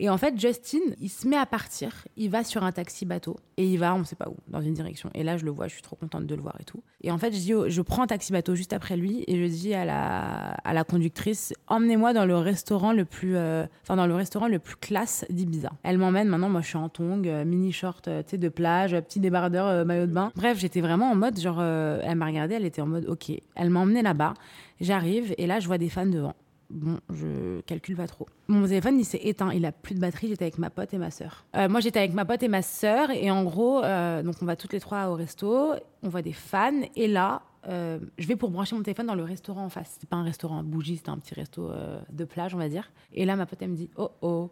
Et 0.03 0.09
en 0.09 0.17
fait, 0.17 0.41
Justin, 0.41 0.79
il 0.99 1.11
se 1.11 1.29
met 1.29 1.37
à 1.37 1.45
partir, 1.45 2.07
il 2.17 2.31
va 2.31 2.43
sur 2.43 2.65
un 2.65 2.73
taxi 2.73 3.05
bateau 3.05 3.37
et 3.59 3.67
il 3.67 3.79
va, 3.79 3.95
on 3.95 4.03
sait 4.03 4.17
pas 4.17 4.31
où, 4.31 4.37
dans 4.49 4.63
une 4.63 4.73
direction. 4.73 5.11
Et 5.15 5.23
là, 5.23 5.37
je 5.37 5.45
le 5.45 5.51
vois, 5.51 5.69
je 5.69 5.75
suis 5.75 5.83
trop 5.83 5.95
contente 5.95 6.27
de 6.27 6.35
le 6.35 6.41
voir 6.41 6.57
et 6.59 6.65
tout. 6.65 6.83
Et 7.03 7.11
en 7.11 7.19
fait, 7.19 7.33
je, 7.33 7.39
dis, 7.39 7.53
je 7.67 7.83
prends 7.83 8.05
un 8.05 8.07
taxi 8.07 8.33
bateau 8.33 8.55
juste 8.55 8.73
après 8.73 8.97
lui 8.97 9.25
et 9.27 9.37
je 9.37 9.45
dis 9.45 9.75
à 9.75 9.85
la, 9.85 10.53
à 10.65 10.73
la 10.73 10.85
conductrice, 10.85 11.53
emmenez-moi 11.67 12.15
dans 12.15 12.25
le 12.25 12.35
restaurant 12.39 12.95
le 12.95 13.05
plus, 13.05 13.37
euh, 13.37 13.67
dans 13.89 14.07
le 14.07 14.15
restaurant 14.15 14.49
le 14.49 14.59
plus 14.59 14.77
classe 14.77 15.27
d'Ibiza. 15.29 15.71
Elle 15.83 15.99
m'emmène. 15.99 16.29
Maintenant, 16.29 16.49
moi, 16.49 16.63
je 16.63 16.69
suis 16.69 16.79
en 16.79 16.89
tongs, 16.89 17.27
euh, 17.27 17.45
mini 17.45 17.71
short, 17.71 18.09
euh, 18.09 18.23
tu 18.23 18.31
sais, 18.31 18.39
de 18.39 18.49
plage, 18.49 18.99
petit 19.03 19.21
débardeur, 19.21 19.85
maillot 19.85 20.07
de 20.07 20.13
bain. 20.13 20.33
Bref, 20.35 20.59
j'étais 20.59 20.81
vraiment 20.81 21.11
en 21.11 21.15
mode, 21.15 21.39
genre, 21.39 21.63
elle 21.63 22.17
m'a 22.17 22.25
regardé, 22.25 22.55
elle 22.55 22.65
était 22.65 22.81
en 22.81 22.87
mode, 22.87 23.05
ok. 23.07 23.33
Elle 23.55 23.69
m'a 23.69 23.85
là-bas. 23.85 24.33
J'arrive 24.81 25.35
et 25.37 25.47
là, 25.47 25.61
je 25.61 25.67
vois 25.67 25.77
des 25.77 25.91
fans 25.91 26.07
devant. 26.07 26.35
Bon, 26.71 27.01
je 27.13 27.61
calcule 27.63 27.97
pas 27.97 28.07
trop. 28.07 28.27
Mon 28.49 28.67
téléphone, 28.67 28.99
il 28.99 29.05
s'est 29.05 29.21
éteint. 29.23 29.53
Il 29.53 29.67
a 29.67 29.73
plus 29.73 29.95
de 29.95 30.01
batterie. 30.01 30.29
J'étais 30.29 30.45
avec 30.45 30.59
ma 30.59 30.71
pote 30.71 30.95
et 30.95 30.99
ma 30.99 31.11
sœur. 31.11 31.45
Euh, 31.57 31.69
moi, 31.69 31.81
j'étais 31.81 31.99
avec 31.99 32.15
ma 32.15 32.25
pote 32.25 32.43
et 32.43 32.49
ma 32.49 32.63
sœur. 32.63 33.11
Et 33.11 33.31
en 33.31 33.43
gros, 33.43 33.83
euh, 33.83 34.23
donc 34.23 34.37
on 34.41 34.47
va 34.47 34.57
toutes 34.57 34.73
les 34.73 34.81
trois 34.81 35.09
au 35.09 35.15
resto. 35.15 35.75
On 36.03 36.09
voit 36.09 36.23
des 36.23 36.33
fans. 36.33 36.81
Et 36.95 37.09
là, 37.09 37.43
euh, 37.67 37.99
je 38.19 38.27
vais 38.27 38.37
pour 38.37 38.51
brancher 38.51 38.77
mon 38.77 38.83
téléphone 38.83 39.07
dans 39.07 39.17
le 39.17 39.25
restaurant 39.25 39.65
en 39.65 39.69
face. 39.69 39.91
C'était 39.95 40.07
pas 40.07 40.17
un 40.17 40.23
restaurant 40.23 40.63
bougie, 40.63 40.97
c'était 40.97 41.11
un 41.11 41.19
petit 41.19 41.35
resto 41.35 41.71
de 42.11 42.25
plage, 42.25 42.55
on 42.55 42.59
va 42.59 42.69
dire. 42.69 42.91
Et 43.13 43.25
là, 43.25 43.35
ma 43.35 43.47
pote, 43.47 43.61
elle 43.63 43.71
me 43.71 43.77
dit 43.77 43.91
Oh 43.97 44.11
oh. 44.23 44.51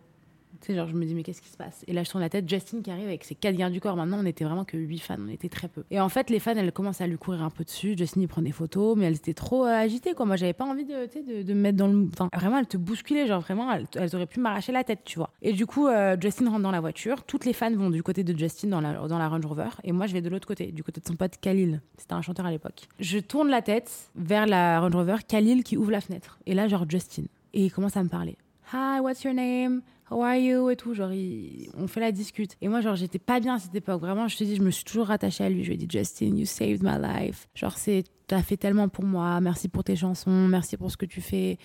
Tu 0.61 0.67
sais, 0.67 0.75
genre, 0.75 0.88
je 0.88 0.95
me 0.95 1.05
dis, 1.05 1.14
mais 1.14 1.23
qu'est-ce 1.23 1.40
qui 1.40 1.49
se 1.49 1.57
passe? 1.57 1.85
Et 1.87 1.93
là, 1.93 2.02
je 2.02 2.11
tourne 2.11 2.23
la 2.23 2.28
tête, 2.28 2.49
Justin 2.49 2.83
qui 2.83 2.90
arrive 2.90 3.07
avec 3.07 3.25
ses 3.25 3.35
quatre 3.35 3.57
gardes 3.57 3.73
du 3.73 3.81
corps. 3.81 3.97
Maintenant, 3.97 4.19
on 4.21 4.26
était 4.26 4.45
vraiment 4.45 4.64
que 4.64 4.76
huit 4.76 4.99
fans, 4.99 5.17
on 5.21 5.28
était 5.28 5.49
très 5.49 5.69
peu. 5.69 5.85
Et 5.90 6.00
en 6.00 6.09
fait, 6.09 6.31
les 6.31 6.40
fans, 6.40 6.57
elles 6.57 6.73
commencent 6.73 7.00
à 7.00 7.07
lui 7.07 7.17
courir 7.17 7.43
un 7.43 7.50
peu 7.50 7.64
dessus. 7.64 7.95
Justin, 7.97 8.23
il 8.23 8.28
prend 8.28 8.43
des 8.43 8.52
photos, 8.52 8.97
mais 8.97 9.07
elles 9.07 9.17
étaient 9.17 9.35
trop 9.35 9.64
euh, 9.64 9.71
agitées, 9.71 10.14
quoi. 10.14 10.26
Moi, 10.26 10.37
j'avais 10.37 10.52
pas 10.52 10.64
envie 10.64 10.85
de, 10.85 11.43
de, 11.43 11.55
me 11.55 11.61
mettre 11.61 11.78
dans 11.78 11.87
le. 11.87 12.09
Enfin, 12.12 12.28
vraiment, 12.35 12.59
elles 12.59 12.67
te 12.67 12.76
bousculaient, 12.76 13.26
genre, 13.26 13.40
vraiment, 13.40 13.73
elles, 13.73 13.87
elles 13.95 14.14
auraient 14.17 14.26
pu 14.26 14.40
m'arracher 14.40 14.73
la 14.73 14.83
tête, 14.85 15.00
tu 15.05 15.19
vois. 15.19 15.31
Et 15.43 15.52
du 15.52 15.67
coup, 15.67 15.87
euh, 15.87 16.17
Justin 16.21 16.50
rentre 16.50 16.62
dans 16.62 16.71
la 16.71 16.81
voiture. 16.81 17.23
Toutes 17.25 17.45
les 17.45 17.52
fans 17.52 17.75
vont 17.75 17.90
du 17.90 18.02
côté 18.02 18.25
de 18.25 18.37
Justin 18.37 18.69
dans 18.69 18.81
la, 18.81 18.95
dans 19.07 19.19
la 19.19 19.28
Range 19.28 19.47
Rover. 19.47 19.71
Et 19.85 19.93
moi, 19.93 20.07
je 20.07 20.12
vais 20.12 20.23
de 20.23 20.28
l'autre 20.28 20.49
côté, 20.49 20.73
du 20.73 20.83
côté 20.83 21.00
de 21.00 21.07
son 21.07 21.14
pote 21.14 21.35
Khalil. 21.40 21.81
C'était 21.97 22.14
un 22.14 22.23
chanteur 22.23 22.47
à 22.47 22.50
l'époque. 22.50 22.88
Je 22.99 23.19
tourne 23.19 23.49
la 23.49 23.62
tête 23.62 24.11
vers 24.17 24.47
la 24.47 24.81
Range 24.81 24.95
Rover, 24.95 25.17
Khalil 25.26 25.62
qui 25.62 25.76
ouvre 25.76 25.93
la 25.93 26.00
fenêtre. 26.00 26.38
Et 26.47 26.55
là, 26.55 26.67
genre, 26.69 26.85
Justin. 26.88 27.25
Et 27.55 27.64
il 27.64 27.73
commence 27.73 27.97
à 27.97 28.02
me 28.02 28.09
parler. 28.09 28.37
Hi, 28.73 29.00
what's 29.00 29.25
your 29.25 29.33
name? 29.33 29.83
How 30.11 30.23
are 30.23 30.37
you? 30.37 30.71
Et 30.71 30.77
tout. 30.77 30.95
Genre, 30.95 31.12
il- 31.12 31.71
on 31.77 31.87
fait 31.87 32.00
la 32.00 32.12
discute. 32.12 32.57
Et 32.61 32.69
moi, 32.69 32.81
genre, 32.81 32.97
j'étais 32.97 33.19
pas 33.19 33.41
bien 33.41 33.55
à 33.57 33.59
cette 33.59 33.75
époque. 33.75 34.00
Vraiment, 34.00 34.29
je 34.29 34.37
te 34.37 34.45
dis, 34.45 34.56
je 34.56 34.63
me 34.63 34.71
suis 34.71 34.85
toujours 34.85 35.06
rattachée 35.06 35.45
à 35.45 35.50
lui. 35.50 35.63
Je 35.63 35.69
lui 35.69 35.75
ai 35.75 35.78
dit, 35.78 35.89
Justin, 35.91 36.37
you 36.37 36.47
saved 36.47 36.82
my 36.82 36.97
life. 37.00 37.49
Genre, 37.54 37.76
c'est, 37.76 38.04
t'as 38.26 38.43
fait 38.43 38.56
tellement 38.56 38.89
pour 38.89 39.04
moi. 39.04 39.41
Merci 39.41 39.69
pour 39.69 39.85
tes 39.85 39.97
chansons. 39.97 40.49
Merci 40.49 40.76
pour 40.76 40.91
ce 40.91 40.97
que 40.97 41.06
tu 41.06 41.21
fais. 41.21 41.59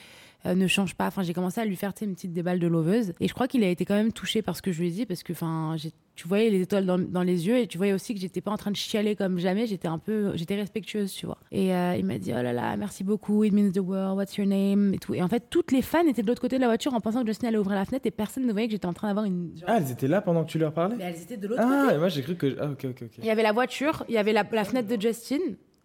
Euh, 0.45 0.55
ne 0.55 0.67
change 0.67 0.95
pas. 0.95 1.07
Enfin, 1.07 1.23
j'ai 1.23 1.33
commencé 1.33 1.61
à 1.61 1.65
lui 1.65 1.77
faire 1.77 1.93
une 2.01 2.15
petite 2.15 2.33
déballe 2.33 2.59
de 2.59 2.67
loveuse. 2.67 3.13
Et 3.21 3.29
je 3.29 3.33
crois 3.33 3.47
qu'il 3.47 3.63
a 3.63 3.69
été 3.69 3.85
quand 3.85 3.95
même 3.95 4.11
touché 4.11 4.41
par 4.41 4.57
ce 4.57 4.61
que 4.61 4.73
je 4.73 4.81
lui 4.81 4.89
ai 4.89 4.91
dit 4.91 5.05
parce 5.05 5.23
que, 5.23 5.31
enfin, 5.31 5.77
tu 6.15 6.27
voyais 6.27 6.49
les 6.49 6.59
étoiles 6.63 6.85
dans, 6.85 6.99
dans 6.99 7.23
les 7.23 7.47
yeux 7.47 7.57
et 7.59 7.65
tu 7.65 7.77
voyais 7.77 7.93
aussi 7.93 8.13
que 8.13 8.19
j'étais 8.19 8.41
pas 8.41 8.51
en 8.51 8.57
train 8.57 8.69
de 8.69 8.75
chialer 8.75 9.15
comme 9.15 9.39
jamais. 9.39 9.67
J'étais 9.67 9.87
un 9.87 9.99
peu, 9.99 10.33
j'étais 10.35 10.55
respectueuse, 10.55 11.13
tu 11.13 11.25
vois. 11.27 11.37
Et 11.53 11.73
euh, 11.73 11.95
il 11.97 12.03
m'a 12.03 12.17
dit, 12.17 12.31
oh 12.37 12.41
là 12.41 12.51
là, 12.51 12.75
merci 12.75 13.05
beaucoup. 13.05 13.45
It 13.45 13.53
means 13.53 13.71
the 13.71 13.77
world. 13.79 14.17
What's 14.17 14.35
your 14.35 14.45
name? 14.45 14.93
Et 14.93 14.97
tout. 14.97 15.13
Et 15.13 15.23
en 15.23 15.29
fait, 15.29 15.45
toutes 15.49 15.71
les 15.71 15.81
fans 15.81 16.05
étaient 16.09 16.23
de 16.23 16.27
l'autre 16.27 16.41
côté 16.41 16.57
de 16.57 16.61
la 16.61 16.67
voiture 16.67 16.93
en 16.93 16.99
pensant 16.99 17.21
que 17.21 17.27
Justin 17.27 17.47
allait 17.47 17.57
ouvrir 17.57 17.77
la 17.77 17.85
fenêtre 17.85 18.05
et 18.05 18.11
personne 18.11 18.32
ne 18.39 18.51
voyait 18.51 18.67
que 18.67 18.71
j'étais 18.73 18.85
en 18.85 18.93
train 18.93 19.07
d'avoir 19.07 19.25
une. 19.25 19.51
Ah, 19.67 19.77
elles 19.77 19.91
étaient 19.91 20.07
là 20.07 20.21
pendant 20.21 20.43
que 20.43 20.49
tu 20.49 20.59
leur 20.59 20.73
parlais 20.73 20.95
Mais 20.95 21.03
elles 21.05 21.21
étaient 21.21 21.37
de 21.37 21.47
l'autre 21.47 21.61
Ah, 21.63 21.83
côté. 21.85 21.95
et 21.95 21.97
moi 21.99 22.09
j'ai 22.09 22.21
cru 22.21 22.35
que. 22.35 22.55
Ah, 22.59 22.69
ok, 22.71 22.85
ok, 22.89 23.01
ok. 23.03 23.11
Il 23.19 23.25
y 23.25 23.29
avait 23.29 23.43
la 23.43 23.51
voiture, 23.51 24.03
il 24.09 24.15
y 24.15 24.17
avait 24.17 24.33
la, 24.33 24.43
la 24.51 24.63
fenêtre 24.63 24.87
de 24.87 24.99
Justin. 25.01 25.39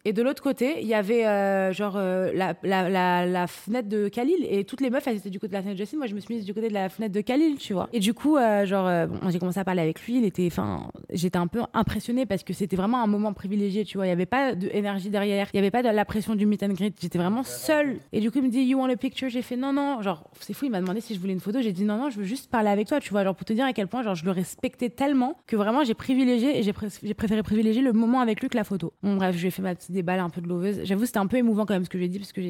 Et 0.05 0.13
de 0.13 0.21
l'autre 0.21 0.41
côté, 0.41 0.81
il 0.81 0.87
y 0.87 0.93
avait 0.93 1.25
euh, 1.25 1.73
genre 1.73 1.95
euh, 1.97 2.31
la, 2.33 2.55
la, 2.63 3.25
la, 3.25 3.47
fenêtre 3.47 3.89
de 3.89 4.07
Khalil 4.07 4.47
et 4.49 4.63
toutes 4.63 4.81
les 4.81 4.89
meufs 4.89 5.05
elles 5.07 5.17
étaient 5.17 5.29
du 5.29 5.39
côté 5.39 5.49
de 5.49 5.53
la 5.53 5.61
fenêtre 5.61 5.77
de 5.77 5.83
Justin. 5.83 5.97
Moi, 5.97 6.07
je 6.07 6.15
me 6.15 6.19
suis 6.19 6.35
mise 6.35 6.45
du 6.45 6.53
côté 6.53 6.69
de 6.69 6.73
la 6.73 6.89
fenêtre 6.89 7.13
de 7.13 7.21
Khalil, 7.21 7.57
tu 7.57 7.73
vois. 7.73 7.89
Et 7.91 7.99
du 7.99 8.13
coup, 8.13 8.37
euh, 8.37 8.65
genre, 8.65 8.89
j'ai 9.29 9.39
commencé 9.39 9.59
à 9.59 9.65
parler 9.65 9.81
avec 9.81 10.01
lui. 10.05 10.17
Il 10.17 10.25
était, 10.25 10.47
enfin, 10.47 10.89
j'étais 11.11 11.37
un 11.37 11.47
peu 11.47 11.61
impressionnée 11.73 12.25
parce 12.25 12.43
que 12.43 12.53
c'était 12.53 12.75
vraiment 12.75 13.01
un 13.03 13.07
moment 13.07 13.33
privilégié, 13.33 13.83
tu 13.83 13.97
vois. 13.97 14.05
Il 14.05 14.09
y 14.09 14.13
avait 14.13 14.25
pas 14.25 14.55
d'énergie 14.55 15.09
derrière, 15.09 15.47
il 15.53 15.57
y 15.57 15.59
avait 15.59 15.71
pas 15.71 15.83
de 15.83 15.89
la 15.89 16.05
pression 16.05 16.35
du 16.35 16.45
meet 16.45 16.63
and 16.63 16.69
greet. 16.69 16.95
J'étais 17.01 17.17
vraiment 17.17 17.43
seule. 17.43 17.97
Et 18.13 18.21
du 18.21 18.31
coup, 18.31 18.39
il 18.39 18.45
me 18.45 18.49
dit, 18.49 18.61
You 18.61 18.79
want 18.79 18.89
a 18.89 18.95
picture? 18.95 19.29
J'ai 19.29 19.41
fait 19.41 19.57
non, 19.57 19.73
non. 19.73 20.01
Genre, 20.01 20.23
c'est 20.39 20.53
fou. 20.53 20.65
Il 20.65 20.71
m'a 20.71 20.79
demandé 20.79 21.01
si 21.01 21.13
je 21.13 21.19
voulais 21.19 21.33
une 21.33 21.39
photo. 21.39 21.61
J'ai 21.61 21.73
dit 21.73 21.83
non, 21.83 21.97
non. 21.97 22.09
Je 22.09 22.17
veux 22.19 22.23
juste 22.25 22.49
parler 22.49 22.69
avec 22.69 22.87
toi, 22.87 22.99
tu 22.99 23.09
vois. 23.09 23.23
Genre 23.23 23.35
pour 23.35 23.45
te 23.45 23.53
dire 23.53 23.65
à 23.65 23.73
quel 23.73 23.87
point, 23.87 24.01
genre, 24.03 24.15
je 24.15 24.23
le 24.25 24.31
respectais 24.31 24.89
tellement 24.89 25.35
que 25.45 25.55
vraiment 25.55 25.83
j'ai 25.83 25.93
privilégié 25.93 26.57
et 26.57 26.63
j'ai 26.63 26.73
pré- 26.73 26.87
j'ai 27.03 27.13
préféré 27.13 27.43
privilégier 27.43 27.81
le 27.81 27.91
moment 27.93 28.21
avec 28.21 28.41
lui 28.41 28.49
que 28.49 28.57
la 28.57 28.63
photo. 28.63 28.93
Bon, 29.03 29.15
bref, 29.17 29.35
je 29.35 29.41
lui 29.41 29.47
ai 29.47 29.51
fait 29.51 29.61
ma 29.61 29.75
déballe 29.89 30.19
un 30.19 30.29
peu 30.29 30.41
de 30.41 30.47
loveuse. 30.47 30.81
J'avoue, 30.83 31.05
c'était 31.05 31.19
un 31.19 31.27
peu 31.27 31.37
émouvant 31.37 31.65
quand 31.65 31.73
même 31.73 31.85
ce 31.85 31.89
que 31.89 31.99
j'ai 31.99 32.07
dit 32.07 32.19
parce 32.19 32.31
que 32.31 32.41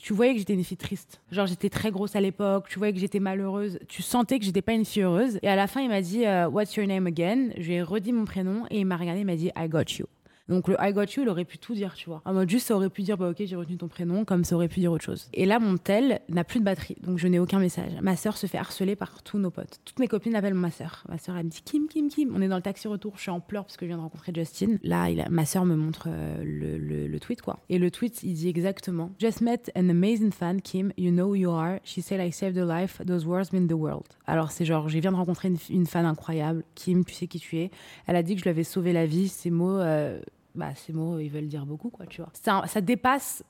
tu 0.00 0.12
voyais 0.12 0.32
que 0.32 0.38
j'étais 0.38 0.54
une 0.54 0.64
fille 0.64 0.76
triste. 0.76 1.20
Genre, 1.30 1.46
j'étais 1.46 1.70
très 1.70 1.90
grosse 1.90 2.16
à 2.16 2.20
l'époque. 2.20 2.66
Tu 2.68 2.78
voyais 2.78 2.92
que 2.92 2.98
j'étais 2.98 3.20
malheureuse. 3.20 3.78
Tu 3.88 4.02
sentais 4.02 4.38
que 4.38 4.44
j'étais 4.44 4.62
pas 4.62 4.72
une 4.72 4.84
fille 4.84 5.02
heureuse. 5.02 5.38
Et 5.42 5.48
à 5.48 5.56
la 5.56 5.66
fin, 5.66 5.80
il 5.80 5.88
m'a 5.88 6.02
dit 6.02 6.26
euh, 6.26 6.48
What's 6.48 6.74
your 6.76 6.86
name 6.86 7.06
again? 7.06 7.50
Je 7.56 7.68
lui 7.68 7.74
ai 7.74 7.82
redit 7.82 8.12
mon 8.12 8.24
prénom 8.24 8.64
et 8.70 8.80
il 8.80 8.84
m'a 8.86 8.96
regardé. 8.96 9.20
Il 9.20 9.26
m'a 9.26 9.36
dit 9.36 9.50
I 9.56 9.68
got 9.68 9.84
you. 9.98 10.06
Donc 10.48 10.68
le 10.68 10.76
I 10.80 10.92
got 10.92 11.04
you, 11.16 11.22
il 11.22 11.28
aurait 11.28 11.44
pu 11.44 11.58
tout 11.58 11.74
dire, 11.74 11.94
tu 11.94 12.08
vois. 12.08 12.22
En 12.24 12.32
mode 12.32 12.48
juste, 12.48 12.66
ça 12.68 12.74
aurait 12.76 12.88
pu 12.90 13.02
dire, 13.02 13.16
bah 13.18 13.28
ok, 13.30 13.36
j'ai 13.44 13.56
retenu 13.56 13.76
ton 13.76 13.88
prénom, 13.88 14.24
comme 14.24 14.44
ça 14.44 14.54
aurait 14.56 14.68
pu 14.68 14.80
dire 14.80 14.90
autre 14.92 15.04
chose. 15.04 15.28
Et 15.34 15.44
là, 15.46 15.58
mon 15.58 15.76
tel 15.76 16.20
n'a 16.28 16.44
plus 16.44 16.60
de 16.60 16.64
batterie, 16.64 16.96
donc 17.02 17.18
je 17.18 17.28
n'ai 17.28 17.38
aucun 17.38 17.58
message. 17.58 17.92
Ma 18.02 18.16
sœur 18.16 18.36
se 18.36 18.46
fait 18.46 18.58
harceler 18.58 18.96
par 18.96 19.22
tous 19.22 19.38
nos 19.38 19.50
potes. 19.50 19.80
Toutes 19.84 19.98
mes 19.98 20.08
copines 20.08 20.32
l'appellent 20.32 20.54
ma 20.54 20.70
sœur. 20.70 21.04
Ma 21.08 21.18
sœur, 21.18 21.36
elle 21.36 21.44
me 21.46 21.50
dit 21.50 21.62
Kim, 21.64 21.86
Kim, 21.88 22.08
Kim. 22.08 22.32
On 22.34 22.40
est 22.40 22.48
dans 22.48 22.56
le 22.56 22.62
taxi 22.62 22.88
retour, 22.88 23.14
je 23.16 23.22
suis 23.22 23.30
en 23.30 23.40
pleurs 23.40 23.64
parce 23.64 23.76
que 23.76 23.84
je 23.84 23.88
viens 23.88 23.96
de 23.98 24.02
rencontrer 24.02 24.32
Justin. 24.34 24.76
Là, 24.82 25.02
a- 25.04 25.28
ma 25.28 25.44
sœur 25.44 25.64
me 25.64 25.76
montre 25.76 26.06
euh, 26.08 26.42
le, 26.44 26.78
le- 27.06 27.18
tweet, 27.20 27.42
quoi. 27.42 27.58
Et 27.68 27.78
le 27.78 27.90
tweet, 27.90 28.22
il 28.22 28.34
dit 28.34 28.48
exactement 28.48 29.10
Just 29.18 29.40
met 29.40 29.60
an 29.76 29.88
amazing 29.88 30.30
fan, 30.32 30.62
Kim. 30.62 30.92
You 30.96 31.10
know 31.10 31.26
who 31.30 31.34
you 31.34 31.50
are. 31.50 31.78
She 31.84 32.00
said 32.00 32.20
I 32.26 32.30
saved 32.32 32.56
her 32.56 32.64
life. 32.64 33.02
Those 33.04 33.26
words 33.26 33.52
mean 33.52 33.66
the 33.66 33.72
world. 33.72 34.06
Alors, 34.26 34.50
c'est 34.52 34.64
genre, 34.64 34.88
je 34.88 34.98
viens 34.98 35.10
de 35.12 35.16
rencontrer 35.16 35.48
une, 35.48 35.58
une 35.68 35.86
fan 35.86 36.06
incroyable. 36.06 36.62
Kim, 36.74 37.04
tu 37.04 37.12
sais 37.14 37.26
qui 37.26 37.38
tu 37.40 37.58
es. 37.58 37.70
Elle 38.06 38.16
a 38.16 38.22
dit 38.22 38.34
que 38.34 38.38
je 38.38 38.44
lui 38.44 38.50
avais 38.50 38.64
sauvé 38.64 38.92
la 38.92 39.04
vie. 39.04 39.28
Ces 39.28 39.50
mots. 39.50 39.78
euh, 39.78 40.20
bah, 40.58 40.74
ces 40.74 40.92
mots, 40.92 41.18
ils 41.18 41.28
veulent 41.28 41.48
dire 41.48 41.64
beaucoup, 41.64 41.88
quoi, 41.88 42.06
tu 42.06 42.20
vois. 42.20 42.30
Ça, 42.34 42.64
ça 42.66 42.80
dépasse 42.80 43.44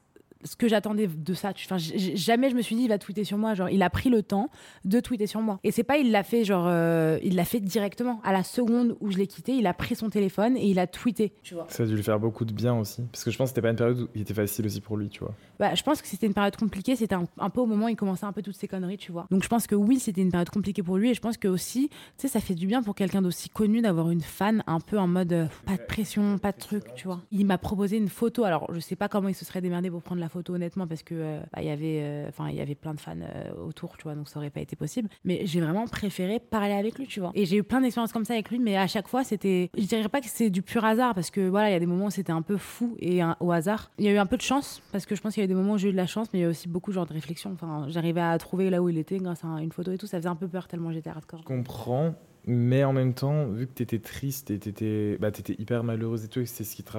ce 0.44 0.56
que 0.56 0.68
j'attendais 0.68 1.06
de 1.06 1.34
ça. 1.34 1.50
Enfin, 1.50 1.76
jamais 1.78 2.50
je 2.50 2.54
me 2.54 2.62
suis 2.62 2.76
dit, 2.76 2.82
il 2.82 2.88
va 2.88 2.98
tweeter 2.98 3.24
sur 3.24 3.38
moi. 3.38 3.54
Genre, 3.54 3.68
il 3.68 3.82
a 3.82 3.90
pris 3.90 4.10
le 4.10 4.22
temps 4.22 4.50
de 4.84 5.00
tweeter 5.00 5.26
sur 5.26 5.40
moi. 5.40 5.58
Et 5.64 5.70
c'est 5.70 5.82
pas, 5.82 5.98
il 5.98 6.10
l'a 6.10 6.22
fait, 6.22 6.44
genre, 6.44 6.66
euh, 6.68 7.18
il 7.22 7.34
l'a 7.36 7.44
fait 7.44 7.60
directement. 7.60 8.20
À 8.24 8.32
la 8.32 8.42
seconde 8.44 8.96
où 9.00 9.10
je 9.10 9.18
l'ai 9.18 9.26
quitté, 9.26 9.52
il 9.52 9.66
a 9.66 9.74
pris 9.74 9.94
son 9.96 10.10
téléphone 10.10 10.56
et 10.56 10.66
il 10.66 10.78
a 10.78 10.86
tweeté, 10.86 11.32
tu 11.42 11.54
vois. 11.54 11.66
Ça 11.68 11.82
a 11.82 11.86
dû 11.86 11.94
lui 11.94 12.02
faire 12.02 12.20
beaucoup 12.20 12.44
de 12.44 12.52
bien 12.52 12.74
aussi. 12.78 13.02
Parce 13.12 13.24
que 13.24 13.30
je 13.30 13.36
pense 13.36 13.50
que 13.50 13.56
c'était 13.56 13.62
pas 13.62 13.70
une 13.70 13.76
période 13.76 14.00
où 14.00 14.08
il 14.14 14.22
était 14.22 14.34
facile 14.34 14.66
aussi 14.66 14.80
pour 14.80 14.96
lui, 14.96 15.08
tu 15.08 15.20
vois. 15.20 15.34
Bah, 15.58 15.74
je 15.74 15.82
pense 15.82 16.00
que 16.02 16.08
c'était 16.08 16.26
une 16.26 16.34
période 16.34 16.56
compliquée. 16.56 16.96
C'était 16.96 17.14
un, 17.14 17.26
un 17.38 17.50
peu 17.50 17.60
au 17.60 17.66
moment 17.66 17.86
où 17.86 17.88
il 17.88 17.96
commençait 17.96 18.26
un 18.26 18.32
peu 18.32 18.42
toutes 18.42 18.56
ces 18.56 18.68
conneries, 18.68 18.98
tu 18.98 19.12
vois. 19.12 19.26
Donc 19.30 19.42
je 19.42 19.48
pense 19.48 19.66
que 19.66 19.74
oui, 19.74 19.98
c'était 19.98 20.22
une 20.22 20.30
période 20.30 20.50
compliquée 20.50 20.82
pour 20.82 20.96
lui. 20.98 21.10
Et 21.10 21.14
je 21.14 21.20
pense 21.20 21.36
que 21.36 21.48
aussi, 21.48 21.88
tu 21.88 21.96
sais, 22.18 22.28
ça 22.28 22.40
fait 22.40 22.54
du 22.54 22.66
bien 22.66 22.82
pour 22.82 22.94
quelqu'un 22.94 23.22
d'aussi 23.22 23.48
connu 23.48 23.80
d'avoir 23.80 24.10
une 24.10 24.20
fan 24.20 24.62
un 24.66 24.80
peu 24.80 24.98
en 24.98 25.06
mode 25.08 25.32
euh, 25.32 25.46
pas 25.66 25.76
de 25.76 25.82
pression, 25.82 26.38
pas 26.38 26.52
de 26.52 26.58
truc, 26.58 26.84
tu 26.94 27.06
vois. 27.06 27.20
Il 27.32 27.46
m'a 27.46 27.58
proposé 27.58 27.96
une 27.96 28.08
photo. 28.08 28.44
Alors 28.44 28.72
je 28.72 28.80
sais 28.80 28.96
pas 28.96 29.08
comment 29.08 29.28
il 29.28 29.34
se 29.34 29.44
serait 29.44 29.60
démerdé 29.60 29.90
pour 29.90 30.02
prendre 30.02 30.20
la 30.20 30.27
photo 30.28 30.54
honnêtement 30.54 30.86
parce 30.86 31.02
que 31.02 31.14
euh, 31.14 31.40
bah, 31.52 31.60
il 31.62 31.66
y 31.66 31.70
avait, 31.70 32.00
euh, 32.02 32.28
enfin 32.28 32.48
il 32.48 32.56
y 32.56 32.60
avait 32.60 32.74
plein 32.74 32.94
de 32.94 33.00
fans 33.00 33.14
euh, 33.20 33.52
autour, 33.54 33.96
tu 33.96 34.04
vois, 34.04 34.14
donc 34.14 34.28
ça 34.28 34.38
aurait 34.38 34.50
pas 34.50 34.60
été 34.60 34.76
possible. 34.76 35.08
Mais 35.24 35.42
j'ai 35.44 35.60
vraiment 35.60 35.86
préféré 35.86 36.40
parler 36.40 36.72
avec 36.72 36.98
lui, 36.98 37.06
tu 37.06 37.20
vois. 37.20 37.32
Et 37.34 37.46
j'ai 37.46 37.56
eu 37.56 37.62
plein 37.62 37.80
d'expériences 37.80 38.12
comme 38.12 38.24
ça 38.24 38.34
avec 38.34 38.50
lui, 38.50 38.58
mais 38.58 38.76
à 38.76 38.86
chaque 38.86 39.08
fois 39.08 39.24
c'était, 39.24 39.70
je 39.76 39.84
dirais 39.84 40.08
pas 40.08 40.20
que 40.20 40.28
c'est 40.28 40.50
du 40.50 40.62
pur 40.62 40.84
hasard 40.84 41.14
parce 41.14 41.30
que 41.30 41.48
voilà, 41.48 41.70
il 41.70 41.72
y 41.72 41.76
a 41.76 41.80
des 41.80 41.86
moments 41.86 42.06
où 42.06 42.10
c'était 42.10 42.32
un 42.32 42.42
peu 42.42 42.56
fou 42.56 42.96
et 43.00 43.20
au 43.40 43.52
hasard. 43.52 43.90
Il 43.98 44.04
y 44.04 44.08
a 44.08 44.12
eu 44.12 44.18
un 44.18 44.26
peu 44.26 44.36
de 44.36 44.42
chance 44.42 44.82
parce 44.92 45.06
que 45.06 45.14
je 45.14 45.20
pense 45.20 45.34
qu'il 45.34 45.42
y 45.42 45.44
a 45.44 45.46
eu 45.46 45.48
des 45.48 45.54
moments 45.54 45.74
où 45.74 45.78
j'ai 45.78 45.88
eu 45.88 45.92
de 45.92 45.96
la 45.96 46.06
chance, 46.06 46.28
mais 46.32 46.40
il 46.40 46.42
y 46.42 46.46
a 46.46 46.48
aussi 46.48 46.68
beaucoup 46.68 46.92
genre 46.92 47.06
de 47.06 47.12
réflexion. 47.12 47.52
Enfin, 47.52 47.86
j'arrivais 47.88 48.20
à 48.20 48.36
trouver 48.38 48.70
là 48.70 48.82
où 48.82 48.88
il 48.88 48.98
était 48.98 49.18
grâce 49.18 49.44
à 49.44 49.60
une 49.60 49.72
photo 49.72 49.92
et 49.92 49.98
tout. 49.98 50.06
Ça 50.06 50.18
faisait 50.18 50.28
un 50.28 50.36
peu 50.36 50.48
peur 50.48 50.68
tellement 50.68 50.92
j'étais 50.92 51.10
hardcore. 51.10 51.40
Je 51.40 51.44
comprends, 51.44 52.14
mais 52.46 52.84
en 52.84 52.92
même 52.92 53.14
temps, 53.14 53.46
vu 53.46 53.66
que 53.66 53.72
t'étais 53.72 53.98
triste 53.98 54.50
et 54.50 54.58
t'étais 54.58 55.16
bah, 55.20 55.30
hyper 55.58 55.84
malheureuse 55.84 56.24
et 56.24 56.28
tout, 56.28 56.40
et 56.40 56.46
c'est 56.46 56.64
ce 56.64 56.74
qui 56.74 56.82
te 56.82 56.92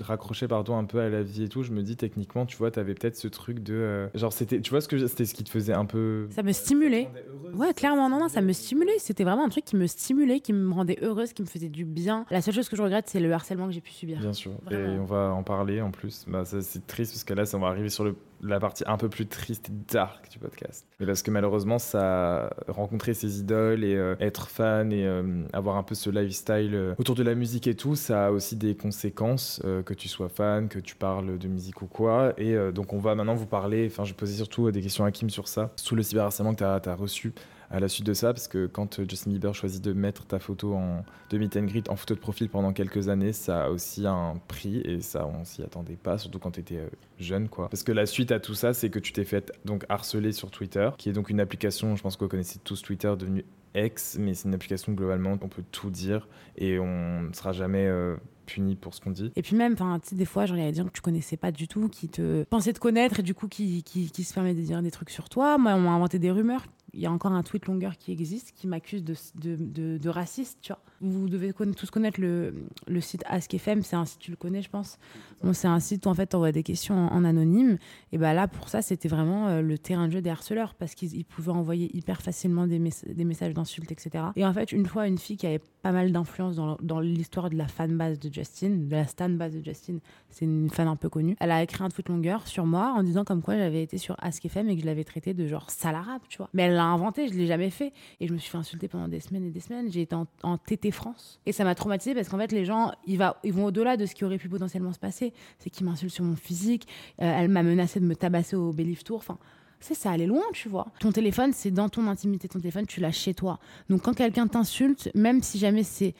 raccrochait 0.00 0.48
pardon, 0.48 0.76
un 0.76 0.84
peu 0.84 1.00
à 1.00 1.08
la 1.08 1.22
vie 1.22 1.44
et 1.44 1.48
tout, 1.48 1.62
je 1.62 1.72
me 1.72 1.82
dis 1.82 1.96
techniquement, 1.96 2.46
tu 2.46 2.56
vois, 2.56 2.70
t'avais 2.70 2.94
peut-être 2.94 3.16
ce 3.16 3.28
truc 3.28 3.60
de. 3.60 3.74
euh, 3.74 4.08
genre, 4.14 4.32
c'était. 4.32 4.60
Tu 4.60 4.70
vois 4.70 4.80
ce 4.80 4.88
que 4.88 5.06
c'était 5.06 5.24
ce 5.24 5.34
qui 5.34 5.44
te 5.44 5.50
faisait 5.50 5.72
un 5.72 5.86
peu. 5.86 6.26
Ça 6.30 6.42
me 6.42 6.52
stimulait. 6.52 7.08
Ouais, 7.54 7.72
clairement, 7.74 8.08
non, 8.08 8.20
non, 8.20 8.28
ça 8.28 8.40
me 8.40 8.52
stimulait. 8.52 8.98
C'était 8.98 9.24
vraiment 9.24 9.44
un 9.44 9.48
truc 9.48 9.64
qui 9.64 9.76
me 9.76 9.86
stimulait, 9.86 10.40
qui 10.40 10.52
me 10.52 10.72
rendait 10.72 10.98
heureuse, 11.02 11.32
qui 11.32 11.42
me 11.42 11.46
faisait 11.46 11.68
du 11.68 11.84
bien. 11.84 12.26
La 12.30 12.42
seule 12.42 12.54
chose 12.54 12.68
que 12.68 12.76
je 12.76 12.82
regrette, 12.82 13.08
c'est 13.08 13.20
le 13.20 13.32
harcèlement 13.32 13.66
que 13.66 13.72
j'ai 13.72 13.80
pu 13.80 13.92
subir. 13.92 14.18
Bien 14.18 14.32
sûr. 14.32 14.52
Et 14.70 14.76
on 14.76 15.04
va 15.04 15.32
en 15.32 15.42
parler 15.42 15.80
en 15.80 15.90
plus. 15.90 16.24
Bah, 16.28 16.44
ça, 16.44 16.62
c'est 16.62 16.86
triste 16.86 17.12
parce 17.12 17.24
que 17.24 17.34
là, 17.34 17.44
ça, 17.46 17.56
on 17.56 17.60
va 17.60 17.68
arriver 17.68 17.88
sur 17.88 18.04
le, 18.04 18.14
la 18.42 18.60
partie 18.60 18.84
un 18.86 18.96
peu 18.96 19.08
plus 19.08 19.26
triste 19.26 19.68
et 19.68 19.92
dark 19.92 20.30
du 20.30 20.38
podcast. 20.38 20.86
Mais 20.98 21.06
parce 21.06 21.22
que 21.22 21.30
malheureusement, 21.30 21.78
ça 21.78 22.50
rencontrer 22.68 23.14
ses 23.14 23.40
idoles 23.40 23.84
et 23.84 23.94
euh, 23.94 24.14
être 24.20 24.48
fan 24.48 24.92
et 24.92 25.06
euh, 25.06 25.44
avoir 25.52 25.76
un 25.76 25.82
peu 25.82 25.94
ce 25.94 26.10
lifestyle 26.10 26.74
euh, 26.74 26.94
autour 26.98 27.14
de 27.14 27.22
la 27.22 27.34
musique 27.34 27.66
et 27.66 27.74
tout, 27.74 27.96
ça 27.96 28.26
a 28.26 28.30
aussi 28.30 28.56
des 28.56 28.74
conséquences, 28.74 29.62
que 29.84 29.94
tu 29.94 30.08
sois 30.08 30.28
fan, 30.28 30.68
que 30.68 30.78
tu 30.78 30.94
parles 30.94 31.38
de 31.38 31.48
musique 31.48 31.82
ou 31.82 31.86
quoi. 31.86 32.32
Et 32.38 32.56
donc, 32.72 32.92
on 32.92 32.98
va 32.98 33.14
maintenant 33.14 33.34
vous 33.34 33.46
parler. 33.46 33.86
Enfin, 33.90 34.04
je 34.04 34.14
poser 34.14 34.34
surtout 34.34 34.70
des 34.70 34.82
questions 34.82 35.04
à 35.04 35.10
Kim 35.10 35.30
sur 35.30 35.48
ça, 35.48 35.72
sous 35.76 35.94
le 35.94 36.02
cyberharcèlement 36.02 36.54
que 36.54 36.58
tu 36.58 36.88
as, 36.88 36.94
reçu 36.94 37.32
à 37.70 37.80
la 37.80 37.88
suite 37.88 38.06
de 38.06 38.14
ça, 38.14 38.32
parce 38.32 38.48
que 38.48 38.66
quand 38.66 38.98
euh, 38.98 39.06
Justin 39.08 39.30
Bieber 39.30 39.54
choisit 39.54 39.82
de 39.82 39.92
mettre 39.92 40.26
ta 40.26 40.38
photo 40.38 40.74
en 40.74 41.04
de 41.30 41.38
meet 41.38 41.56
and 41.56 41.66
en 41.88 41.96
photo 41.96 42.14
de 42.14 42.20
profil 42.20 42.48
pendant 42.48 42.72
quelques 42.72 43.08
années, 43.08 43.32
ça 43.32 43.64
a 43.64 43.70
aussi 43.70 44.06
un 44.06 44.34
prix 44.48 44.78
et 44.78 45.00
ça 45.00 45.26
on 45.26 45.44
s'y 45.44 45.62
attendait 45.62 45.96
pas, 45.96 46.18
surtout 46.18 46.38
quand 46.38 46.52
tu 46.52 46.60
étais 46.60 46.80
jeune 47.18 47.48
quoi. 47.48 47.68
Parce 47.68 47.84
que 47.84 47.92
la 47.92 48.06
suite 48.06 48.32
à 48.32 48.40
tout 48.40 48.54
ça, 48.54 48.74
c'est 48.74 48.90
que 48.90 48.98
tu 48.98 49.12
t'es 49.12 49.24
fait 49.24 49.52
donc 49.64 49.84
harceler 49.88 50.32
sur 50.32 50.50
Twitter, 50.50 50.90
qui 50.98 51.08
est 51.08 51.12
donc 51.12 51.30
une 51.30 51.40
application, 51.40 51.96
je 51.96 52.02
pense 52.02 52.16
que 52.16 52.24
vous 52.24 52.30
connaissez 52.30 52.58
tous 52.64 52.82
Twitter, 52.82 53.12
devenue 53.16 53.44
X, 53.74 54.16
mais 54.18 54.34
c'est 54.34 54.48
une 54.48 54.54
application 54.54 54.92
globalement, 54.92 55.38
on 55.40 55.48
peut 55.48 55.62
tout 55.70 55.90
dire 55.90 56.28
et 56.56 56.78
on 56.78 57.22
ne 57.22 57.32
sera 57.32 57.52
jamais 57.52 57.86
euh, 57.86 58.16
puni 58.46 58.74
pour 58.74 58.94
ce 58.94 59.00
qu'on 59.00 59.10
dit. 59.10 59.30
Et 59.36 59.42
puis 59.42 59.56
même, 59.56 59.76
des 60.12 60.24
fois, 60.24 60.46
genre, 60.46 60.56
il 60.56 60.70
des 60.70 60.76
gens 60.76 60.84
que 60.84 60.92
tu 60.92 61.00
connaissais 61.00 61.36
pas 61.36 61.52
du 61.52 61.68
tout, 61.68 61.88
qui 61.88 62.08
te 62.08 62.42
pensaient 62.44 62.72
te 62.72 62.80
connaître 62.80 63.20
et 63.20 63.22
du 63.22 63.34
coup, 63.34 63.48
qui, 63.48 63.84
se 63.86 64.34
permettent 64.34 64.56
de 64.56 64.62
dire 64.62 64.82
des 64.82 64.90
trucs 64.90 65.10
sur 65.10 65.28
toi. 65.28 65.56
Moi, 65.58 65.72
on 65.72 65.80
m'a 65.80 65.90
inventé 65.90 66.18
des 66.18 66.30
rumeurs. 66.30 66.64
Il 66.92 67.00
y 67.00 67.06
a 67.06 67.12
encore 67.12 67.32
un 67.32 67.42
tweet 67.42 67.66
longueur 67.66 67.96
qui 67.96 68.12
existe 68.12 68.52
qui 68.52 68.66
m'accuse 68.66 69.04
de, 69.04 69.14
de, 69.36 69.56
de, 69.56 69.98
de 69.98 70.08
raciste, 70.08 70.58
tu 70.62 70.72
vois. 70.72 70.80
Vous 71.00 71.28
devez 71.28 71.52
conna- 71.52 71.72
tous 71.74 71.90
connaître 71.90 72.20
le, 72.20 72.54
le 72.86 73.00
site 73.00 73.22
AskFM, 73.26 73.82
c'est 73.82 73.96
un 73.96 74.04
site, 74.04 74.18
tu 74.20 74.30
le 74.30 74.36
connais, 74.36 74.60
je 74.62 74.68
pense. 74.70 74.98
Bon, 75.42 75.52
c'est 75.52 75.68
un 75.68 75.80
site 75.80 76.04
où 76.06 76.08
en 76.08 76.14
fait, 76.14 76.34
envoies 76.34 76.52
des 76.52 76.62
questions 76.62 76.94
en, 76.96 77.12
en 77.14 77.24
anonyme. 77.24 77.78
Et 78.12 78.18
ben 78.18 78.32
là, 78.34 78.48
pour 78.48 78.68
ça, 78.68 78.82
c'était 78.82 79.08
vraiment 79.08 79.48
euh, 79.48 79.62
le 79.62 79.78
terrain 79.78 80.08
de 80.08 80.12
jeu 80.12 80.20
des 80.22 80.30
harceleurs 80.30 80.74
parce 80.74 80.94
qu'ils 80.94 81.14
ils 81.16 81.24
pouvaient 81.24 81.52
envoyer 81.52 81.94
hyper 81.96 82.20
facilement 82.22 82.66
des, 82.66 82.78
des 82.78 83.24
messages 83.24 83.54
d'insultes, 83.54 83.90
etc. 83.92 84.24
Et 84.36 84.44
en 84.44 84.52
fait, 84.52 84.72
une 84.72 84.86
fois, 84.86 85.06
une 85.06 85.18
fille 85.18 85.36
qui 85.36 85.46
avait 85.46 85.60
pas 85.82 85.92
mal 85.92 86.12
d'influence 86.12 86.56
dans, 86.56 87.00
l'histoire 87.00 87.50
de 87.50 87.56
la 87.56 87.66
fanbase 87.66 88.18
de 88.18 88.32
Justin, 88.32 88.70
de 88.70 88.90
la 88.90 89.06
stanbase 89.06 89.54
de 89.54 89.64
Justin, 89.64 89.98
c'est 90.28 90.44
une 90.44 90.70
fan 90.70 90.88
un 90.88 90.96
peu 90.96 91.08
connue, 91.08 91.36
elle 91.40 91.50
a 91.50 91.62
écrit 91.62 91.82
un 91.82 91.88
tweet 91.88 92.08
longueur 92.08 92.46
sur 92.46 92.66
moi 92.66 92.92
en 92.96 93.02
disant 93.02 93.24
comme 93.24 93.42
quoi 93.42 93.56
j'avais 93.56 93.82
été 93.82 93.98
sur 93.98 94.16
AskFM 94.20 94.68
et 94.68 94.76
que 94.76 94.82
je 94.82 94.86
l'avais 94.86 95.04
traité 95.04 95.34
de 95.34 95.46
genre 95.46 95.70
sale 95.70 95.94
arabe, 95.94 96.22
tu 96.28 96.38
vois. 96.38 96.48
Mais 96.52 96.64
elle 96.64 96.74
l'a 96.74 96.84
inventé, 96.84 97.28
je 97.28 97.34
l'ai 97.34 97.46
jamais 97.46 97.70
fait. 97.70 97.92
Et 98.20 98.26
je 98.26 98.32
me 98.32 98.38
suis 98.38 98.50
fait 98.50 98.58
insulter 98.58 98.88
pendant 98.88 99.08
des 99.08 99.20
semaines 99.20 99.44
et 99.44 99.50
des 99.50 99.60
semaines. 99.60 99.90
J'ai 99.90 100.02
été 100.02 100.14
en, 100.14 100.58
TT 100.58 100.90
France. 100.90 101.40
Et 101.46 101.52
ça 101.52 101.64
m'a 101.64 101.74
traumatisée 101.74 102.14
parce 102.14 102.28
qu'en 102.28 102.38
fait, 102.38 102.52
les 102.52 102.64
gens, 102.64 102.92
ils, 103.06 103.18
vont 103.18 103.64
au-delà 103.64 103.96
de 103.96 104.06
ce 104.06 104.14
qui 104.14 104.24
aurait 104.24 104.38
pu 104.38 104.48
potentiellement 104.48 104.92
se 104.92 104.98
passer. 104.98 105.32
C'est 105.58 105.70
qu'ils 105.70 105.86
m'insultent 105.86 106.12
sur 106.12 106.24
mon 106.24 106.36
physique. 106.36 106.86
Euh, 107.20 107.32
elle 107.36 107.48
m'a 107.48 107.62
menacé 107.62 108.00
de 108.00 108.04
me 108.04 108.14
tabasser 108.14 108.56
au 108.56 108.72
Believe 108.72 109.02
Tour. 109.02 109.18
Enfin, 109.18 109.38
c'est 109.80 109.94
ça 109.94 110.10
allait 110.10 110.26
loin, 110.26 110.42
tu 110.52 110.68
vois. 110.68 110.86
Ton 111.00 111.12
téléphone, 111.12 111.52
c'est 111.52 111.70
dans 111.70 111.88
ton 111.88 112.06
intimité. 112.06 112.48
Ton 112.48 112.58
téléphone, 112.58 112.86
tu 112.86 113.00
l'as 113.00 113.12
chez 113.12 113.34
toi. 113.34 113.58
Donc 113.88 114.02
quand 114.02 114.14
quelqu'un 114.14 114.46
t'insulte, 114.46 115.10
même 115.14 115.42
si 115.42 115.58
jamais 115.58 115.82
c'est 115.82 116.14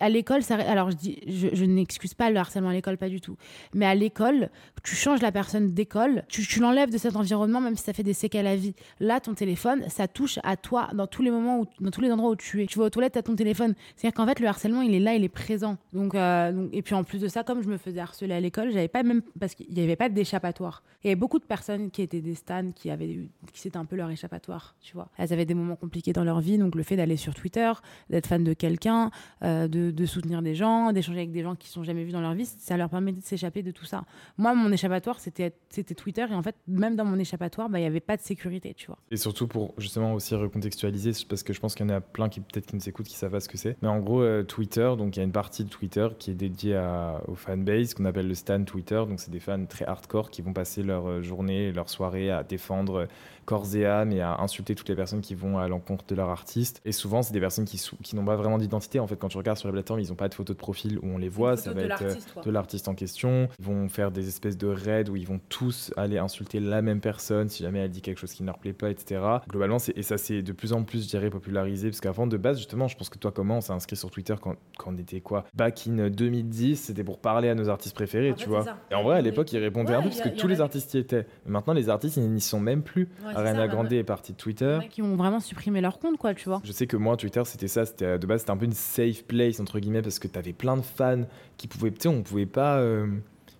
à 0.00 0.08
l'école, 0.08 0.42
ça. 0.42 0.56
Alors 0.56 0.90
je 0.90 0.96
dis, 0.96 1.18
je, 1.26 1.48
je 1.52 1.64
n'excuse 1.64 2.14
pas 2.14 2.30
le 2.30 2.36
harcèlement 2.36 2.70
à 2.70 2.72
l'école, 2.72 2.98
pas 2.98 3.08
du 3.08 3.20
tout. 3.20 3.36
Mais 3.74 3.86
à 3.86 3.94
l'école, 3.94 4.50
tu 4.82 4.94
changes 4.94 5.22
la 5.22 5.32
personne 5.32 5.72
d'école, 5.72 6.24
tu, 6.28 6.46
tu 6.46 6.60
l'enlèves 6.60 6.90
de 6.90 6.98
cet 6.98 7.16
environnement, 7.16 7.60
même 7.60 7.76
si 7.76 7.84
ça 7.84 7.92
fait 7.92 8.02
des 8.02 8.12
séquelles 8.12 8.46
à 8.46 8.56
vie. 8.56 8.74
Là, 9.00 9.20
ton 9.20 9.34
téléphone, 9.34 9.84
ça 9.88 10.08
touche 10.08 10.38
à 10.42 10.56
toi 10.56 10.88
dans 10.94 11.06
tous 11.06 11.22
les 11.22 11.30
moments, 11.30 11.60
où, 11.60 11.66
dans 11.80 11.90
tous 11.90 12.00
les 12.00 12.10
endroits 12.10 12.30
où 12.30 12.36
tu 12.36 12.62
es. 12.62 12.66
Tu 12.66 12.78
vas 12.78 12.86
aux 12.86 12.90
toilettes, 12.90 13.14
t'as 13.14 13.22
ton 13.22 13.36
téléphone. 13.36 13.74
C'est-à-dire 13.96 14.16
qu'en 14.16 14.26
fait, 14.26 14.40
le 14.40 14.46
harcèlement, 14.46 14.82
il 14.82 14.94
est 14.94 15.00
là, 15.00 15.14
il 15.14 15.24
est 15.24 15.28
présent. 15.28 15.76
Euh, 15.94 16.52
donc, 16.52 16.70
et 16.72 16.82
puis 16.82 16.94
en 16.94 17.04
plus 17.04 17.20
de 17.20 17.28
ça, 17.28 17.44
comme 17.44 17.62
je 17.62 17.68
me 17.68 17.76
faisais 17.76 18.00
harceler 18.00 18.34
à 18.34 18.40
l'école, 18.40 18.70
j'avais 18.70 18.88
pas 18.88 19.02
même 19.02 19.22
parce 19.38 19.54
qu'il 19.54 19.72
n'y 19.72 19.82
avait 19.82 19.96
pas 19.96 20.08
d'échappatoire. 20.08 20.82
Il 21.02 21.08
y 21.08 21.10
avait 21.10 21.16
beaucoup 21.16 21.38
de 21.38 21.44
personnes 21.44 21.90
qui 21.90 22.02
étaient 22.02 22.20
des 22.20 22.34
stans, 22.34 22.72
qui 22.74 22.90
qui 22.96 23.60
c'était 23.60 23.76
un 23.76 23.84
peu 23.84 23.96
leur 23.96 24.10
échappatoire, 24.10 24.74
tu 24.80 24.94
vois. 24.94 25.08
Elles 25.18 25.32
avaient 25.32 25.44
des 25.44 25.54
moments 25.54 25.76
compliqués 25.76 26.12
dans 26.12 26.24
leur 26.24 26.40
vie, 26.40 26.58
donc 26.58 26.74
le 26.74 26.82
fait 26.82 26.96
d'aller 26.96 27.16
sur 27.16 27.34
Twitter, 27.34 27.72
d'être 28.10 28.26
fan 28.26 28.44
de 28.44 28.52
quelqu'un, 28.52 29.10
euh, 29.42 29.68
de, 29.68 30.06
soutenir 30.06 30.42
des 30.42 30.54
gens, 30.54 30.92
d'échanger 30.92 31.18
avec 31.18 31.32
des 31.32 31.42
gens 31.42 31.56
qui 31.56 31.68
sont 31.68 31.82
jamais 31.82 32.04
vus 32.04 32.12
dans 32.12 32.20
leur 32.20 32.34
vie, 32.34 32.46
ça 32.46 32.76
leur 32.76 32.88
permet 32.88 33.12
de 33.12 33.20
s'échapper 33.20 33.62
de 33.62 33.70
tout 33.70 33.84
ça. 33.84 34.04
Moi, 34.38 34.54
mon 34.54 34.70
échappatoire, 34.70 35.18
c'était 35.18 35.52
Twitter, 35.96 36.26
et 36.30 36.34
en 36.34 36.42
fait, 36.42 36.56
même 36.68 36.96
dans 36.96 37.04
mon 37.04 37.18
échappatoire, 37.18 37.68
bah, 37.68 37.80
il 37.80 37.82
y 37.82 37.86
avait 37.86 38.00
pas 38.00 38.16
de 38.16 38.22
sécurité, 38.22 38.74
tu 38.74 38.86
vois. 38.86 38.98
Et 39.10 39.16
surtout 39.16 39.46
pour 39.46 39.74
justement 39.78 40.14
aussi 40.14 40.34
recontextualiser, 40.34 41.12
parce 41.28 41.42
que 41.42 41.52
je 41.52 41.60
pense 41.60 41.74
qu'il 41.74 41.86
y 41.86 41.90
en 41.90 41.94
a 41.94 42.00
plein 42.00 42.28
qui 42.28 42.40
peut-être 42.40 42.66
qui 42.66 42.76
nous 42.76 42.88
écoutent 42.88 43.06
qui 43.06 43.16
savent 43.16 43.32
pas 43.32 43.40
ce 43.40 43.48
que 43.48 43.58
c'est. 43.58 43.76
Mais 43.82 43.88
en 43.88 43.98
gros, 44.00 44.22
euh, 44.22 44.42
Twitter, 44.42 44.92
donc 44.96 45.16
il 45.16 45.20
y 45.20 45.22
a 45.22 45.24
une 45.24 45.32
partie 45.32 45.64
de 45.64 45.68
Twitter 45.68 46.08
qui 46.18 46.30
est 46.30 46.34
dédiée 46.34 46.76
à, 46.76 47.22
aux 47.28 47.34
fanbase, 47.34 47.94
qu'on 47.94 48.04
appelle 48.04 48.28
le 48.28 48.34
stan 48.34 48.62
Twitter. 48.64 49.02
Donc 49.08 49.20
c'est 49.20 49.30
des 49.30 49.40
fans 49.40 49.64
très 49.66 49.84
hardcore 49.84 50.30
qui 50.30 50.42
vont 50.42 50.52
passer 50.52 50.82
leur 50.82 51.08
euh, 51.08 51.22
journée, 51.22 51.72
leur 51.72 51.88
soirée 51.88 52.30
à 52.30 52.42
défendre 52.42 52.85
euh, 52.94 53.06
corps 53.46 53.74
et 53.74 53.86
âme 53.86 54.12
et 54.12 54.20
à 54.20 54.40
insulter 54.40 54.74
toutes 54.74 54.88
les 54.88 54.94
personnes 54.94 55.20
qui 55.20 55.34
vont 55.34 55.58
à 55.58 55.68
l'encontre 55.68 56.04
de 56.08 56.14
leur 56.14 56.28
artiste. 56.28 56.82
Et 56.84 56.92
souvent, 56.92 57.22
c'est 57.22 57.32
des 57.32 57.40
personnes 57.40 57.64
qui, 57.64 57.80
n'ont 58.14 58.24
pas 58.24 58.36
vraiment 58.36 58.58
d'identité. 58.58 59.00
En 59.00 59.06
fait, 59.06 59.16
quand 59.16 59.28
tu 59.28 59.38
regardes 59.38 59.58
sur 59.58 59.68
la 59.68 59.72
plateforme, 59.72 60.00
ils 60.00 60.08
n'ont 60.08 60.16
pas 60.16 60.28
de 60.28 60.34
photo 60.34 60.52
de 60.52 60.58
profil 60.58 60.98
où 60.98 61.06
on 61.06 61.18
les 61.18 61.28
voit. 61.28 61.56
Ça 61.56 61.72
va 61.72 61.82
être 61.82 62.02
euh, 62.02 62.42
de 62.44 62.50
l'artiste 62.50 62.88
en 62.88 62.94
question. 62.94 63.48
Ils 63.58 63.64
vont 63.64 63.88
faire 63.88 64.10
des 64.10 64.28
espèces 64.28 64.58
de 64.58 64.66
raids 64.66 65.08
où 65.08 65.16
ils 65.16 65.26
vont 65.26 65.40
tous 65.48 65.92
aller 65.96 66.18
insulter 66.18 66.60
la 66.60 66.82
même 66.82 67.00
personne 67.00 67.48
si 67.48 67.62
jamais 67.62 67.78
elle 67.78 67.90
dit 67.90 68.02
quelque 68.02 68.18
chose 68.18 68.32
qui 68.32 68.42
ne 68.42 68.48
leur 68.48 68.58
plaît 68.58 68.72
pas, 68.72 68.90
etc. 68.90 69.20
Globalement, 69.48 69.78
et 69.94 70.02
ça 70.02 70.18
c'est 70.18 70.42
de 70.42 70.52
plus 70.52 70.72
en 70.72 70.82
plus, 70.82 71.04
je 71.04 71.08
dirais, 71.08 71.30
popularisé. 71.30 71.88
Parce 71.88 72.00
qu'avant, 72.00 72.26
de 72.26 72.36
base, 72.36 72.58
justement, 72.58 72.88
je 72.88 72.96
pense 72.96 73.08
que 73.08 73.18
toi, 73.18 73.30
comment 73.30 73.58
on 73.58 73.60
s'est 73.60 73.72
inscrit 73.72 73.96
sur 73.96 74.10
Twitter 74.10 74.34
quand, 74.40 74.56
quand 74.76 74.92
on 74.92 74.98
était 74.98 75.20
quoi? 75.20 75.44
Back 75.54 75.86
in 75.86 76.10
2010, 76.10 76.76
c'était 76.76 77.04
pour 77.04 77.18
parler 77.18 77.48
à 77.48 77.54
nos 77.54 77.68
artistes 77.68 77.94
préférés, 77.94 78.32
En 78.32 78.34
tu 78.34 78.44
fait, 78.44 78.50
vois. 78.50 78.64
Et 78.90 78.94
en 78.94 79.02
vrai, 79.02 79.16
à 79.16 79.20
l'époque, 79.20 79.52
ils 79.52 79.58
répondaient 79.58 79.86
Ouais, 79.86 79.94
un 79.94 80.02
peu 80.02 80.08
parce 80.08 80.20
que 80.20 80.28
tous 80.28 80.48
les 80.48 80.60
artistes 80.60 80.94
y 80.94 80.98
étaient. 80.98 81.26
Maintenant, 81.46 81.72
les 81.72 81.88
artistes, 81.88 82.16
ils 82.16 82.28
n'y 82.28 82.40
sont 82.40 82.60
même 82.60 82.75
plus. 82.82 83.08
c'est 83.20 83.36
Ariana 83.36 83.58
ça, 83.60 83.68
Grande 83.68 83.84
maintenant. 83.84 83.98
est 83.98 84.04
partie 84.04 84.32
de 84.32 84.36
Twitter. 84.36 84.78
Qui 84.90 85.02
ont 85.02 85.16
vraiment 85.16 85.40
supprimé 85.40 85.80
leur 85.80 85.98
compte, 85.98 86.16
quoi, 86.18 86.34
tu 86.34 86.48
vois. 86.48 86.60
Je 86.64 86.72
sais 86.72 86.86
que 86.86 86.96
moi, 86.96 87.16
Twitter, 87.16 87.42
c'était 87.44 87.68
ça. 87.68 87.84
C'était 87.86 88.18
de 88.18 88.26
base, 88.26 88.40
c'était 88.40 88.50
un 88.52 88.56
peu 88.56 88.64
une 88.66 88.72
safe 88.72 89.24
place 89.24 89.60
entre 89.60 89.78
guillemets 89.80 90.02
parce 90.02 90.18
que 90.18 90.28
t'avais 90.28 90.52
plein 90.52 90.76
de 90.76 90.82
fans 90.82 91.22
qui 91.56 91.68
pouvaient, 91.68 91.90
tu 91.90 92.00
sais, 92.02 92.08
on 92.08 92.22
pouvait 92.22 92.46
pas. 92.46 92.78
euh, 92.78 93.06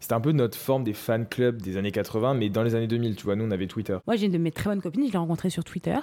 C'était 0.00 0.14
un 0.14 0.20
peu 0.20 0.32
notre 0.32 0.56
forme 0.58 0.84
des 0.84 0.92
fan 0.92 1.26
clubs 1.26 1.60
des 1.60 1.76
années 1.76 1.90
80, 1.92 2.34
mais 2.34 2.48
dans 2.50 2.62
les 2.62 2.74
années 2.74 2.86
2000, 2.86 3.16
tu 3.16 3.24
vois, 3.24 3.34
nous, 3.36 3.44
on 3.44 3.50
avait 3.50 3.66
Twitter. 3.66 3.96
Moi, 4.06 4.16
j'ai 4.16 4.26
une 4.26 4.32
de 4.32 4.38
mes 4.38 4.52
très 4.52 4.70
bonnes 4.70 4.82
copines, 4.82 5.06
je 5.06 5.12
l'ai 5.12 5.18
rencontrée 5.18 5.50
sur 5.50 5.64
Twitter. 5.64 5.96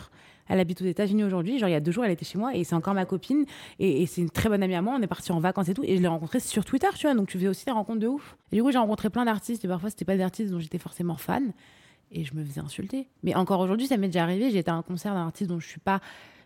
Elle 0.49 0.59
habite 0.59 0.81
aux 0.81 0.85
États-Unis 0.85 1.23
aujourd'hui. 1.23 1.57
Genre, 1.57 1.69
il 1.69 1.71
y 1.71 1.75
a 1.75 1.79
deux 1.79 1.93
jours, 1.93 2.03
elle 2.03 2.11
était 2.11 2.25
chez 2.25 2.37
moi 2.37 2.53
et 2.53 2.65
c'est 2.65 2.75
encore 2.75 2.93
ma 2.93 3.05
copine. 3.05 3.45
Et, 3.79 4.01
et 4.01 4.05
c'est 4.07 4.19
une 4.19 4.29
très 4.29 4.49
bonne 4.49 4.61
amie 4.61 4.75
à 4.75 4.81
moi. 4.81 4.93
On 4.99 5.01
est 5.01 5.07
partis 5.07 5.31
en 5.31 5.39
vacances 5.39 5.69
et 5.69 5.73
tout. 5.73 5.83
Et 5.85 5.95
je 5.95 6.01
l'ai 6.01 6.07
rencontrée 6.09 6.41
sur 6.41 6.65
Twitter, 6.65 6.87
tu 6.97 7.07
vois. 7.07 7.15
Donc, 7.15 7.29
tu 7.29 7.39
fais 7.39 7.47
aussi 7.47 7.63
des 7.63 7.71
rencontres 7.71 8.01
de 8.01 8.07
ouf. 8.07 8.35
Et 8.51 8.57
du 8.57 8.61
coup, 8.63 8.69
j'ai 8.69 8.77
rencontré 8.77 9.09
plein 9.09 9.23
d'artistes. 9.23 9.63
Et 9.63 9.69
parfois, 9.69 9.89
c'était 9.89 10.03
pas 10.03 10.17
des 10.17 10.21
artistes 10.23 10.51
dont 10.51 10.59
j'étais 10.59 10.79
forcément 10.79 11.15
fan. 11.15 11.53
Et 12.13 12.23
je 12.23 12.35
me 12.35 12.45
faisais 12.45 12.61
insulter. 12.61 13.07
Mais 13.23 13.35
encore 13.35 13.59
aujourd'hui, 13.59 13.87
ça 13.87 13.97
m'est 13.97 14.07
déjà 14.07 14.23
arrivé. 14.23 14.51
J'étais 14.51 14.69
à 14.69 14.75
un 14.75 14.83
concert 14.83 15.13
d'un 15.13 15.25
artiste 15.25 15.49
dont 15.49 15.59
je 15.59 15.67
suis 15.67 15.79
pas. 15.79 15.99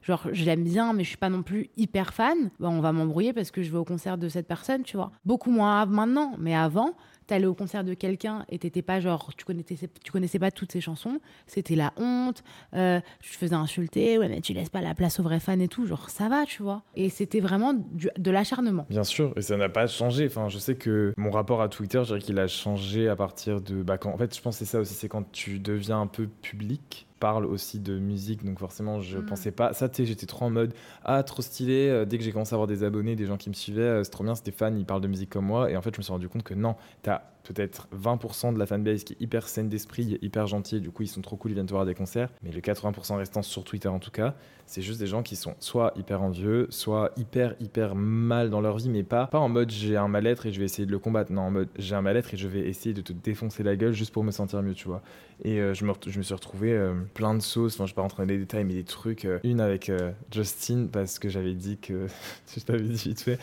Genre, 0.03 0.27
je 0.31 0.45
l'aime 0.45 0.63
bien, 0.63 0.93
mais 0.93 1.03
je 1.03 1.09
suis 1.09 1.17
pas 1.17 1.29
non 1.29 1.43
plus 1.43 1.69
hyper 1.77 2.13
fan. 2.13 2.49
Bah, 2.59 2.69
on 2.69 2.79
va 2.79 2.91
m'embrouiller 2.91 3.33
parce 3.33 3.51
que 3.51 3.61
je 3.61 3.71
vais 3.71 3.77
au 3.77 3.85
concert 3.85 4.17
de 4.17 4.29
cette 4.29 4.47
personne, 4.47 4.83
tu 4.83 4.97
vois. 4.97 5.11
Beaucoup 5.25 5.51
moins 5.51 5.85
maintenant. 5.85 6.33
Mais 6.39 6.55
avant, 6.55 6.93
t'allais 7.27 7.45
au 7.45 7.53
concert 7.53 7.83
de 7.83 7.93
quelqu'un 7.93 8.45
et 8.49 8.57
t'étais 8.57 8.81
pas 8.81 8.99
genre, 8.99 9.33
tu 9.35 9.45
connaissais, 9.45 9.89
tu 10.03 10.11
connaissais 10.11 10.39
pas 10.39 10.51
toutes 10.51 10.71
ses 10.71 10.81
chansons. 10.81 11.19
C'était 11.45 11.75
la 11.75 11.93
honte. 11.97 12.43
Euh, 12.73 12.99
je 13.21 13.37
faisais 13.37 13.55
insulter. 13.55 14.17
Ouais, 14.17 14.29
mais 14.29 14.41
tu 14.41 14.53
laisses 14.53 14.69
pas 14.69 14.81
la 14.81 14.95
place 14.95 15.19
aux 15.19 15.23
vrais 15.23 15.39
fans 15.39 15.59
et 15.59 15.67
tout. 15.67 15.85
Genre, 15.85 16.09
ça 16.09 16.29
va, 16.29 16.45
tu 16.45 16.63
vois. 16.63 16.83
Et 16.95 17.09
c'était 17.09 17.39
vraiment 17.39 17.73
de 17.73 18.31
l'acharnement. 18.31 18.85
Bien 18.89 19.03
sûr, 19.03 19.33
et 19.35 19.41
ça 19.41 19.57
n'a 19.57 19.69
pas 19.69 19.87
changé. 19.87 20.25
Enfin, 20.27 20.49
je 20.49 20.57
sais 20.57 20.75
que 20.75 21.13
mon 21.17 21.31
rapport 21.31 21.61
à 21.61 21.69
Twitter, 21.69 21.99
je 21.99 22.05
dirais 22.05 22.19
qu'il 22.19 22.39
a 22.39 22.47
changé 22.47 23.07
à 23.09 23.15
partir 23.15 23.61
de. 23.61 23.83
Bah, 23.83 23.97
en 24.03 24.17
fait, 24.17 24.35
je 24.35 24.41
pense 24.41 24.57
c'est 24.57 24.65
ça 24.65 24.79
aussi, 24.79 24.93
c'est 24.93 25.09
quand 25.09 25.31
tu 25.31 25.59
deviens 25.59 26.01
un 26.01 26.07
peu 26.07 26.27
public. 26.27 27.06
Parle 27.19 27.45
aussi 27.45 27.79
de 27.79 27.97
musique, 27.97 28.45
donc 28.45 28.59
forcément, 28.59 28.99
je 28.99 29.17
Mm. 29.17 29.25
pensais 29.25 29.51
pas. 29.51 29.73
Ça, 29.73 29.89
tu 29.89 30.05
j'étais 30.05 30.25
trop 30.27 30.45
en 30.45 30.49
mode 30.51 30.73
Ah, 31.03 31.23
trop 31.23 31.41
stylé. 31.41 31.89
Euh, 31.89 32.05
Dès 32.05 32.17
que 32.17 32.23
j'ai 32.23 32.31
commencé 32.31 32.53
à 32.53 32.55
avoir 32.55 32.67
des 32.67 32.83
abonnés, 32.83 33.15
des 33.15 33.25
gens 33.25 33.37
qui 33.37 33.49
me 33.49 33.55
suivaient, 33.55 33.81
euh, 33.81 34.03
c'est 34.03 34.11
trop 34.11 34.23
bien, 34.23 34.33
fan, 34.51 34.77
ils 34.77 34.85
parlent 34.85 35.01
de 35.01 35.07
musique 35.07 35.29
comme 35.31 35.45
moi. 35.45 35.71
Et 35.71 35.75
en 35.77 35.81
fait, 35.81 35.93
je 35.95 35.99
me 35.99 36.03
suis 36.03 36.11
rendu 36.13 36.29
compte 36.29 36.43
que 36.43 36.53
non, 36.53 36.75
t'as 37.01 37.21
peut-être 37.47 37.87
20% 37.95 38.53
de 38.53 38.59
la 38.59 38.65
fanbase 38.65 39.03
qui 39.03 39.13
est 39.13 39.21
hyper 39.21 39.47
saine 39.47 39.69
d'esprit, 39.69 40.17
hyper 40.21 40.47
gentil, 40.47 40.81
du 40.81 40.91
coup 40.91 41.03
ils 41.03 41.07
sont 41.07 41.21
trop 41.21 41.35
cool, 41.35 41.51
ils 41.51 41.53
viennent 41.53 41.65
te 41.65 41.71
voir 41.71 41.83
à 41.83 41.85
des 41.85 41.95
concerts. 41.95 42.29
Mais 42.43 42.51
le 42.51 42.59
80% 42.59 43.15
restant 43.17 43.41
sur 43.41 43.63
Twitter 43.63 43.87
en 43.87 43.99
tout 43.99 44.11
cas, 44.11 44.35
c'est 44.65 44.81
juste 44.81 44.99
des 44.99 45.07
gens 45.07 45.23
qui 45.23 45.35
sont 45.35 45.55
soit 45.59 45.93
hyper 45.95 46.21
envieux, 46.21 46.67
soit 46.69 47.11
hyper 47.15 47.55
hyper 47.59 47.95
mal 47.95 48.49
dans 48.49 48.61
leur 48.61 48.77
vie, 48.77 48.89
mais 48.89 49.03
pas, 49.03 49.27
pas 49.27 49.39
en 49.39 49.49
mode 49.49 49.69
j'ai 49.71 49.95
un 49.95 50.07
mal-être 50.07 50.45
et 50.45 50.51
je 50.51 50.59
vais 50.59 50.65
essayer 50.65 50.85
de 50.85 50.91
le 50.91 50.99
combattre. 50.99 51.31
Non, 51.31 51.43
en 51.43 51.51
mode 51.51 51.69
j'ai 51.77 51.95
un 51.95 52.01
mal-être 52.01 52.33
et 52.33 52.37
je 52.37 52.47
vais 52.47 52.61
essayer 52.61 52.93
de 52.93 53.01
te 53.01 53.13
défoncer 53.13 53.63
la 53.63 53.75
gueule 53.75 53.93
juste 53.93 54.11
pour 54.13 54.23
me 54.23 54.31
sentir 54.31 54.61
mieux, 54.61 54.73
tu 54.73 54.87
vois. 54.87 55.01
Et 55.43 55.59
euh, 55.59 55.73
je, 55.73 55.85
me, 55.85 55.93
je 56.05 56.17
me 56.17 56.23
suis 56.23 56.33
retrouvé 56.33 56.73
euh, 56.73 56.93
plein 57.13 57.33
de 57.35 57.41
sauces, 57.41 57.75
enfin 57.75 57.85
je 57.85 57.91
vais 57.91 57.95
pas 57.95 58.01
rentrer 58.01 58.23
dans 58.23 58.29
les 58.29 58.39
détails, 58.39 58.65
mais 58.65 58.73
des 58.73 58.83
trucs. 58.83 59.25
euh, 59.25 59.39
une 59.43 59.61
avec 59.61 59.91
Justin, 60.33 60.87
parce 60.91 61.19
que 61.19 61.29
j'avais 61.29 61.53
dit 61.53 61.77
que, 61.77 62.07
je 62.57 62.63
t'avais 62.63 62.83
dit 62.83 63.09
vite 63.09 63.21
fait, 63.21 63.39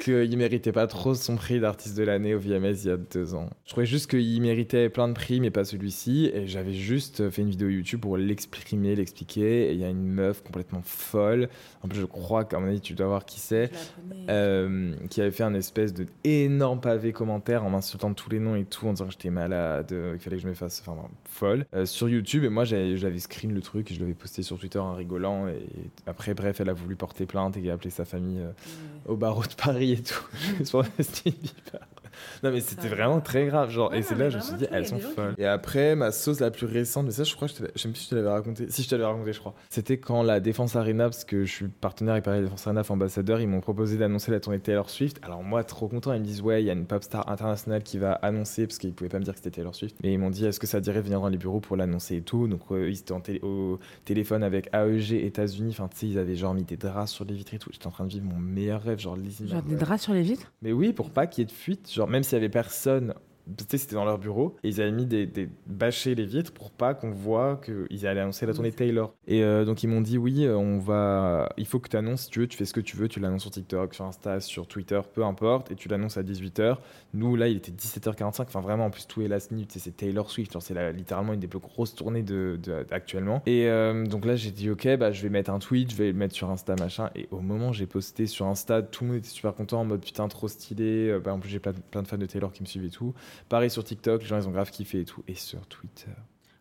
qu'il 0.00 0.36
méritait 0.38 0.72
pas 0.72 0.86
trop 0.86 1.14
son 1.14 1.36
prix 1.36 1.60
d'artiste 1.60 1.96
de 1.96 2.02
l'année 2.02 2.34
au 2.34 2.38
VMS 2.38 2.74
il 2.84 2.86
y 2.86 2.90
a 2.90 2.96
deux 2.96 3.34
ans. 3.34 3.50
Je 3.64 3.70
trouvais 3.70 3.86
juste 3.86 4.08
qu'il 4.10 4.40
méritait 4.42 4.88
plein 4.88 5.08
de 5.08 5.12
prix, 5.14 5.40
mais 5.40 5.50
pas 5.50 5.64
celui-ci. 5.64 6.30
Et 6.34 6.46
j'avais 6.46 6.72
juste 6.72 7.30
fait 7.30 7.42
une 7.42 7.50
vidéo 7.50 7.68
YouTube 7.68 8.00
pour 8.00 8.16
l'exprimer, 8.16 8.94
l'expliquer. 8.96 9.68
Et 9.70 9.72
il 9.72 9.78
y 9.80 9.84
a 9.84 9.88
une 9.88 10.06
meuf 10.06 10.42
complètement 10.42 10.82
folle. 10.84 11.48
En 11.82 11.88
plus, 11.88 12.00
je 12.00 12.06
crois 12.06 12.44
qu'à 12.44 12.58
mon 12.58 12.68
avis, 12.68 12.80
tu 12.80 12.94
dois 12.94 13.06
voir 13.06 13.24
qui 13.24 13.40
c'est. 13.40 13.70
euh, 14.28 14.94
qui 15.10 15.20
avait 15.20 15.30
fait 15.30 15.42
un 15.44 15.54
espèce 15.54 15.92
de 15.94 16.06
énorme 16.24 16.80
pavé 16.80 17.12
commentaire 17.12 17.64
en 17.64 17.70
m'insultant 17.70 18.10
de 18.10 18.14
tous 18.14 18.30
les 18.30 18.38
noms 18.38 18.56
et 18.56 18.64
tout, 18.64 18.86
en 18.86 18.92
disant 18.92 19.06
que 19.06 19.12
j'étais 19.12 19.30
malade, 19.30 19.90
euh, 19.92 20.12
qu'il 20.12 20.22
fallait 20.22 20.36
que 20.36 20.42
je 20.42 20.48
me 20.48 20.54
fasse, 20.54 20.82
enfin, 20.86 20.96
folle, 21.24 21.66
euh, 21.74 21.86
sur 21.86 22.08
YouTube. 22.08 22.44
Et 22.44 22.48
moi, 22.48 22.64
j'avais 22.64 23.18
screen 23.18 23.52
le 23.54 23.60
truc 23.60 23.90
et 23.90 23.94
je 23.94 24.00
l'avais 24.00 24.14
posté 24.14 24.42
sur 24.42 24.58
Twitter 24.58 24.78
en 24.78 24.94
rigolant. 24.94 25.48
Et 25.48 25.66
après, 26.06 26.34
bref, 26.34 26.60
elle 26.60 26.68
a 26.68 26.72
voulu 26.72 26.96
porter 26.96 27.26
plainte 27.26 27.56
et 27.56 27.70
appelé 27.70 27.90
sa 27.90 28.04
famille 28.04 28.40
euh, 28.40 28.52
au 29.06 29.16
barreau 29.16 29.42
de 29.42 29.54
Paris 29.56 29.81
et 29.90 30.02
tout. 30.02 30.22
pour 30.70 30.84
Justin 30.98 31.30
Bieber. 31.30 31.80
Non 32.42 32.50
mais 32.50 32.60
c'était 32.60 32.88
vraiment 32.88 33.20
très 33.20 33.46
grave 33.46 33.70
genre 33.70 33.94
et 33.94 34.02
c'est 34.02 34.14
là 34.14 34.24
mais 34.24 34.30
je 34.30 34.36
me 34.38 34.42
suis 34.42 34.54
dit 34.54 34.66
elles 34.70 34.86
sont 34.86 34.98
folles. 34.98 35.34
Et 35.38 35.46
après 35.46 35.94
ma 35.96 36.12
sauce 36.12 36.40
la 36.40 36.50
plus 36.50 36.66
récente 36.66 37.06
mais 37.06 37.10
ça 37.12 37.24
je 37.24 37.34
crois 37.34 37.48
que 37.48 37.54
je, 37.54 37.64
je 37.74 37.80
sais 37.82 37.88
même 37.88 37.92
plus 37.94 38.00
si 38.02 38.06
je 38.06 38.10
te 38.10 38.14
l'avais 38.16 38.28
raconté. 38.30 38.66
Si 38.70 38.82
je 38.82 38.88
te 38.88 38.94
l'avais 38.94 39.06
raconté 39.06 39.32
je 39.32 39.40
crois. 39.40 39.54
C'était 39.70 39.98
quand 39.98 40.22
la 40.22 40.40
Défense 40.40 40.76
Arena 40.76 41.04
parce 41.04 41.24
que 41.24 41.44
je 41.44 41.52
suis 41.52 41.68
partenaire 41.68 42.12
avec 42.12 42.24
Paris 42.24 42.40
Défense 42.42 42.66
Arena 42.66 42.82
ambassadeur 42.88 43.40
ils 43.40 43.48
m'ont 43.48 43.60
proposé 43.60 43.96
d'annoncer 43.96 44.30
la 44.30 44.40
tournée 44.40 44.58
Taylor 44.60 44.90
Swift. 44.90 45.18
Alors 45.22 45.42
moi 45.42 45.64
trop 45.64 45.88
content 45.88 46.12
ils 46.12 46.20
me 46.20 46.24
disent 46.24 46.42
ouais 46.42 46.62
il 46.62 46.66
y 46.66 46.70
a 46.70 46.74
une 46.74 46.86
pop 46.86 47.02
star 47.02 47.28
internationale 47.28 47.82
qui 47.82 47.98
va 47.98 48.12
annoncer 48.12 48.66
parce 48.66 48.78
qu'ils 48.78 48.92
pouvaient 48.92 49.10
pas 49.10 49.18
me 49.18 49.24
dire 49.24 49.32
que 49.34 49.38
c'était 49.38 49.50
Taylor 49.56 49.74
Swift. 49.74 49.96
Et 50.02 50.12
ils 50.12 50.18
m'ont 50.18 50.30
dit 50.30 50.44
est-ce 50.46 50.60
que 50.60 50.66
ça 50.66 50.80
dirait 50.80 50.98
de 50.98 51.04
venir 51.04 51.20
dans 51.20 51.28
les 51.28 51.38
bureaux 51.38 51.60
pour 51.60 51.76
l'annoncer 51.76 52.16
et 52.16 52.22
tout? 52.22 52.46
Donc 52.48 52.60
euh, 52.70 52.88
ils 52.90 52.98
étaient 52.98 53.12
en 53.12 53.20
télé- 53.20 53.40
au 53.42 53.78
téléphone 54.04 54.42
avec 54.42 54.68
AEG 54.74 55.12
États-Unis. 55.24 55.70
Enfin 55.70 55.88
tu 55.88 55.96
sais 55.98 56.06
ils 56.08 56.18
avaient 56.18 56.36
genre 56.36 56.54
mis 56.54 56.64
des 56.64 56.76
draps 56.76 57.10
sur 57.10 57.24
les 57.24 57.34
vitres 57.34 57.54
et 57.54 57.58
tout. 57.58 57.70
J'étais 57.72 57.86
en 57.86 57.90
train 57.90 58.04
de 58.04 58.10
vivre 58.10 58.24
mon 58.26 58.38
meilleur 58.38 58.82
rêve 58.82 58.98
genre 58.98 59.16
les 59.16 59.46
Genre 59.46 59.62
des 59.62 59.76
draps 59.76 60.02
sur 60.02 60.12
les 60.12 60.22
vitres? 60.22 60.52
Mais 60.62 60.72
oui, 60.72 60.92
pour 60.92 61.10
pas 61.10 61.26
qu'il 61.26 61.42
y 61.42 61.44
ait 61.44 61.46
de 61.46 61.52
fuite. 61.52 61.90
Genre, 61.92 62.01
même 62.08 62.22
s'il 62.22 62.34
y 62.34 62.36
avait 62.36 62.48
personne, 62.48 63.14
c'était 63.68 63.94
dans 63.94 64.04
leur 64.04 64.18
bureau, 64.18 64.56
et 64.62 64.68
ils 64.68 64.80
avaient 64.80 64.92
mis 64.92 65.06
des, 65.06 65.26
des 65.26 65.48
bâchés 65.66 66.14
les 66.14 66.26
vitres 66.26 66.52
pour 66.52 66.70
pas 66.70 66.94
qu'on 66.94 67.10
voit 67.10 67.60
qu'ils 67.64 68.06
allaient 68.06 68.20
annoncer 68.20 68.46
la 68.46 68.54
tournée 68.54 68.70
de 68.70 68.76
Taylor. 68.76 69.14
Et 69.26 69.42
euh, 69.42 69.64
donc, 69.64 69.82
ils 69.82 69.88
m'ont 69.88 70.00
dit, 70.00 70.18
oui, 70.18 70.44
euh, 70.44 70.56
on 70.56 70.78
va. 70.78 71.48
Il 71.56 71.66
faut 71.66 71.80
que 71.80 71.88
tu 71.88 71.96
annonces, 71.96 72.22
si 72.22 72.30
tu 72.30 72.40
veux, 72.40 72.46
tu 72.46 72.56
fais 72.56 72.64
ce 72.64 72.72
que 72.72 72.80
tu 72.80 72.96
veux, 72.96 73.08
tu 73.08 73.20
l'annonces 73.20 73.42
sur 73.42 73.50
TikTok, 73.50 73.94
sur 73.94 74.04
Insta, 74.04 74.40
sur 74.40 74.66
Twitter, 74.66 75.00
peu 75.14 75.24
importe, 75.24 75.70
et 75.70 75.74
tu 75.74 75.88
l'annonces 75.88 76.16
à 76.16 76.22
18h. 76.22 76.76
Nous, 77.14 77.36
là, 77.36 77.48
il 77.48 77.56
était 77.56 77.72
17h45, 77.72 78.42
enfin, 78.42 78.60
vraiment, 78.60 78.86
en 78.86 78.90
plus, 78.90 79.06
tout 79.06 79.22
est 79.22 79.28
last 79.28 79.50
minute, 79.50 79.72
c'est 79.76 79.96
Taylor 79.96 80.30
Swift, 80.30 80.56
c'est 80.60 80.92
littéralement 80.92 81.32
une 81.32 81.40
des 81.40 81.48
plus 81.48 81.58
grosses 81.58 81.94
tournées 81.94 82.22
de, 82.22 82.58
de- 82.62 82.86
actuellement. 82.90 83.42
Et 83.46 83.66
euh, 83.68 84.06
donc 84.06 84.24
là, 84.24 84.36
j'ai 84.36 84.50
dit, 84.50 84.70
ok, 84.70 84.96
bah, 84.96 85.12
je 85.12 85.22
vais 85.22 85.28
mettre 85.28 85.50
un 85.50 85.58
tweet, 85.58 85.90
je 85.90 85.96
vais 85.96 86.06
le 86.12 86.18
mettre 86.18 86.34
sur 86.34 86.48
Insta, 86.50 86.74
machin. 86.78 87.10
Et 87.14 87.28
au 87.30 87.40
moment 87.40 87.72
j'ai 87.72 87.86
posté 87.86 88.26
sur 88.26 88.46
Insta, 88.46 88.82
tout 88.82 89.04
le 89.04 89.10
monde 89.10 89.18
était 89.18 89.28
super 89.28 89.54
content, 89.54 89.80
en 89.80 89.84
mode 89.84 90.00
putain, 90.04 90.26
trop 90.28 90.48
stylé. 90.48 91.18
Bah, 91.22 91.34
en 91.34 91.38
plus, 91.38 91.50
j'ai 91.50 91.58
plein, 91.58 91.72
plein 91.90 92.02
de 92.02 92.08
fans 92.08 92.18
de 92.18 92.26
Taylor 92.26 92.52
qui 92.52 92.62
me 92.62 92.66
suivent 92.66 92.84
et 92.84 92.90
tout. 92.90 93.14
Pareil 93.48 93.70
sur 93.70 93.84
TikTok, 93.84 94.22
les 94.22 94.26
gens, 94.26 94.38
ils 94.38 94.48
ont 94.48 94.52
grave 94.52 94.70
kiffé 94.70 95.00
et 95.00 95.04
tout. 95.04 95.22
Et 95.28 95.34
sur 95.34 95.66
Twitter. 95.66 96.10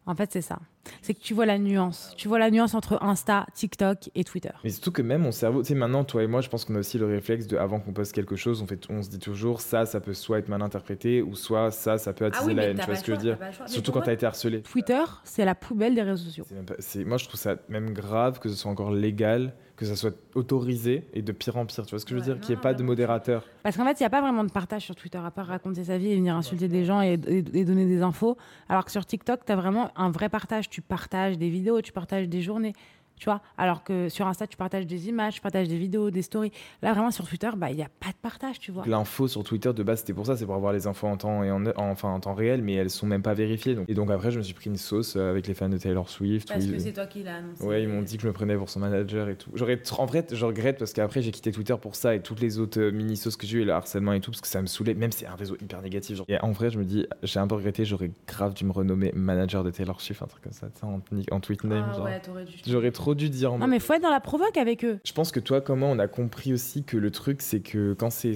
En 0.08 0.16
fait, 0.16 0.32
c'est 0.32 0.42
ça. 0.42 0.60
C'est 1.04 1.14
que 1.14 1.20
tu 1.20 1.36
vois 1.36 1.46
la 1.46 1.60
nuance. 1.60 2.14
Tu 2.18 2.28
vois 2.28 2.40
la 2.40 2.50
nuance 2.50 2.74
entre 2.74 3.02
Insta, 3.04 3.46
TikTok 3.54 4.10
et 4.16 4.24
Twitter. 4.24 4.50
Mais 4.64 4.72
surtout 4.72 4.92
que 4.92 5.04
même 5.04 5.22
mon 5.22 5.32
cerveau, 5.32 5.62
tu 5.62 5.68
sais, 5.70 5.76
maintenant, 5.76 6.04
toi 6.04 6.24
et 6.24 6.28
moi, 6.28 6.42
je 6.42 6.50
pense 6.50 6.66
qu'on 6.66 6.74
a 6.76 6.80
aussi 6.80 6.98
le 6.98 7.06
réflexe 7.06 7.46
de, 7.46 7.56
avant 7.56 7.80
qu'on 7.80 7.94
poste 7.94 8.14
quelque 8.14 8.36
chose, 8.36 8.64
on, 8.64 8.68
fait, 8.68 8.88
on 8.90 9.04
se 9.04 9.10
dit 9.10 9.20
toujours, 9.20 9.62
ça, 9.62 9.86
ça 9.86 10.00
peut 10.00 10.16
soit 10.16 10.40
être 10.40 10.50
mal 10.50 10.64
interprété, 10.64 11.22
ou 11.22 11.36
soit 11.36 11.70
ça, 11.70 12.00
ça 12.00 12.14
peut 12.14 12.26
attiser 12.26 12.56
la 12.56 12.64
haine. 12.64 12.80
Tu 12.80 12.86
vois 12.86 12.96
ce 12.96 13.04
que 13.04 13.12
je 13.14 13.18
veux 13.18 13.22
dire 13.22 13.38
Surtout 13.68 13.92
quand 13.92 14.02
t'as 14.02 14.14
été 14.14 14.26
harcelé. 14.26 14.64
Twitter, 14.64 15.04
c'est 15.24 15.46
la 15.46 15.54
poubelle 15.54 15.94
des 15.94 16.02
réseaux 16.02 16.26
sociaux. 16.26 16.46
Pas- 16.66 16.74
moi, 17.06 17.18
je 17.18 17.28
trouve 17.28 17.40
ça 17.40 17.58
même 17.70 17.94
grave 17.94 18.40
que 18.40 18.50
ce 18.50 18.56
soit 18.56 18.72
encore 18.72 18.92
légal, 18.92 19.54
que 19.82 19.88
ça 19.88 19.96
soit 19.96 20.15
autorisé, 20.36 21.08
et 21.13 21.24
de 21.24 21.32
pire 21.32 21.58
en 21.58 21.65
pire. 21.65 21.84
Tu 21.86 21.89
vois 21.89 22.00
ce 22.00 22.06
que 22.06 22.12
je 22.12 22.15
veux 22.15 22.22
dire 22.22 22.39
Qu'il 22.39 22.54
n'y 22.54 22.60
ait 22.60 22.62
pas 22.62 22.76
de 22.76 22.84
modérateur. 22.84 23.44
Parce 23.63 23.76
qu'en 23.76 23.84
fait, 23.86 24.00
il 24.00 24.04
n'y 24.04 24.06
a 24.06 24.12
pas 24.12 24.22
vraiment 24.22 24.44
de 24.44 24.52
partage 24.52 24.84
sur 24.84 24.96
Twitter, 24.96 25.17
à 25.17 25.32
part 25.32 25.48
raconter 25.48 25.86
sa 25.86 25.98
vie 25.98 26.10
et 26.12 26.15
venir 26.15 26.36
insulter 26.36 26.67
des 26.67 26.86
gens 26.86 27.02
et, 27.02 27.13
et- 27.28 27.38
et 27.60 27.65
donner 27.65 27.88
des 27.88 28.04
infos. 28.04 28.38
Alors 28.70 28.86
que 28.86 28.91
sur 28.91 29.04
TikTok, 29.06 29.39
tu 29.44 29.52
as 29.52 29.56
vraiment 29.56 29.89
un 29.96 30.12
vrai 30.12 30.30
partage. 30.30 30.70
Tu 30.70 30.82
partages 30.84 31.38
des 31.39 31.50
vidéos, 31.50 31.82
tu 31.82 31.91
partages 31.91 32.30
des 32.30 32.41
journées. 32.41 32.74
Tu 33.22 33.26
vois 33.26 33.40
Alors 33.56 33.84
que 33.84 34.10
sur 34.10 34.26
Insta, 34.26 34.48
tu 34.48 34.58
partages 34.58 34.88
des 34.88 35.08
images, 35.08 35.36
tu 35.36 35.42
partages 35.42 35.68
des 35.68 35.78
vidéos, 35.78 36.10
des 36.10 36.24
stories. 36.24 36.52
Là, 36.82 36.92
vraiment, 36.92 37.12
sur 37.12 37.28
Twitter, 37.28 37.52
bah, 37.56 37.70
il 37.70 37.76
n'y 37.76 37.84
a 37.84 37.90
pas 38.00 38.08
de 38.08 38.16
partage, 38.20 38.58
tu 38.60 38.72
vois. 38.72 38.84
L'info 38.88 39.28
sur 39.28 39.44
Twitter 39.44 39.72
de 39.74 39.84
base 39.84 40.00
c'était 40.00 40.16
pour 40.16 40.26
ça, 40.26 40.36
c'est 40.36 40.48
pour 40.48 40.56
avoir 40.56 40.74
les 40.74 40.88
infos 40.88 41.06
en 41.06 41.18
temps 41.18 41.44
et 41.44 41.52
en, 41.52 41.64
en- 41.68 41.72
enfin 41.78 42.10
en 42.10 42.20
temps 42.20 42.34
réel, 42.34 42.64
mais 42.64 42.74
elles 42.74 42.90
sont 42.90 43.06
même 43.06 43.22
pas 43.22 43.36
vérifiées. 43.36 43.76
donc. 43.76 43.88
Et 43.88 43.94
donc 43.94 44.10
après 44.10 44.32
je 44.32 44.40
me 44.40 44.44
suis 44.44 44.56
pris 44.56 44.72
une 44.72 44.76
sauce 44.78 45.16
euh, 45.18 45.30
avec 45.30 45.46
les 45.46 45.54
fans 45.54 45.70
de 45.70 45.78
Taylor 45.78 46.10
Swift. 46.10 46.50
où 46.50 46.60
ils- 46.60 46.94
toi 46.94 47.06
qui 47.06 47.22
l'as 47.22 47.36
annoncé. 47.36 47.64
Ouais, 47.64 47.84
ils 47.84 47.88
m'ont 47.90 48.02
dit 48.02 48.16
que 48.18 48.24
je 48.24 48.28
me 48.28 48.34
prenais 48.34 48.58
pour 48.58 48.70
son 48.72 48.80
manager 48.80 49.30
et 49.30 49.36
tout. 49.36 49.52
J'aurais 49.54 49.80
en 50.00 50.08
fait, 50.08 50.34
je 50.34 50.44
regrette 50.44 50.80
parce 50.80 50.92
qu'après 50.94 51.22
j'ai 51.22 51.30
quitté 51.32 51.52
Twitter 51.52 51.76
pour 51.80 51.94
ça 51.94 52.16
et 52.16 52.24
toutes 52.24 52.40
les 52.42 52.58
autres 52.58 52.80
euh, 52.82 52.92
mini 52.92 53.18
sauces 53.18 53.38
que 53.38 53.46
j'ai 53.46 53.60
eu 53.60 53.62
et 53.62 53.66
le 53.66 53.74
harcèlement 53.74 54.14
et 54.14 54.20
tout 54.20 54.32
parce 54.32 54.42
que 54.42 54.48
ça 54.48 54.64
me 54.64 54.68
saoulait. 54.68 54.96
Même 54.96 55.12
c'est 55.12 55.28
un 55.28 55.36
réseau 55.36 55.56
hyper 55.62 55.80
négatif. 55.84 56.18
genre. 56.18 56.26
Et 56.28 56.42
en 56.42 56.54
vrai, 56.54 56.72
je 56.72 56.80
me 56.80 56.86
dis, 56.86 57.06
j'ai 57.22 57.40
un 57.40 57.46
peu 57.46 57.54
regretté. 57.54 57.86
J'aurais 57.86 58.10
grave 58.28 58.56
dû 58.56 58.66
me 58.66 58.72
renommer 58.72 59.12
manager 59.14 59.64
de 59.64 59.70
Taylor 59.70 60.02
Swift, 60.02 60.24
un 60.24 60.26
truc 60.26 60.42
comme 60.44 60.54
ça, 60.54 60.70
en, 60.82 61.00
en 61.32 61.40
tweet 61.40 61.64
name. 61.66 61.94
genre. 61.94 62.10
t'aurais 62.26 62.46
dû. 62.46 62.54
J'aurais 62.66 62.90
trop 62.92 63.11
dû 63.15 63.30
dire. 63.30 63.54
en 63.54 63.58
Non, 63.60 63.67
mais 63.67 63.80
faut 63.80 63.93
être 63.93 64.02
dans 64.04 64.10
la 64.10 64.19
provoque 64.19 64.58
avec 64.58 64.84
eux. 64.86 65.00
Je 65.06 65.13
pense 65.13 65.32
que 65.32 65.39
toi, 65.39 65.62
comment 65.62 65.89
on 65.91 66.00
a 66.00 66.08
compris 66.08 66.54
aussi 66.54 66.84
que 66.84 66.97
le 66.97 67.12
truc, 67.12 67.41
c'est 67.41 67.60
que 67.62 67.93
quand 67.93 68.10
c'est 68.10 68.36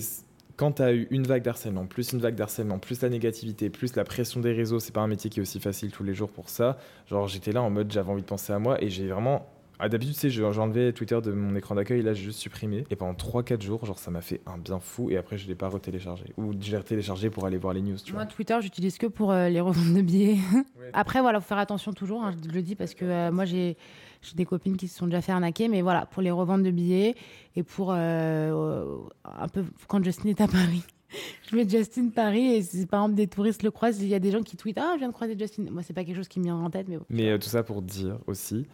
quand 0.57 0.71
t'as 0.73 0.93
eu 0.93 1.07
une 1.11 1.23
vague 1.27 1.43
d'harcèlement, 1.43 1.85
plus 1.85 2.13
une 2.13 2.19
vague 2.19 2.35
d'harcèlement, 2.35 2.79
plus 2.79 3.01
la 3.01 3.09
négativité, 3.09 3.69
plus 3.69 3.95
la 3.97 4.05
pression 4.05 4.39
des 4.39 4.53
réseaux, 4.53 4.79
c'est 4.79 4.93
pas 4.93 5.01
un 5.01 5.07
métier 5.07 5.29
qui 5.29 5.39
est 5.39 5.41
aussi 5.41 5.59
facile 5.59 5.91
tous 5.91 6.03
les 6.05 6.13
jours 6.13 6.29
pour 6.31 6.47
ça. 6.49 6.77
Genre 7.09 7.27
j'étais 7.27 7.51
là 7.51 7.61
en 7.61 7.69
mode 7.69 7.91
j'avais 7.91 8.09
envie 8.09 8.21
de 8.21 8.27
penser 8.27 8.53
à 8.53 8.59
moi 8.59 8.81
et 8.81 8.89
j'ai 8.89 9.07
vraiment 9.09 9.47
ah, 9.77 9.89
d'habitude, 9.89 10.13
tu 10.15 10.21
sais, 10.21 10.29
je- 10.29 10.51
j'enlevais 10.53 10.93
Twitter 10.93 11.19
de 11.21 11.33
mon 11.33 11.53
écran 11.57 11.75
d'accueil, 11.75 12.01
là, 12.01 12.13
j'ai 12.13 12.23
juste 12.23 12.39
supprimé. 12.39 12.85
Et 12.89 12.95
pendant 12.95 13.13
3-4 13.13 13.61
jours, 13.61 13.85
genre, 13.85 13.99
ça 13.99 14.09
m'a 14.09 14.21
fait 14.21 14.39
un 14.45 14.57
bien 14.57 14.79
fou. 14.79 15.09
Et 15.11 15.17
après, 15.17 15.37
je 15.37 15.49
l'ai 15.49 15.55
pas 15.55 15.67
retéléchargé. 15.67 16.23
Ou 16.37 16.53
j'ai 16.61 16.77
retéléchargé 16.77 17.29
pour 17.29 17.45
aller 17.45 17.57
voir 17.57 17.73
les 17.73 17.81
news, 17.81 17.97
tu 18.01 18.13
Moi, 18.13 18.21
vois. 18.23 18.31
Twitter, 18.31 18.55
j'utilise 18.61 18.97
que 18.97 19.05
pour 19.07 19.33
euh, 19.33 19.49
les 19.49 19.59
reventes 19.59 19.93
de 19.93 20.01
billets. 20.01 20.37
Après, 20.93 21.19
voilà, 21.19 21.41
faut 21.41 21.47
faire 21.49 21.57
attention 21.57 21.91
toujours. 21.91 22.23
hein, 22.23 22.31
je 22.47 22.51
le 22.53 22.61
dis 22.61 22.75
parce 22.75 22.93
que 22.93 23.03
euh, 23.03 23.31
moi, 23.33 23.43
j'ai 23.43 23.75
j'ai 24.25 24.35
des 24.35 24.45
copines 24.45 24.77
qui 24.77 24.87
se 24.87 24.97
sont 24.97 25.05
déjà 25.05 25.21
fait 25.21 25.31
arnaquer. 25.31 25.67
Mais 25.67 25.81
voilà, 25.81 26.05
pour 26.05 26.21
les 26.21 26.31
reventes 26.31 26.63
de 26.63 26.71
billets 26.71 27.15
et 27.55 27.63
pour 27.63 27.91
euh, 27.91 28.97
un 29.23 29.47
peu 29.47 29.63
quand 29.87 30.03
Justin 30.03 30.29
est 30.29 30.41
à 30.41 30.47
Paris. 30.47 30.83
Je 31.49 31.55
mets 31.55 31.69
Justin 31.69 32.09
Paris 32.09 32.55
et 32.55 32.61
si 32.61 32.85
par 32.85 33.01
exemple 33.03 33.15
des 33.15 33.27
touristes 33.27 33.63
le 33.63 33.71
croisent, 33.71 34.01
il 34.01 34.09
y 34.09 34.15
a 34.15 34.19
des 34.19 34.31
gens 34.31 34.41
qui 34.41 34.57
tweetent 34.57 34.79
Ah, 34.79 34.91
je 34.95 34.99
viens 34.99 35.07
de 35.07 35.13
croiser 35.13 35.37
Justin. 35.37 35.65
Moi, 35.71 35.81
c'est 35.83 35.93
pas 35.93 36.03
quelque 36.03 36.15
chose 36.17 36.27
qui 36.27 36.39
me 36.39 36.45
vient 36.45 36.55
en 36.55 36.69
tête, 36.69 36.87
mais 36.89 36.97
bon. 36.97 37.05
Mais 37.09 37.29
euh, 37.29 37.37
tout 37.37 37.47
ça 37.47 37.63
pour 37.63 37.81
dire 37.81 38.17
aussi 38.27 38.65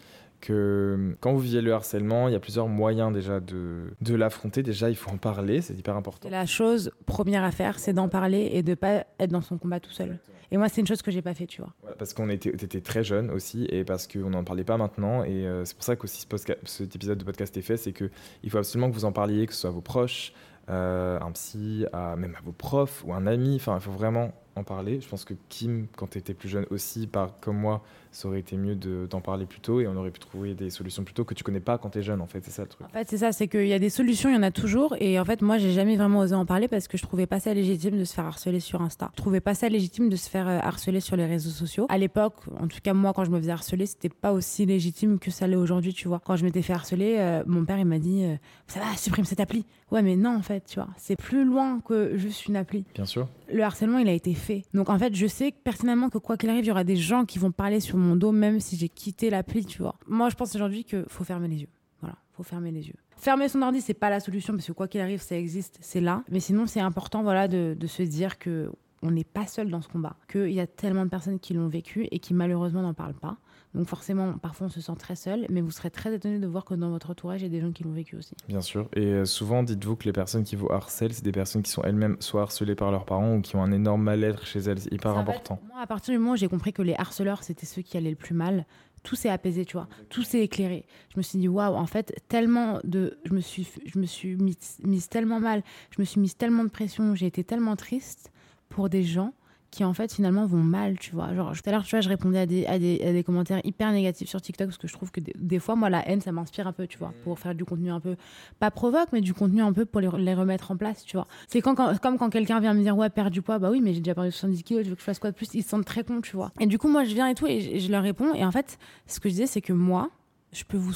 que 0.42 0.52
euh, 0.52 1.16
quand 1.22 1.32
vous 1.32 1.40
viviez 1.40 1.62
le 1.62 1.74
harcèlement, 1.74 2.28
il 2.28 2.34
y 2.34 2.36
a 2.36 2.40
plusieurs 2.40 2.68
moyens 2.68 3.14
déjà 3.14 3.40
de, 3.40 3.94
de 4.02 4.16
l'affronter. 4.16 4.64
Déjà, 4.64 4.90
il 4.90 4.96
faut 4.96 5.12
en 5.12 5.18
parler, 5.18 5.62
c'est 5.62 5.76
hyper 5.76 5.96
important. 5.96 6.30
La 6.30 6.46
chose 6.46 6.92
première 7.06 7.44
à 7.44 7.52
faire, 7.52 7.80
c'est 7.80 7.94
d'en 7.94 8.10
parler 8.10 8.50
et 8.52 8.64
de 8.64 8.74
pas 8.74 9.06
être 9.20 9.32
dans 9.32 9.42
son 9.42 9.58
combat 9.58 9.80
tout 9.80 9.92
seul. 9.92 10.20
Et 10.54 10.58
moi, 10.58 10.68
c'est 10.68 10.82
une 10.82 10.88
chose 10.88 11.02
que 11.02 11.12
j'ai 11.12 11.22
pas 11.22 11.34
fait, 11.34 11.48
tu 11.48 11.62
vois. 11.62 11.72
Ouais, 11.84 11.94
parce 11.98 12.14
qu'on 12.14 12.30
était, 12.30 12.52
t'étais 12.52 12.82
très 12.82 13.04
jeune 13.06 13.32
aussi 13.32 13.66
et 13.70 13.86
parce 13.86 14.06
qu'on 14.08 14.32
n'en 14.32 14.44
parlait 14.44 14.66
pas 14.66 14.76
maintenant. 14.76 15.24
Et 15.24 15.48
euh, 15.48 15.64
c'est 15.64 15.76
pour 15.76 15.86
ça 15.86 15.96
qu'aussi 15.96 16.28
ce 16.30 16.38
cet 16.66 16.96
épisode 16.96 17.18
de 17.18 17.24
podcast 17.24 17.56
est 17.56 17.62
fait, 17.62 17.78
c'est 17.78 17.94
qu'il 17.94 18.50
faut 18.50 18.58
absolument 18.58 18.90
que 18.90 18.96
vous 18.96 19.06
en 19.06 19.14
parliez, 19.14 19.48
que 19.48 19.54
ce 19.54 19.62
soit 19.62 19.70
à 19.70 19.74
vos 19.74 19.82
proches, 19.82 20.34
euh, 20.70 21.18
un 21.22 21.32
psy, 21.32 21.86
à, 21.94 22.18
même 22.18 22.36
à 22.38 22.42
vos 22.44 22.52
profs 22.52 23.04
ou 23.06 23.14
un 23.14 23.28
ami. 23.28 23.56
Enfin, 23.56 23.76
il 23.76 23.82
faut 23.82 23.92
vraiment 23.92 24.34
en 24.56 24.66
parler. 24.66 25.00
Je 25.00 25.08
pense 25.08 25.24
que 25.24 25.34
Kim, 25.48 25.88
quand 25.96 26.08
tu 26.08 26.18
étais 26.18 26.34
plus 26.34 26.50
jeune 26.50 26.66
aussi, 26.70 27.08
par, 27.08 27.40
comme 27.40 27.58
moi, 27.58 27.82
ça 28.12 28.28
aurait 28.28 28.40
été 28.40 28.58
mieux 28.58 28.76
de- 28.76 29.08
d'en 29.10 29.22
parler 29.22 29.46
plus 29.46 29.60
tôt 29.62 29.80
et 29.82 29.88
on 29.88 29.96
aurait 29.96 30.12
pu 30.12 30.20
trouver 30.20 30.54
des 30.54 30.70
solutions 30.70 31.04
plus 31.04 31.14
tôt 31.14 31.24
que 31.24 31.34
tu 31.34 31.44
connais 31.44 31.60
pas 31.60 31.78
quand 31.78 31.90
tu 31.92 32.00
es 32.00 32.02
jeune, 32.04 32.22
en 32.22 32.28
fait. 32.28 32.42
C'est 32.44 32.52
ça 32.52 32.64
le 32.64 32.68
truc. 32.68 32.86
En 32.88 32.90
fait, 32.92 33.08
c'est 33.10 33.18
ça, 33.18 33.32
c'est 33.32 33.48
qu'il 33.48 33.68
y 33.68 33.74
a 33.74 33.80
des 33.80 33.90
solutions, 33.90 34.30
il 34.30 34.36
y 34.36 34.38
en 34.38 34.44
a 34.44 34.52
toujours. 34.52 34.96
Et 35.00 35.20
en 35.20 35.26
fait, 35.26 35.42
moi, 35.42 35.58
j'ai 35.58 35.72
jamais 35.72 35.96
vraiment 35.96 36.20
osé 36.20 36.36
en 36.36 36.46
parler 36.46 36.68
parce 36.68 36.88
que 36.88 36.98
je 36.98 37.04
trouvais 37.04 37.26
pas 37.26 37.40
ça 37.40 37.54
légitime 37.54 37.98
de 37.98 38.04
se 38.04 38.14
faire 38.14 38.26
harceler 38.26 38.60
sur 38.60 38.82
Insta. 38.82 39.10
Je 39.16 39.18
trouvais 39.22 39.40
pas 39.40 39.54
ça 39.54 39.70
légitime 39.70 40.10
de 40.10 40.16
se 40.16 40.30
faire 40.30 40.48
euh, 40.48 40.60
harceler 40.62 41.00
sur 41.00 41.16
les 41.16 41.26
réseaux 41.26 41.50
sociaux. 41.52 41.86
À 41.90 41.98
l'époque, 41.98 42.36
en 42.60 42.68
tout 42.68 42.80
cas, 42.84 42.94
moi, 42.94 43.14
quand 43.14 43.24
je 43.24 43.32
me 43.32 43.40
faisais 43.40 43.52
harceler, 43.52 43.86
c'était 43.86 44.10
pas 44.10 44.34
aussi 44.34 44.66
légitime 44.66 45.18
que 45.20 45.32
ça 45.32 45.48
l'est 45.48 45.56
aujourd'hui, 45.56 45.94
tu 45.94 46.08
vois. 46.08 46.20
Quand 46.26 46.36
je 46.36 46.44
m'étais 46.44 46.62
fait 46.62 46.74
harceler, 46.74 47.16
euh, 47.20 47.44
mon 47.48 47.64
père, 47.66 47.80
il 47.80 47.86
m'a 47.86 48.00
dit 48.00 48.24
euh, 48.26 48.36
Ça 48.68 48.80
va, 48.80 48.96
supprime 48.98 49.26
cette 49.26 49.40
appli. 49.40 49.66
Ouais, 49.92 50.02
mais 50.02 50.16
non, 50.16 50.36
en 50.38 50.42
fait, 50.42 50.64
tu 50.68 50.76
vois. 50.76 50.88
C'est 50.98 51.18
plus 51.18 51.44
loin 51.46 51.80
que 51.82 52.16
juste 52.18 52.46
une 52.48 52.56
appli 52.56 52.86
Bien 52.96 53.06
sûr. 53.06 53.28
le 53.54 53.62
harcèlement, 53.64 53.98
il 53.98 54.08
a 54.08 54.14
été 54.14 54.34
fait. 54.34 54.64
Donc 54.74 54.90
en 54.90 54.98
fait, 54.98 55.14
je 55.14 55.28
sais 55.28 55.52
personnellement 55.66 56.10
que 56.10 56.18
quoi 56.18 56.38
qu'il 56.38 56.50
arrive, 56.50 56.64
il 56.64 56.68
y 56.70 56.72
aura 56.72 56.86
des 56.86 56.96
gens 56.96 57.26
qui 57.26 57.40
vont 57.40 57.52
parler 57.52 57.82
sur 57.82 57.98
mon 58.02 58.16
dos, 58.16 58.32
même 58.32 58.60
si 58.60 58.76
j'ai 58.76 58.90
quitté 58.90 59.30
l'appli, 59.30 59.66
tu 59.66 59.82
vois. 59.82 59.96
Moi, 60.08 60.30
je 60.30 60.36
pense 60.36 60.56
aujourd'hui 60.56 60.84
qu'il 60.84 61.06
faut 61.08 61.24
fermer 61.24 61.48
les 61.48 61.62
yeux. 61.62 61.70
Voilà, 62.02 62.16
faut 62.34 62.44
fermer 62.44 62.72
les 62.72 62.88
yeux. 62.88 62.96
Fermer 63.18 63.48
son 63.48 63.62
ordi, 63.62 63.82
c'est 63.82 63.94
pas 63.94 64.10
la 64.10 64.20
solution, 64.20 64.54
parce 64.54 64.66
que 64.66 64.72
quoi 64.72 64.88
qu'il 64.88 65.00
arrive, 65.00 65.22
ça 65.22 65.38
existe, 65.38 65.78
c'est 65.80 66.02
là. 66.02 66.24
Mais 66.30 66.40
sinon, 66.40 66.66
c'est 66.66 66.80
important, 66.80 67.22
voilà, 67.22 67.48
de, 67.48 67.76
de 67.80 67.88
se 67.88 68.02
dire 68.04 68.40
que 68.40 68.72
on 69.02 69.12
n'est 69.12 69.24
pas 69.24 69.48
seul 69.48 69.70
dans 69.70 69.82
ce 69.82 69.88
combat, 69.88 70.16
qu'il 70.32 70.52
y 70.52 70.60
a 70.60 70.68
tellement 70.68 71.06
de 71.06 71.10
personnes 71.10 71.40
qui 71.40 71.54
l'ont 71.54 71.68
vécu 71.68 72.08
et 72.12 72.20
qui 72.20 72.34
malheureusement 72.34 72.82
n'en 72.82 72.94
parlent 72.94 73.14
pas. 73.14 73.38
Donc 73.74 73.88
forcément, 73.88 74.34
parfois 74.34 74.68
on 74.68 74.70
se 74.70 74.82
sent 74.82 74.96
très 75.00 75.16
seul, 75.16 75.46
mais 75.50 75.62
vous 75.62 75.72
serez 75.72 75.90
très 75.90 76.14
étonné 76.14 76.40
de 76.40 76.48
voir 76.48 76.66
que 76.66 76.74
dans 76.74 76.90
votre 76.90 77.10
entourage, 77.10 77.42
il 77.42 77.44
y 77.44 77.48
a 77.48 77.50
des 77.50 77.62
gens 77.62 77.72
qui 77.72 77.84
l'ont 77.84 77.94
vécu 77.94 78.18
aussi. 78.18 78.36
Bien 78.50 78.62
sûr. 78.62 78.90
Et 78.94 79.06
euh, 79.06 79.26
souvent, 79.26 79.64
dites-vous 79.64 79.96
que 79.96 80.04
les 80.04 80.12
personnes 80.12 80.44
qui 80.44 80.58
vous 80.58 80.70
harcèlent, 80.70 81.14
c'est 81.14 81.24
des 81.24 81.32
personnes 81.32 81.64
qui 81.64 81.72
sont 81.72 81.82
elles-mêmes 81.84 82.18
soit 82.20 82.42
harcelées 82.42 82.76
par 82.76 82.92
leurs 82.92 83.06
parents 83.06 83.36
ou 83.36 83.42
qui 83.42 83.56
ont 83.56 83.64
un 83.64 83.72
énorme 83.72 84.04
mal-être 84.04 84.46
chez 84.46 84.60
elles. 84.60 84.80
C'est 84.80 84.94
hyper 84.94 85.14
Ça 85.14 85.20
important. 85.20 85.60
moi, 85.68 85.80
à 85.82 85.88
partir 85.88 86.14
du 86.14 86.18
moment 86.20 86.34
où 86.34 86.36
j'ai 86.36 86.50
compris 86.50 86.74
que 86.74 86.82
les 86.82 86.96
harceleurs, 86.96 87.44
c'était 87.44 87.66
ceux 87.66 87.82
qui 87.82 87.96
allaient 87.96 88.10
le 88.10 88.16
plus 88.18 88.36
mal, 88.36 88.66
tout 89.04 89.16
s'est 89.16 89.30
apaisé, 89.30 89.66
tu 89.66 89.78
vois. 89.78 89.88
Tout 90.10 90.24
s'est 90.24 90.42
éclairé. 90.42 90.86
Je 91.14 91.18
me 91.18 91.24
suis 91.24 91.40
dit, 91.40 91.48
waouh, 91.48 91.76
en 91.76 91.88
fait, 91.88 92.14
tellement 92.28 92.80
de. 92.84 93.18
Je 93.24 93.34
me 93.34 93.40
suis, 93.40 93.68
je 93.86 93.98
me 93.98 94.06
suis 94.06 94.36
mise, 94.36 94.80
mise 94.84 95.08
tellement 95.08 95.40
mal, 95.40 95.64
je 95.96 96.02
me 96.02 96.06
suis 96.06 96.20
mise 96.20 96.36
tellement 96.36 96.66
de 96.66 96.70
pression, 96.70 97.16
j'ai 97.16 97.26
été 97.26 97.44
tellement 97.44 97.76
triste 97.76 98.32
pour 98.72 98.90
des 98.90 99.04
gens 99.04 99.34
qui, 99.70 99.86
en 99.86 99.94
fait, 99.94 100.14
finalement, 100.14 100.46
vont 100.46 100.58
mal, 100.58 101.00
tu 101.00 101.12
vois. 101.12 101.34
Genre, 101.34 101.54
tout 101.54 101.62
à 101.66 101.72
l'heure, 101.72 101.84
tu 101.84 101.92
vois, 101.92 102.02
je 102.02 102.10
répondais 102.10 102.40
à 102.40 102.46
des, 102.46 102.66
à 102.66 102.78
des, 102.78 103.02
à 103.02 103.14
des 103.14 103.24
commentaires 103.24 103.62
hyper 103.64 103.92
négatifs 103.94 104.28
sur 104.28 104.42
TikTok 104.42 104.68
parce 104.68 104.78
que 104.78 104.88
je 104.88 104.94
trouve 104.94 105.12
que 105.12 105.22
des, 105.22 105.60
fois, 105.60 105.78
moi, 105.78 105.90
la 105.90 106.06
haine, 106.10 106.20
ça 106.20 106.34
m'inspire 106.34 106.68
un 106.68 106.74
peu, 106.74 106.88
tu 106.88 106.98
vois, 106.98 107.14
pour 107.24 107.40
faire 107.40 107.56
du 107.56 107.64
contenu 107.64 107.90
un 107.90 108.02
peu. 108.02 108.18
Pas 108.60 108.70
provoque, 108.70 109.08
mais 109.14 109.22
du 109.22 109.34
contenu 109.34 109.62
un 109.62 109.72
peu 109.72 109.86
pour 109.86 110.02
les, 110.02 110.10
les 110.18 110.34
remettre 110.34 110.72
en 110.72 110.78
place, 110.78 111.06
tu 111.06 111.16
vois. 111.16 111.26
C'est 111.48 111.62
quand, 111.62 111.76
comme 112.00 112.18
quand 112.18 112.30
quelqu'un 112.30 112.60
vient 112.60 112.74
me 112.74 112.82
dire, 112.82 112.98
ouais, 112.98 113.10
perds 113.10 113.32
du 113.32 113.42
poids, 113.42 113.60
bah 113.60 113.72
oui, 113.72 113.80
mais 113.80 113.94
j'ai 113.94 114.02
déjà 114.02 114.14
perdu 114.14 114.32
70 114.32 114.64
kilos, 114.64 114.84
tu 114.84 114.90
veux 114.90 114.96
que 114.96 115.02
je 115.02 115.06
fasse 115.06 115.20
quoi 115.20 115.32
de 115.32 115.38
plus? 115.38 115.54
Ils 115.54 115.64
se 115.64 115.70
sentent 115.70 115.86
très 115.86 116.04
cons, 116.04 116.20
tu 116.20 116.36
vois. 116.36 116.52
Et 116.60 116.66
du 116.66 116.78
coup, 116.78 116.90
moi, 116.90 117.06
je 117.06 117.14
viens 117.14 117.28
et 117.28 117.36
tout, 117.36 117.48
et 117.48 117.62
je, 117.62 117.86
je 117.86 117.92
leur 117.92 118.04
réponds. 118.04 118.34
Et 118.34 118.44
en 118.44 118.52
fait, 118.52 118.78
ce 119.08 119.22
que 119.22 119.30
je 119.30 119.36
disais, 119.36 119.48
c'est 119.48 119.62
que 119.62 119.74
moi, 119.74 120.10
je 120.52 120.66
peux 120.66 120.78
vous, 120.78 120.94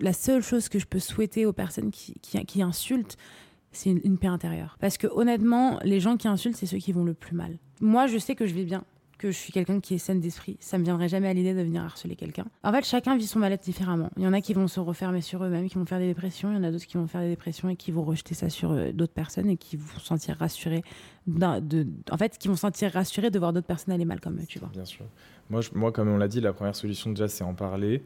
la 0.00 0.12
seule 0.12 0.42
chose 0.42 0.68
que 0.68 0.80
je 0.80 0.86
peux 0.86 0.98
souhaiter 0.98 1.46
aux 1.46 1.52
personnes 1.52 1.92
qui, 1.92 2.14
qui 2.20 2.60
insultent, 2.60 3.16
c'est 3.76 3.90
une, 3.90 4.18
paix 4.18 4.26
intérieure. 4.26 4.76
Parce 4.80 4.98
que 4.98 5.06
honnêtement, 5.06 5.78
les 5.84 6.00
gens 6.00 6.16
qui 6.16 6.28
insultent, 6.28 6.56
c'est 6.56 6.66
ceux 6.66 6.78
qui 6.78 6.92
vont 6.92 7.04
le 7.04 7.14
plus 7.14 7.36
mal. 7.36 7.58
Moi, 7.80 8.06
je 8.06 8.18
sais 8.18 8.34
que 8.34 8.46
je 8.46 8.54
vais 8.54 8.64
bien, 8.64 8.84
que 9.18 9.30
je 9.30 9.36
suis 9.36 9.52
quelqu'un 9.52 9.80
qui 9.80 9.94
est 9.94 9.98
saine 9.98 10.20
d'esprit. 10.20 10.56
Ça 10.60 10.78
me 10.78 10.84
viendrait 10.84 11.08
jamais 11.08 11.28
à 11.28 11.34
l'idée 11.34 11.54
de 11.54 11.60
venir 11.60 11.82
harceler 11.82 12.16
quelqu'un. 12.16 12.46
En 12.62 12.72
fait, 12.72 12.84
chacun 12.84 13.16
vit 13.16 13.26
son 13.26 13.38
mal-être 13.38 13.62
différemment. 13.62 14.10
Il 14.16 14.22
y 14.22 14.26
en 14.26 14.32
a 14.32 14.40
qui 14.40 14.54
vont 14.54 14.68
se 14.68 14.80
refermer 14.80 15.20
sur 15.20 15.44
eux-mêmes, 15.44 15.68
qui 15.68 15.76
vont 15.76 15.86
faire 15.86 15.98
des 15.98 16.06
dépressions. 16.06 16.50
Il 16.52 16.56
y 16.56 16.58
en 16.58 16.64
a 16.64 16.70
d'autres 16.70 16.86
qui 16.86 16.96
vont 16.96 17.06
faire 17.06 17.20
des 17.20 17.30
dépressions 17.30 17.68
et 17.68 17.76
qui 17.76 17.92
vont 17.92 18.02
rejeter 18.02 18.34
ça 18.34 18.48
sur 18.48 18.72
euh, 18.72 18.92
d'autres 18.92 19.12
personnes 19.12 19.50
et 19.50 19.56
qui 19.56 19.76
vont 19.76 19.98
se 19.98 20.06
sentir 20.06 20.36
rassurés. 20.38 20.82
en 21.40 22.18
fait, 22.18 22.38
qui 22.38 22.48
vont 22.48 22.54
se 22.54 22.60
sentir 22.60 22.92
rassurés 22.92 23.30
de 23.30 23.38
voir 23.38 23.52
d'autres 23.52 23.66
personnes 23.66 23.94
aller 23.94 24.04
mal 24.04 24.20
comme 24.20 24.38
eux, 24.38 24.46
tu 24.46 24.58
vois. 24.58 24.68
Bien 24.68 24.84
sûr. 24.84 25.04
Moi, 25.50 25.60
moi, 25.74 25.92
comme 25.92 26.08
on 26.08 26.16
l'a 26.16 26.28
dit, 26.28 26.40
la 26.40 26.52
première 26.52 26.76
solution 26.76 27.10
déjà, 27.10 27.28
c'est 27.28 27.44
en 27.44 27.54
parler. 27.54 28.02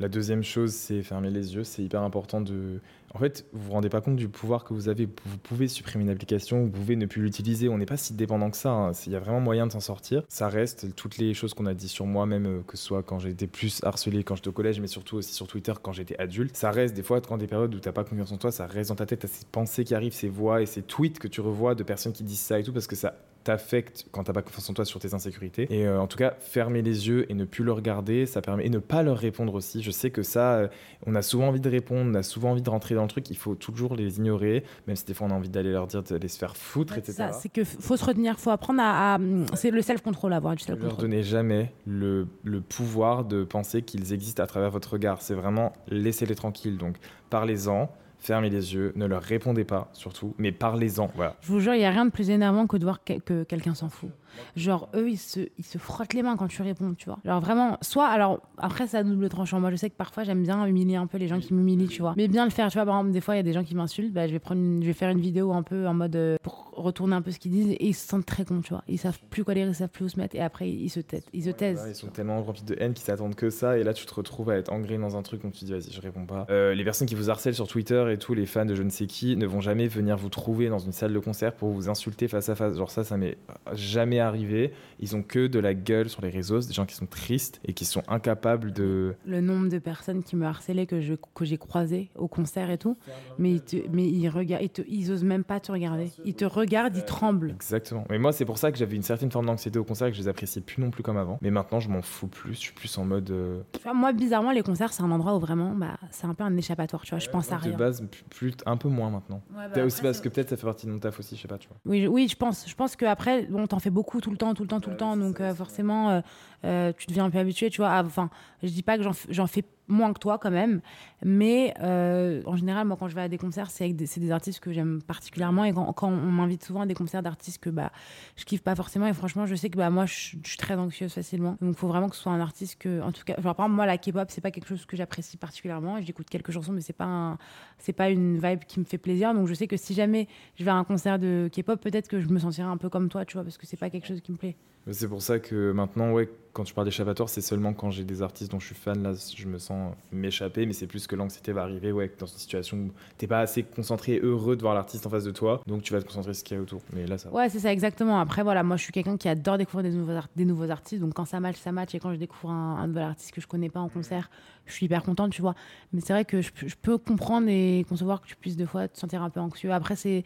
La 0.00 0.08
deuxième 0.08 0.42
chose, 0.42 0.72
c'est 0.72 1.02
fermer 1.02 1.30
les 1.30 1.54
yeux. 1.54 1.62
C'est 1.64 1.82
hyper 1.82 2.02
important 2.02 2.40
de. 2.40 2.80
En 3.14 3.18
fait, 3.18 3.46
vous 3.52 3.64
vous 3.66 3.72
rendez 3.72 3.90
pas 3.90 4.00
compte 4.00 4.16
du 4.16 4.28
pouvoir 4.28 4.64
que 4.64 4.74
vous 4.74 4.88
avez. 4.88 5.06
Vous 5.06 5.38
pouvez 5.38 5.68
supprimer 5.68 6.02
une 6.04 6.10
application, 6.10 6.62
vous 6.64 6.70
pouvez 6.70 6.96
ne 6.96 7.06
plus 7.06 7.22
l'utiliser. 7.22 7.68
On 7.68 7.78
n'est 7.78 7.86
pas 7.86 7.96
si 7.98 8.14
dépendant 8.14 8.50
que 8.50 8.56
ça. 8.56 8.70
hein. 8.72 8.92
Il 9.06 9.12
y 9.12 9.16
a 9.16 9.20
vraiment 9.20 9.40
moyen 9.40 9.66
de 9.66 9.72
s'en 9.72 9.80
sortir. 9.80 10.22
Ça 10.28 10.48
reste 10.48 10.94
toutes 10.96 11.18
les 11.18 11.34
choses 11.34 11.54
qu'on 11.54 11.66
a 11.66 11.74
dit 11.74 11.88
sur 11.88 12.06
moi, 12.06 12.26
même 12.26 12.46
euh, 12.46 12.62
que 12.66 12.76
ce 12.76 12.84
soit 12.84 13.02
quand 13.02 13.20
été 13.24 13.46
plus 13.46 13.80
harcelé 13.84 14.24
quand 14.24 14.34
j'étais 14.34 14.48
au 14.48 14.52
collège, 14.52 14.80
mais 14.80 14.86
surtout 14.88 15.18
aussi 15.18 15.34
sur 15.34 15.46
Twitter 15.46 15.74
quand 15.80 15.92
j'étais 15.92 16.18
adulte. 16.18 16.56
Ça 16.56 16.70
reste 16.72 16.94
des 16.94 17.02
fois, 17.02 17.20
quand 17.20 17.36
des 17.36 17.46
périodes 17.46 17.74
où 17.74 17.78
t'as 17.78 17.92
pas 17.92 18.02
confiance 18.02 18.32
en 18.32 18.38
toi, 18.38 18.50
ça 18.50 18.66
reste 18.66 18.88
dans 18.88 18.96
ta 18.96 19.06
tête. 19.06 19.20
T'as 19.20 19.28
ces 19.28 19.44
pensées 19.52 19.84
qui 19.84 19.94
arrivent, 19.94 20.14
ces 20.14 20.28
voix 20.30 20.62
et 20.62 20.66
ces 20.66 20.82
tweets 20.82 21.18
que 21.20 21.28
tu 21.28 21.40
revois 21.40 21.74
de 21.74 21.82
personnes 21.84 22.12
qui 22.12 22.24
disent 22.24 22.40
ça 22.40 22.58
et 22.58 22.64
tout 22.64 22.72
parce 22.72 22.86
que 22.88 22.96
ça 22.96 23.14
t'affecte 23.44 24.06
quand 24.12 24.24
t'as 24.24 24.32
pas 24.32 24.42
confiance 24.42 24.68
en 24.70 24.74
toi 24.74 24.84
sur 24.84 25.00
tes 25.00 25.14
insécurités. 25.14 25.66
Et 25.70 25.86
euh, 25.86 26.00
en 26.00 26.06
tout 26.06 26.16
cas, 26.18 26.34
fermer 26.40 26.82
les 26.82 27.08
yeux 27.08 27.30
et 27.30 27.34
ne 27.34 27.44
plus 27.44 27.64
le 27.64 27.72
regarder, 27.72 28.26
ça 28.26 28.40
permet 28.42 28.66
et 28.66 28.70
ne 28.70 28.78
pas 28.78 29.02
leur 29.02 29.18
répondre 29.18 29.54
aussi. 29.54 29.82
Je 29.82 29.90
sais 29.90 30.10
que 30.10 30.22
ça, 30.22 30.54
euh, 30.54 30.68
on 31.06 31.14
a 31.14 31.22
souvent 31.22 31.48
envie 31.48 31.60
de 31.60 31.68
répondre, 31.70 32.10
on 32.10 32.14
a 32.14 32.22
souvent 32.22 32.50
envie 32.52 32.62
de 32.62 32.70
rentrer 32.70 32.94
dans 32.94 33.02
le 33.02 33.08
truc. 33.08 33.30
Il 33.30 33.36
faut 33.36 33.54
toujours 33.54 33.94
les 33.94 34.18
ignorer, 34.18 34.64
même 34.86 34.96
si 34.96 35.04
des 35.04 35.14
fois 35.14 35.26
on 35.26 35.30
a 35.30 35.34
envie 35.34 35.48
d'aller 35.48 35.72
leur 35.72 35.86
dire 35.86 36.02
d'aller 36.02 36.28
se 36.28 36.38
faire 36.38 36.56
foutre, 36.56 36.98
etc. 36.98 37.12
ça, 37.14 37.32
c'est 37.32 37.48
que 37.48 37.64
faut 37.64 37.96
se 37.96 38.04
retenir, 38.04 38.38
faut 38.38 38.50
apprendre 38.50 38.80
à. 38.82 39.14
à- 39.14 39.18
c'est 39.54 39.70
le 39.70 39.82
self-control, 39.82 40.32
avoir 40.32 40.54
du 40.56 40.64
Ne 40.70 40.76
leur 40.76 40.96
donnez 40.96 41.22
jamais 41.22 41.72
le, 41.86 42.26
le 42.44 42.60
pouvoir 42.60 43.24
de 43.24 43.44
penser 43.44 43.82
qu'ils 43.82 44.12
existent 44.12 44.42
à 44.42 44.46
travers 44.46 44.70
votre 44.70 44.92
regard. 44.92 45.22
C'est 45.22 45.34
vraiment 45.34 45.72
laissez-les 45.88 46.34
tranquilles. 46.34 46.78
Donc 46.78 46.96
parlez-en, 47.30 47.90
fermez 48.22 48.50
les 48.50 48.74
yeux, 48.74 48.92
ne 48.94 49.04
leur 49.04 49.22
répondez 49.22 49.64
pas 49.64 49.90
surtout, 49.92 50.34
mais 50.38 50.52
parlez-en. 50.52 51.10
Voilà. 51.16 51.36
Je 51.40 51.48
vous 51.48 51.60
jure, 51.60 51.74
il 51.74 51.78
n'y 51.78 51.84
a 51.84 51.90
rien 51.90 52.06
de 52.06 52.10
plus 52.10 52.30
énervant 52.30 52.66
que 52.66 52.76
de 52.76 52.84
voir 52.84 53.02
que, 53.04 53.18
que 53.18 53.42
quelqu'un 53.42 53.74
s'en 53.74 53.88
fout. 53.88 54.10
Genre, 54.56 54.88
eux, 54.94 55.10
ils 55.10 55.16
se, 55.18 55.40
ils 55.58 55.64
se 55.64 55.78
frottent 55.78 56.14
les 56.14 56.22
mains 56.22 56.36
quand 56.36 56.48
tu 56.48 56.62
réponds, 56.62 56.94
tu 56.94 57.06
vois. 57.06 57.18
Genre, 57.24 57.40
vraiment, 57.40 57.78
soit, 57.80 58.06
alors, 58.08 58.40
après, 58.58 58.94
à 58.94 59.02
double 59.02 59.28
tranchant. 59.28 59.60
Moi, 59.60 59.70
je 59.70 59.76
sais 59.76 59.90
que 59.90 59.96
parfois, 59.96 60.24
j'aime 60.24 60.42
bien 60.42 60.64
humilier 60.66 60.96
un 60.96 61.06
peu 61.06 61.18
les 61.18 61.28
gens 61.28 61.38
qui 61.40 61.54
m'humilient, 61.54 61.88
tu 61.88 62.00
vois. 62.02 62.14
Mais 62.16 62.28
bien 62.28 62.44
le 62.44 62.50
faire, 62.50 62.68
tu 62.70 62.78
vois. 62.78 62.84
Par 62.86 62.96
exemple, 62.98 63.12
des 63.12 63.20
fois, 63.20 63.34
il 63.34 63.38
y 63.38 63.40
a 63.40 63.44
des 63.44 63.52
gens 63.52 63.64
qui 63.64 63.74
m'insultent, 63.74 64.12
bah, 64.12 64.26
je 64.26 64.32
vais 64.32 64.38
prendre 64.38 64.60
une- 64.60 64.82
je 64.82 64.86
vais 64.86 64.92
faire 64.92 65.10
une 65.10 65.20
vidéo 65.20 65.52
un 65.52 65.62
peu 65.62 65.86
en 65.86 65.94
mode 65.94 66.16
euh, 66.16 66.36
pour 66.42 66.70
retourner 66.74 67.14
un 67.14 67.22
peu 67.22 67.30
ce 67.30 67.38
qu'ils 67.38 67.50
disent 67.52 67.70
et 67.70 67.86
ils 67.88 67.92
se 67.94 68.06
sentent 68.08 68.24
très 68.26 68.44
cons, 68.44 68.60
tu 68.62 68.70
vois. 68.70 68.82
Ils 68.88 68.98
savent 68.98 69.18
plus 69.30 69.44
quoi 69.44 69.54
dire, 69.54 69.66
ils 69.68 69.74
savent 69.74 69.90
plus 69.90 70.06
où 70.06 70.08
se 70.08 70.18
mettre 70.18 70.34
et 70.36 70.40
après, 70.40 70.68
ils 70.70 70.88
se 70.88 71.00
taisent. 71.00 71.26
Ils 71.32 71.44
se 71.44 71.50
taisent. 71.50 71.84
Ils 71.88 71.94
sont 71.94 72.06
tellement 72.08 72.42
remplis 72.42 72.62
de 72.64 72.74
haine 72.78 72.94
qu'ils 72.94 73.04
s'attendent 73.04 73.34
que 73.34 73.50
ça. 73.50 73.78
Et 73.78 73.84
là, 73.84 73.92
tu 73.92 74.06
te 74.06 74.14
retrouves 74.14 74.48
à 74.50 74.56
être 74.56 74.72
engré 74.72 74.96
dans 74.96 75.16
un 75.16 75.22
truc 75.22 75.44
où 75.44 75.50
tu 75.50 75.60
te 75.60 75.64
dis, 75.66 75.72
vas-y, 75.72 75.92
je 75.92 76.00
réponds 76.00 76.24
pas. 76.26 76.46
Euh, 76.50 76.74
les 76.74 76.82
personnes 76.84 77.06
qui 77.06 77.14
vous 77.14 77.30
harcèlent 77.30 77.54
sur 77.54 77.68
Twitter 77.68 78.04
et 78.10 78.16
tous 78.18 78.32
les 78.34 78.46
fans 78.46 78.64
de 78.64 78.74
je 78.74 78.82
ne 78.82 78.90
sais 78.90 79.06
qui 79.06 79.36
ne 79.36 79.46
vont 79.46 79.60
jamais 79.60 79.86
venir 79.86 80.16
vous 80.16 80.30
trouver 80.30 80.68
dans 80.70 80.78
une 80.78 80.92
salle 80.92 81.12
de 81.12 81.18
concert 81.18 81.54
pour 81.54 81.70
vous 81.70 81.90
insulter 81.90 82.26
face 82.26 82.48
à 82.48 82.54
face. 82.54 82.76
Genre, 82.76 82.90
ça, 82.90 83.04
ça 83.04 83.16
m'est 83.18 83.36
jamais 83.74 84.18
arrivé. 84.22 84.72
Ils 85.00 85.14
ont 85.16 85.22
que 85.22 85.46
de 85.46 85.58
la 85.58 85.74
gueule 85.74 86.08
sur 86.08 86.22
les 86.22 86.30
réseaux. 86.30 86.60
Des 86.60 86.72
gens 86.72 86.86
qui 86.86 86.94
sont 86.94 87.06
tristes 87.06 87.60
et 87.64 87.72
qui 87.74 87.84
sont 87.84 88.02
incapables 88.08 88.72
de. 88.72 89.14
le 89.26 89.40
nombre 89.40 89.68
de 89.68 89.78
personnes 89.78 90.22
qui 90.22 90.36
me 90.36 90.46
harcelaient 90.46 90.86
que 90.86 91.00
je 91.00 91.14
que 91.34 91.44
j'ai 91.44 91.58
croisées 91.58 92.10
au 92.16 92.28
concert 92.28 92.70
et 92.70 92.78
tout 92.78 92.96
mais 93.38 93.52
ils 93.54 93.62
te, 93.62 93.76
mais 93.90 94.04
ils 94.08 94.28
regardent 94.28 94.62
ils, 94.62 94.70
te- 94.70 94.82
ils 94.88 95.10
osent 95.10 95.24
même 95.24 95.44
pas 95.44 95.58
te 95.60 95.72
regarder 95.72 96.10
ils 96.24 96.34
te 96.34 96.44
regardent 96.44 96.96
ils 96.96 97.04
tremblent 97.04 97.50
Exactement. 97.52 98.04
Mais 98.10 98.18
moi, 98.18 98.32
c'est 98.32 98.44
pour 98.44 98.58
ça 98.58 98.70
que 98.72 98.78
j'avais 98.78 98.96
une 98.96 99.02
certaine 99.02 99.30
forme 99.30 99.46
d'anxiété 99.46 99.78
au 99.78 99.84
concert 99.84 100.06
et 100.06 100.10
que 100.10 100.16
je 100.16 100.22
les 100.22 100.28
appréciais 100.28 100.60
plus 100.62 100.80
non 100.82 100.90
plus 100.90 101.02
comme 101.02 101.16
avant. 101.16 101.38
Mais 101.42 101.50
maintenant, 101.50 101.80
je 101.80 101.88
m'en 101.88 102.02
fous 102.02 102.28
plus. 102.28 102.54
Je 102.54 102.58
suis 102.58 102.72
plus 102.72 102.96
en 102.98 103.04
mode. 103.04 103.30
euh, 103.30 103.62
Tu 103.72 103.80
vois, 103.82 103.94
moi 103.94 104.12
bizarrement 104.12 104.50
les 104.52 104.62
concerts 104.62 104.92
c'est 104.92 105.02
un 105.02 105.10
endroit 105.10 105.34
où 105.36 105.40
vraiment 105.40 105.74
bah 105.74 105.98
c'est 106.10 106.26
un 106.26 106.34
peu 106.34 106.44
un 106.44 106.56
échappatoire 106.56 107.02
tu 107.02 107.10
vois 107.10 107.18
je 107.18 107.28
pense 107.28 107.50
à 107.52 107.56
de 107.56 107.62
rien 107.62 107.76
base, 107.76 108.06
plus, 108.30 108.52
un 108.66 108.76
peu 108.76 108.88
moins 108.88 109.10
maintenant. 109.10 109.42
Ouais, 109.56 109.64
bah, 109.74 109.84
aussi 109.84 110.02
parce 110.02 110.20
que 110.20 110.28
peut-être 110.28 110.50
ça 110.50 110.56
fait 110.56 110.66
partie 110.66 110.86
de 110.86 110.92
mon 110.92 110.98
taf 110.98 111.18
aussi, 111.18 111.36
je 111.36 111.42
sais 111.42 111.48
pas, 111.48 111.58
tu 111.58 111.68
vois. 111.68 111.76
oui 111.86 112.02
je, 112.02 112.06
oui 112.08 112.28
je 112.28 112.36
pense 112.36 112.68
je 112.68 112.74
pense 112.74 112.96
que 112.96 113.04
après 113.06 113.46
bon 113.46 113.66
t'en 113.66 113.78
fais 113.78 113.90
beaucoup 113.90 114.11
tout 114.20 114.30
le 114.30 114.36
temps 114.36 114.54
tout 114.54 114.62
le 114.62 114.68
temps 114.68 114.80
tout 114.80 114.90
le 114.90 114.96
temps. 114.96 115.16
donc 115.16 115.40
euh, 115.40 115.54
forcément 115.54 116.22
euh, 116.64 116.92
tu 116.96 117.06
deviens 117.06 117.24
un 117.24 117.30
peu 117.30 117.38
habitué 117.38 117.70
tu 117.70 117.80
vois. 117.80 117.90
Ah, 117.90 118.02
enfin 118.04 118.30
je 118.62 118.68
dis 118.68 118.82
pas 118.82 118.96
que 118.96 119.02
j'en 119.02 119.46
fais 119.46 119.64
moins 119.88 120.12
que 120.12 120.18
toi 120.18 120.38
quand 120.38 120.50
même. 120.50 120.80
Mais 121.24 121.74
euh, 121.80 122.42
en 122.46 122.56
général 122.56 122.86
moi 122.86 122.96
quand 122.98 123.08
je 123.08 123.14
vais 123.14 123.22
à 123.22 123.28
des 123.28 123.38
concerts 123.38 123.70
c'est 123.70 123.88
des, 123.92 124.06
des 124.06 124.30
artistes 124.30 124.60
que 124.60 124.72
j'aime 124.72 125.02
particulièrement. 125.02 125.64
Et 125.64 125.72
quand, 125.72 126.08
on 126.08 126.10
m'invite 126.10 126.64
souvent 126.64 126.82
à 126.82 126.86
des 126.86 126.94
concerts 126.94 127.22
d'artistes 127.22 127.58
que 127.58 127.70
bah 127.70 127.90
je 128.36 128.44
kiffe 128.44 128.62
pas 128.62 128.74
forcément. 128.74 129.06
Et 129.06 129.12
franchement 129.12 129.46
je 129.46 129.54
sais 129.54 129.70
que 129.70 129.76
bah 129.76 129.90
moi 129.90 130.06
je, 130.06 130.12
suis 130.12 130.56
très 130.58 130.74
anxieuse 130.74 131.12
facilement. 131.12 131.56
Donc 131.60 131.74
il 131.74 131.76
faut 131.76 131.88
vraiment 131.88 132.08
que 132.08 132.16
ce 132.16 132.22
soit 132.22 132.32
un 132.32 132.40
artiste 132.40 132.78
que 132.78 133.00
en 133.02 133.12
tout 133.12 133.24
cas 133.24 133.34
genre 133.40 133.54
par 133.54 133.66
exemple 133.66 133.76
moi 133.76 133.86
la 133.86 133.98
K-pop 133.98 134.30
c'est 134.30 134.40
pas 134.40 134.50
quelque 134.50 134.68
chose 134.68 134.86
que 134.86 134.96
j'apprécie 134.96 135.36
particulièrement. 135.36 136.00
J'écoute 136.00 136.28
quelques 136.30 136.52
chansons 136.52 136.72
mais 136.72 136.80
c'est 136.80 136.92
pas 136.92 137.36
c'est 137.78 137.92
pas 137.92 138.10
une 138.10 138.38
vibe 138.38 138.64
qui 138.66 138.78
me 138.78 138.84
fait 138.84 138.98
plaisir. 138.98 139.34
Donc 139.34 139.48
je 139.48 139.54
sais 139.54 139.66
que 139.66 139.76
si 139.76 139.94
jamais 139.94 140.28
je 140.56 140.64
vais 140.64 140.70
à 140.70 140.76
un 140.76 140.84
concert 140.84 141.18
de 141.18 141.50
K-pop 141.52 141.80
peut-être 141.80 142.08
que 142.08 142.20
je 142.20 142.28
me 142.28 142.38
sentirai 142.38 142.68
un 142.68 142.76
peu 142.76 142.88
comme 142.88 143.08
toi 143.08 143.24
tu 143.24 143.34
vois 143.34 143.42
parce 143.42 143.58
que 143.58 143.66
c'est 143.66 143.76
pas 143.76 143.90
quelque 143.90 144.06
chose 144.06 144.20
qui 144.20 144.30
me 144.32 144.36
plaît. 144.36 144.56
C'est 144.90 145.08
pour 145.08 145.22
ça 145.22 145.38
que 145.38 145.70
maintenant, 145.70 146.12
ouais, 146.12 146.28
quand 146.52 146.64
tu 146.64 146.74
parles 146.74 146.86
d'échappatoire, 146.86 147.28
c'est 147.28 147.40
seulement 147.40 147.72
quand 147.72 147.90
j'ai 147.90 148.04
des 148.04 148.20
artistes 148.20 148.50
dont 148.52 148.60
je 148.60 148.66
suis 148.66 148.74
fan, 148.74 149.02
là, 149.02 149.12
je 149.36 149.46
me 149.46 149.58
sens 149.58 149.94
m'échapper, 150.12 150.66
mais 150.66 150.72
c'est 150.74 150.86
plus 150.86 151.06
que 151.06 151.16
l'anxiété 151.16 151.52
va 151.52 151.62
arriver, 151.62 151.92
ouais, 151.92 152.12
dans 152.18 152.26
une 152.26 152.36
situation 152.38 152.76
où 152.76 152.90
t'es 153.16 153.26
pas 153.26 153.40
assez 153.40 153.62
concentré 153.62 154.18
heureux 154.22 154.54
de 154.56 154.60
voir 154.60 154.74
l'artiste 154.74 155.06
en 155.06 155.10
face 155.10 155.24
de 155.24 155.30
toi, 155.30 155.62
donc 155.66 155.82
tu 155.82 155.92
vas 155.94 156.00
te 156.02 156.06
concentrer 156.06 156.34
sur 156.34 156.40
ce 156.40 156.44
qu'il 156.44 156.56
y 156.56 156.60
a 156.60 156.62
autour. 156.62 156.82
Mais 156.92 157.06
là, 157.06 157.16
ça 157.16 157.30
va. 157.30 157.36
Ouais, 157.36 157.48
c'est 157.48 157.60
ça, 157.60 157.72
exactement. 157.72 158.18
Après, 158.20 158.42
voilà, 158.42 158.62
moi, 158.62 158.76
je 158.76 158.82
suis 158.82 158.92
quelqu'un 158.92 159.16
qui 159.16 159.28
adore 159.28 159.56
découvrir 159.56 159.90
des 159.90 159.96
nouveaux, 159.96 160.12
des 160.36 160.44
nouveaux 160.44 160.70
artistes. 160.70 161.00
Donc, 161.00 161.14
quand 161.14 161.24
ça 161.24 161.40
match, 161.40 161.56
ça 161.56 161.72
match. 161.72 161.94
Et 161.94 161.98
quand 161.98 162.12
je 162.12 162.18
découvre 162.18 162.50
un, 162.52 162.76
un 162.76 162.86
nouvel 162.86 163.04
artiste 163.04 163.32
que 163.32 163.40
je 163.40 163.46
connais 163.46 163.70
pas 163.70 163.80
en 163.80 163.88
concert, 163.88 164.28
je 164.66 164.72
suis 164.74 164.86
hyper 164.86 165.02
contente, 165.02 165.32
tu 165.32 165.40
vois. 165.42 165.54
Mais 165.92 166.00
c'est 166.00 166.12
vrai 166.12 166.24
que 166.24 166.42
je, 166.42 166.52
peux- 166.52 166.68
je 166.68 166.76
peux 166.80 166.98
comprendre 166.98 167.48
et 167.48 167.84
concevoir 167.88 168.20
que 168.20 168.26
tu 168.26 168.36
puisses, 168.36 168.56
des 168.56 168.66
fois, 168.66 168.88
te 168.88 168.98
sentir 168.98 169.22
un 169.22 169.30
peu 169.30 169.40
anxieux. 169.40 169.72
Après, 169.72 169.96
c'est 169.96 170.24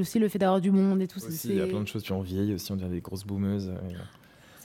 aussi 0.00 0.18
le 0.18 0.28
fait 0.28 0.38
d'avoir 0.38 0.60
du 0.62 0.70
monde 0.70 1.02
et 1.02 1.06
tout. 1.08 1.18
il 1.44 1.54
y 1.56 1.60
a 1.60 1.66
plein 1.66 1.82
de 1.82 1.86
choses, 1.88 2.02
tu 2.02 2.12
en 2.12 2.20
vieilles 2.22 2.54
aussi, 2.54 2.72
on 2.72 2.76
devient 2.76 2.90
des 2.90 3.00
grosses 3.02 3.24
boomeuses. 3.26 3.68
euh, 3.68 3.90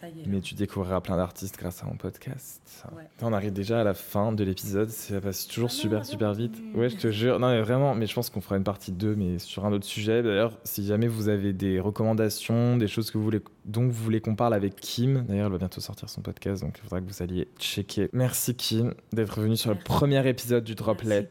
Ça 0.03 0.09
y 0.09 0.19
est. 0.19 0.27
Mais 0.27 0.41
tu 0.41 0.53
découvriras 0.53 0.99
plein 0.99 1.15
d'artistes 1.15 1.57
grâce 1.57 1.81
à 1.81 1.85
mon 1.85 1.95
podcast. 1.95 2.61
Ouais. 2.93 3.03
On 3.21 3.31
arrive 3.31 3.53
déjà 3.53 3.79
à 3.79 3.83
la 3.85 3.93
fin 3.93 4.33
de 4.33 4.43
l'épisode. 4.43 4.89
Ça 4.89 5.21
passe 5.21 5.47
toujours 5.47 5.69
Ah 5.71 5.75
super, 5.75 6.05
super 6.05 6.33
vite. 6.33 6.61
Ouais, 6.75 6.89
je 6.89 6.97
te 6.97 7.09
jure. 7.09 7.39
Non, 7.39 7.47
mais 7.47 7.61
vraiment, 7.61 7.95
mais 7.95 8.05
je 8.05 8.13
pense 8.13 8.29
qu'on 8.29 8.41
fera 8.41 8.57
une 8.57 8.65
partie 8.65 8.91
2, 8.91 9.15
mais 9.15 9.39
sur 9.39 9.65
un 9.65 9.71
autre 9.71 9.85
sujet. 9.85 10.21
D'ailleurs, 10.21 10.57
si 10.65 10.85
jamais 10.85 11.07
vous 11.07 11.29
avez 11.29 11.53
des 11.53 11.79
recommandations, 11.79 12.75
des 12.75 12.89
choses 12.89 13.11
que 13.11 13.17
vous 13.17 13.23
voulez 13.23 13.41
dont 13.65 13.83
vous 13.83 13.91
voulez 13.91 14.21
qu'on 14.21 14.35
parle 14.35 14.53
avec 14.53 14.75
Kim. 14.75 15.23
D'ailleurs, 15.27 15.47
elle 15.47 15.51
va 15.53 15.57
bientôt 15.57 15.81
sortir 15.81 16.09
son 16.09 16.21
podcast, 16.21 16.61
donc 16.63 16.77
il 16.77 16.81
faudra 16.83 17.01
que 17.01 17.07
vous 17.07 17.21
alliez 17.21 17.47
checker. 17.59 18.09
Merci 18.13 18.55
Kim 18.55 18.93
d'être 19.13 19.39
venue 19.39 19.57
sur 19.57 19.69
le 19.71 19.77
premier 19.77 20.27
épisode 20.27 20.63
du 20.63 20.75
Droplet. 20.75 21.29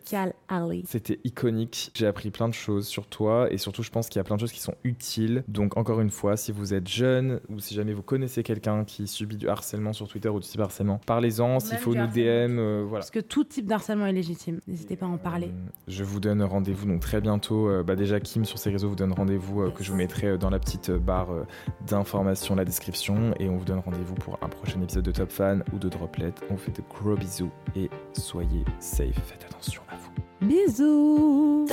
C'était 0.86 1.20
iconique. 1.24 1.90
J'ai 1.94 2.06
appris 2.06 2.30
plein 2.30 2.48
de 2.48 2.54
choses 2.54 2.86
sur 2.86 3.06
toi 3.06 3.52
et 3.52 3.58
surtout, 3.58 3.82
je 3.82 3.90
pense 3.90 4.08
qu'il 4.08 4.18
y 4.18 4.20
a 4.20 4.24
plein 4.24 4.36
de 4.36 4.40
choses 4.40 4.52
qui 4.52 4.60
sont 4.60 4.74
utiles. 4.84 5.44
Donc, 5.48 5.76
encore 5.76 6.00
une 6.00 6.10
fois, 6.10 6.36
si 6.36 6.52
vous 6.52 6.74
êtes 6.74 6.88
jeune 6.88 7.40
ou 7.48 7.60
si 7.60 7.74
jamais 7.74 7.92
vous 7.92 8.02
connaissez 8.02 8.42
quelqu'un 8.42 8.84
qui 8.84 9.06
subit 9.06 9.36
du 9.36 9.48
harcèlement 9.48 9.92
sur 9.92 10.08
Twitter 10.08 10.28
ou 10.28 10.40
du 10.40 10.46
cyberharcèlement, 10.46 11.00
parlez-en. 11.06 11.60
S'il 11.60 11.78
faut 11.78 11.94
nous. 11.94 12.06
DM, 12.06 12.58
euh, 12.58 12.84
voilà. 12.86 13.00
Parce 13.00 13.10
que 13.10 13.20
tout 13.20 13.44
type 13.44 13.66
d'harcèlement 13.66 14.06
est 14.06 14.12
légitime. 14.12 14.60
N'hésitez 14.66 14.96
pas 14.96 15.06
à 15.06 15.08
en 15.08 15.18
parler. 15.18 15.46
Euh, 15.46 15.70
Je 15.88 16.04
vous 16.04 16.20
donne 16.20 16.42
rendez-vous 16.42 16.86
donc 16.86 17.00
très 17.00 17.20
bientôt. 17.20 17.68
Euh, 17.68 17.82
bah 17.82 17.96
déjà 17.96 18.20
Kim 18.20 18.44
sur 18.44 18.58
ses 18.58 18.70
réseaux 18.70 18.88
vous 18.88 18.96
donne 18.96 19.12
rendez-vous 19.12 19.70
que 19.70 19.82
je 19.84 19.90
vous 19.90 19.96
mettrai 19.96 20.38
dans 20.38 20.50
la 20.50 20.58
petite 20.58 20.90
barre 20.90 21.32
euh, 21.32 21.44
d'informations, 22.22 22.54
la 22.54 22.64
description 22.64 23.34
et 23.38 23.48
on 23.48 23.56
vous 23.56 23.64
donne 23.64 23.80
rendez-vous 23.80 24.14
pour 24.14 24.38
un 24.42 24.48
prochain 24.48 24.80
épisode 24.82 25.04
de 25.04 25.12
Top 25.12 25.30
Fan 25.30 25.64
ou 25.72 25.78
de 25.78 25.88
Droplet. 25.88 26.32
On 26.50 26.54
vous 26.54 26.60
fait 26.60 26.72
de 26.72 26.82
gros 26.88 27.16
bisous 27.16 27.50
et 27.76 27.90
soyez 28.12 28.64
safe. 28.80 29.16
Faites 29.26 29.44
attention 29.48 29.82
à 29.90 29.96
vous. 29.96 30.46
Bisous. 30.46 31.66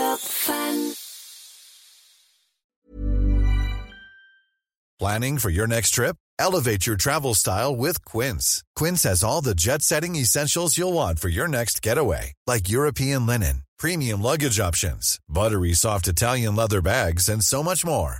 Planning 5.00 5.38
for 5.38 5.50
your 5.50 5.66
next 5.66 5.92
trip? 5.92 6.18
Elevate 6.38 6.86
your 6.86 6.98
travel 6.98 7.34
style 7.34 7.76
with 7.76 8.04
Quince. 8.04 8.64
Quince 8.76 9.04
has 9.04 9.24
all 9.24 9.42
the 9.42 9.56
jet 9.56 9.82
setting 9.82 10.16
essentials 10.16 10.78
you'll 10.78 10.94
want 10.94 11.20
for 11.20 11.30
your 11.30 11.48
next 11.48 11.82
getaway, 11.82 12.34
like 12.48 12.70
European 12.70 13.26
linen, 13.26 13.64
premium 13.78 14.22
luggage 14.22 14.60
options, 14.60 15.20
buttery 15.30 15.74
soft 15.74 16.08
Italian 16.08 16.56
leather 16.56 16.82
bags, 16.82 17.30
and 17.30 17.44
so 17.44 17.64
much 17.64 17.86
more. 17.86 18.20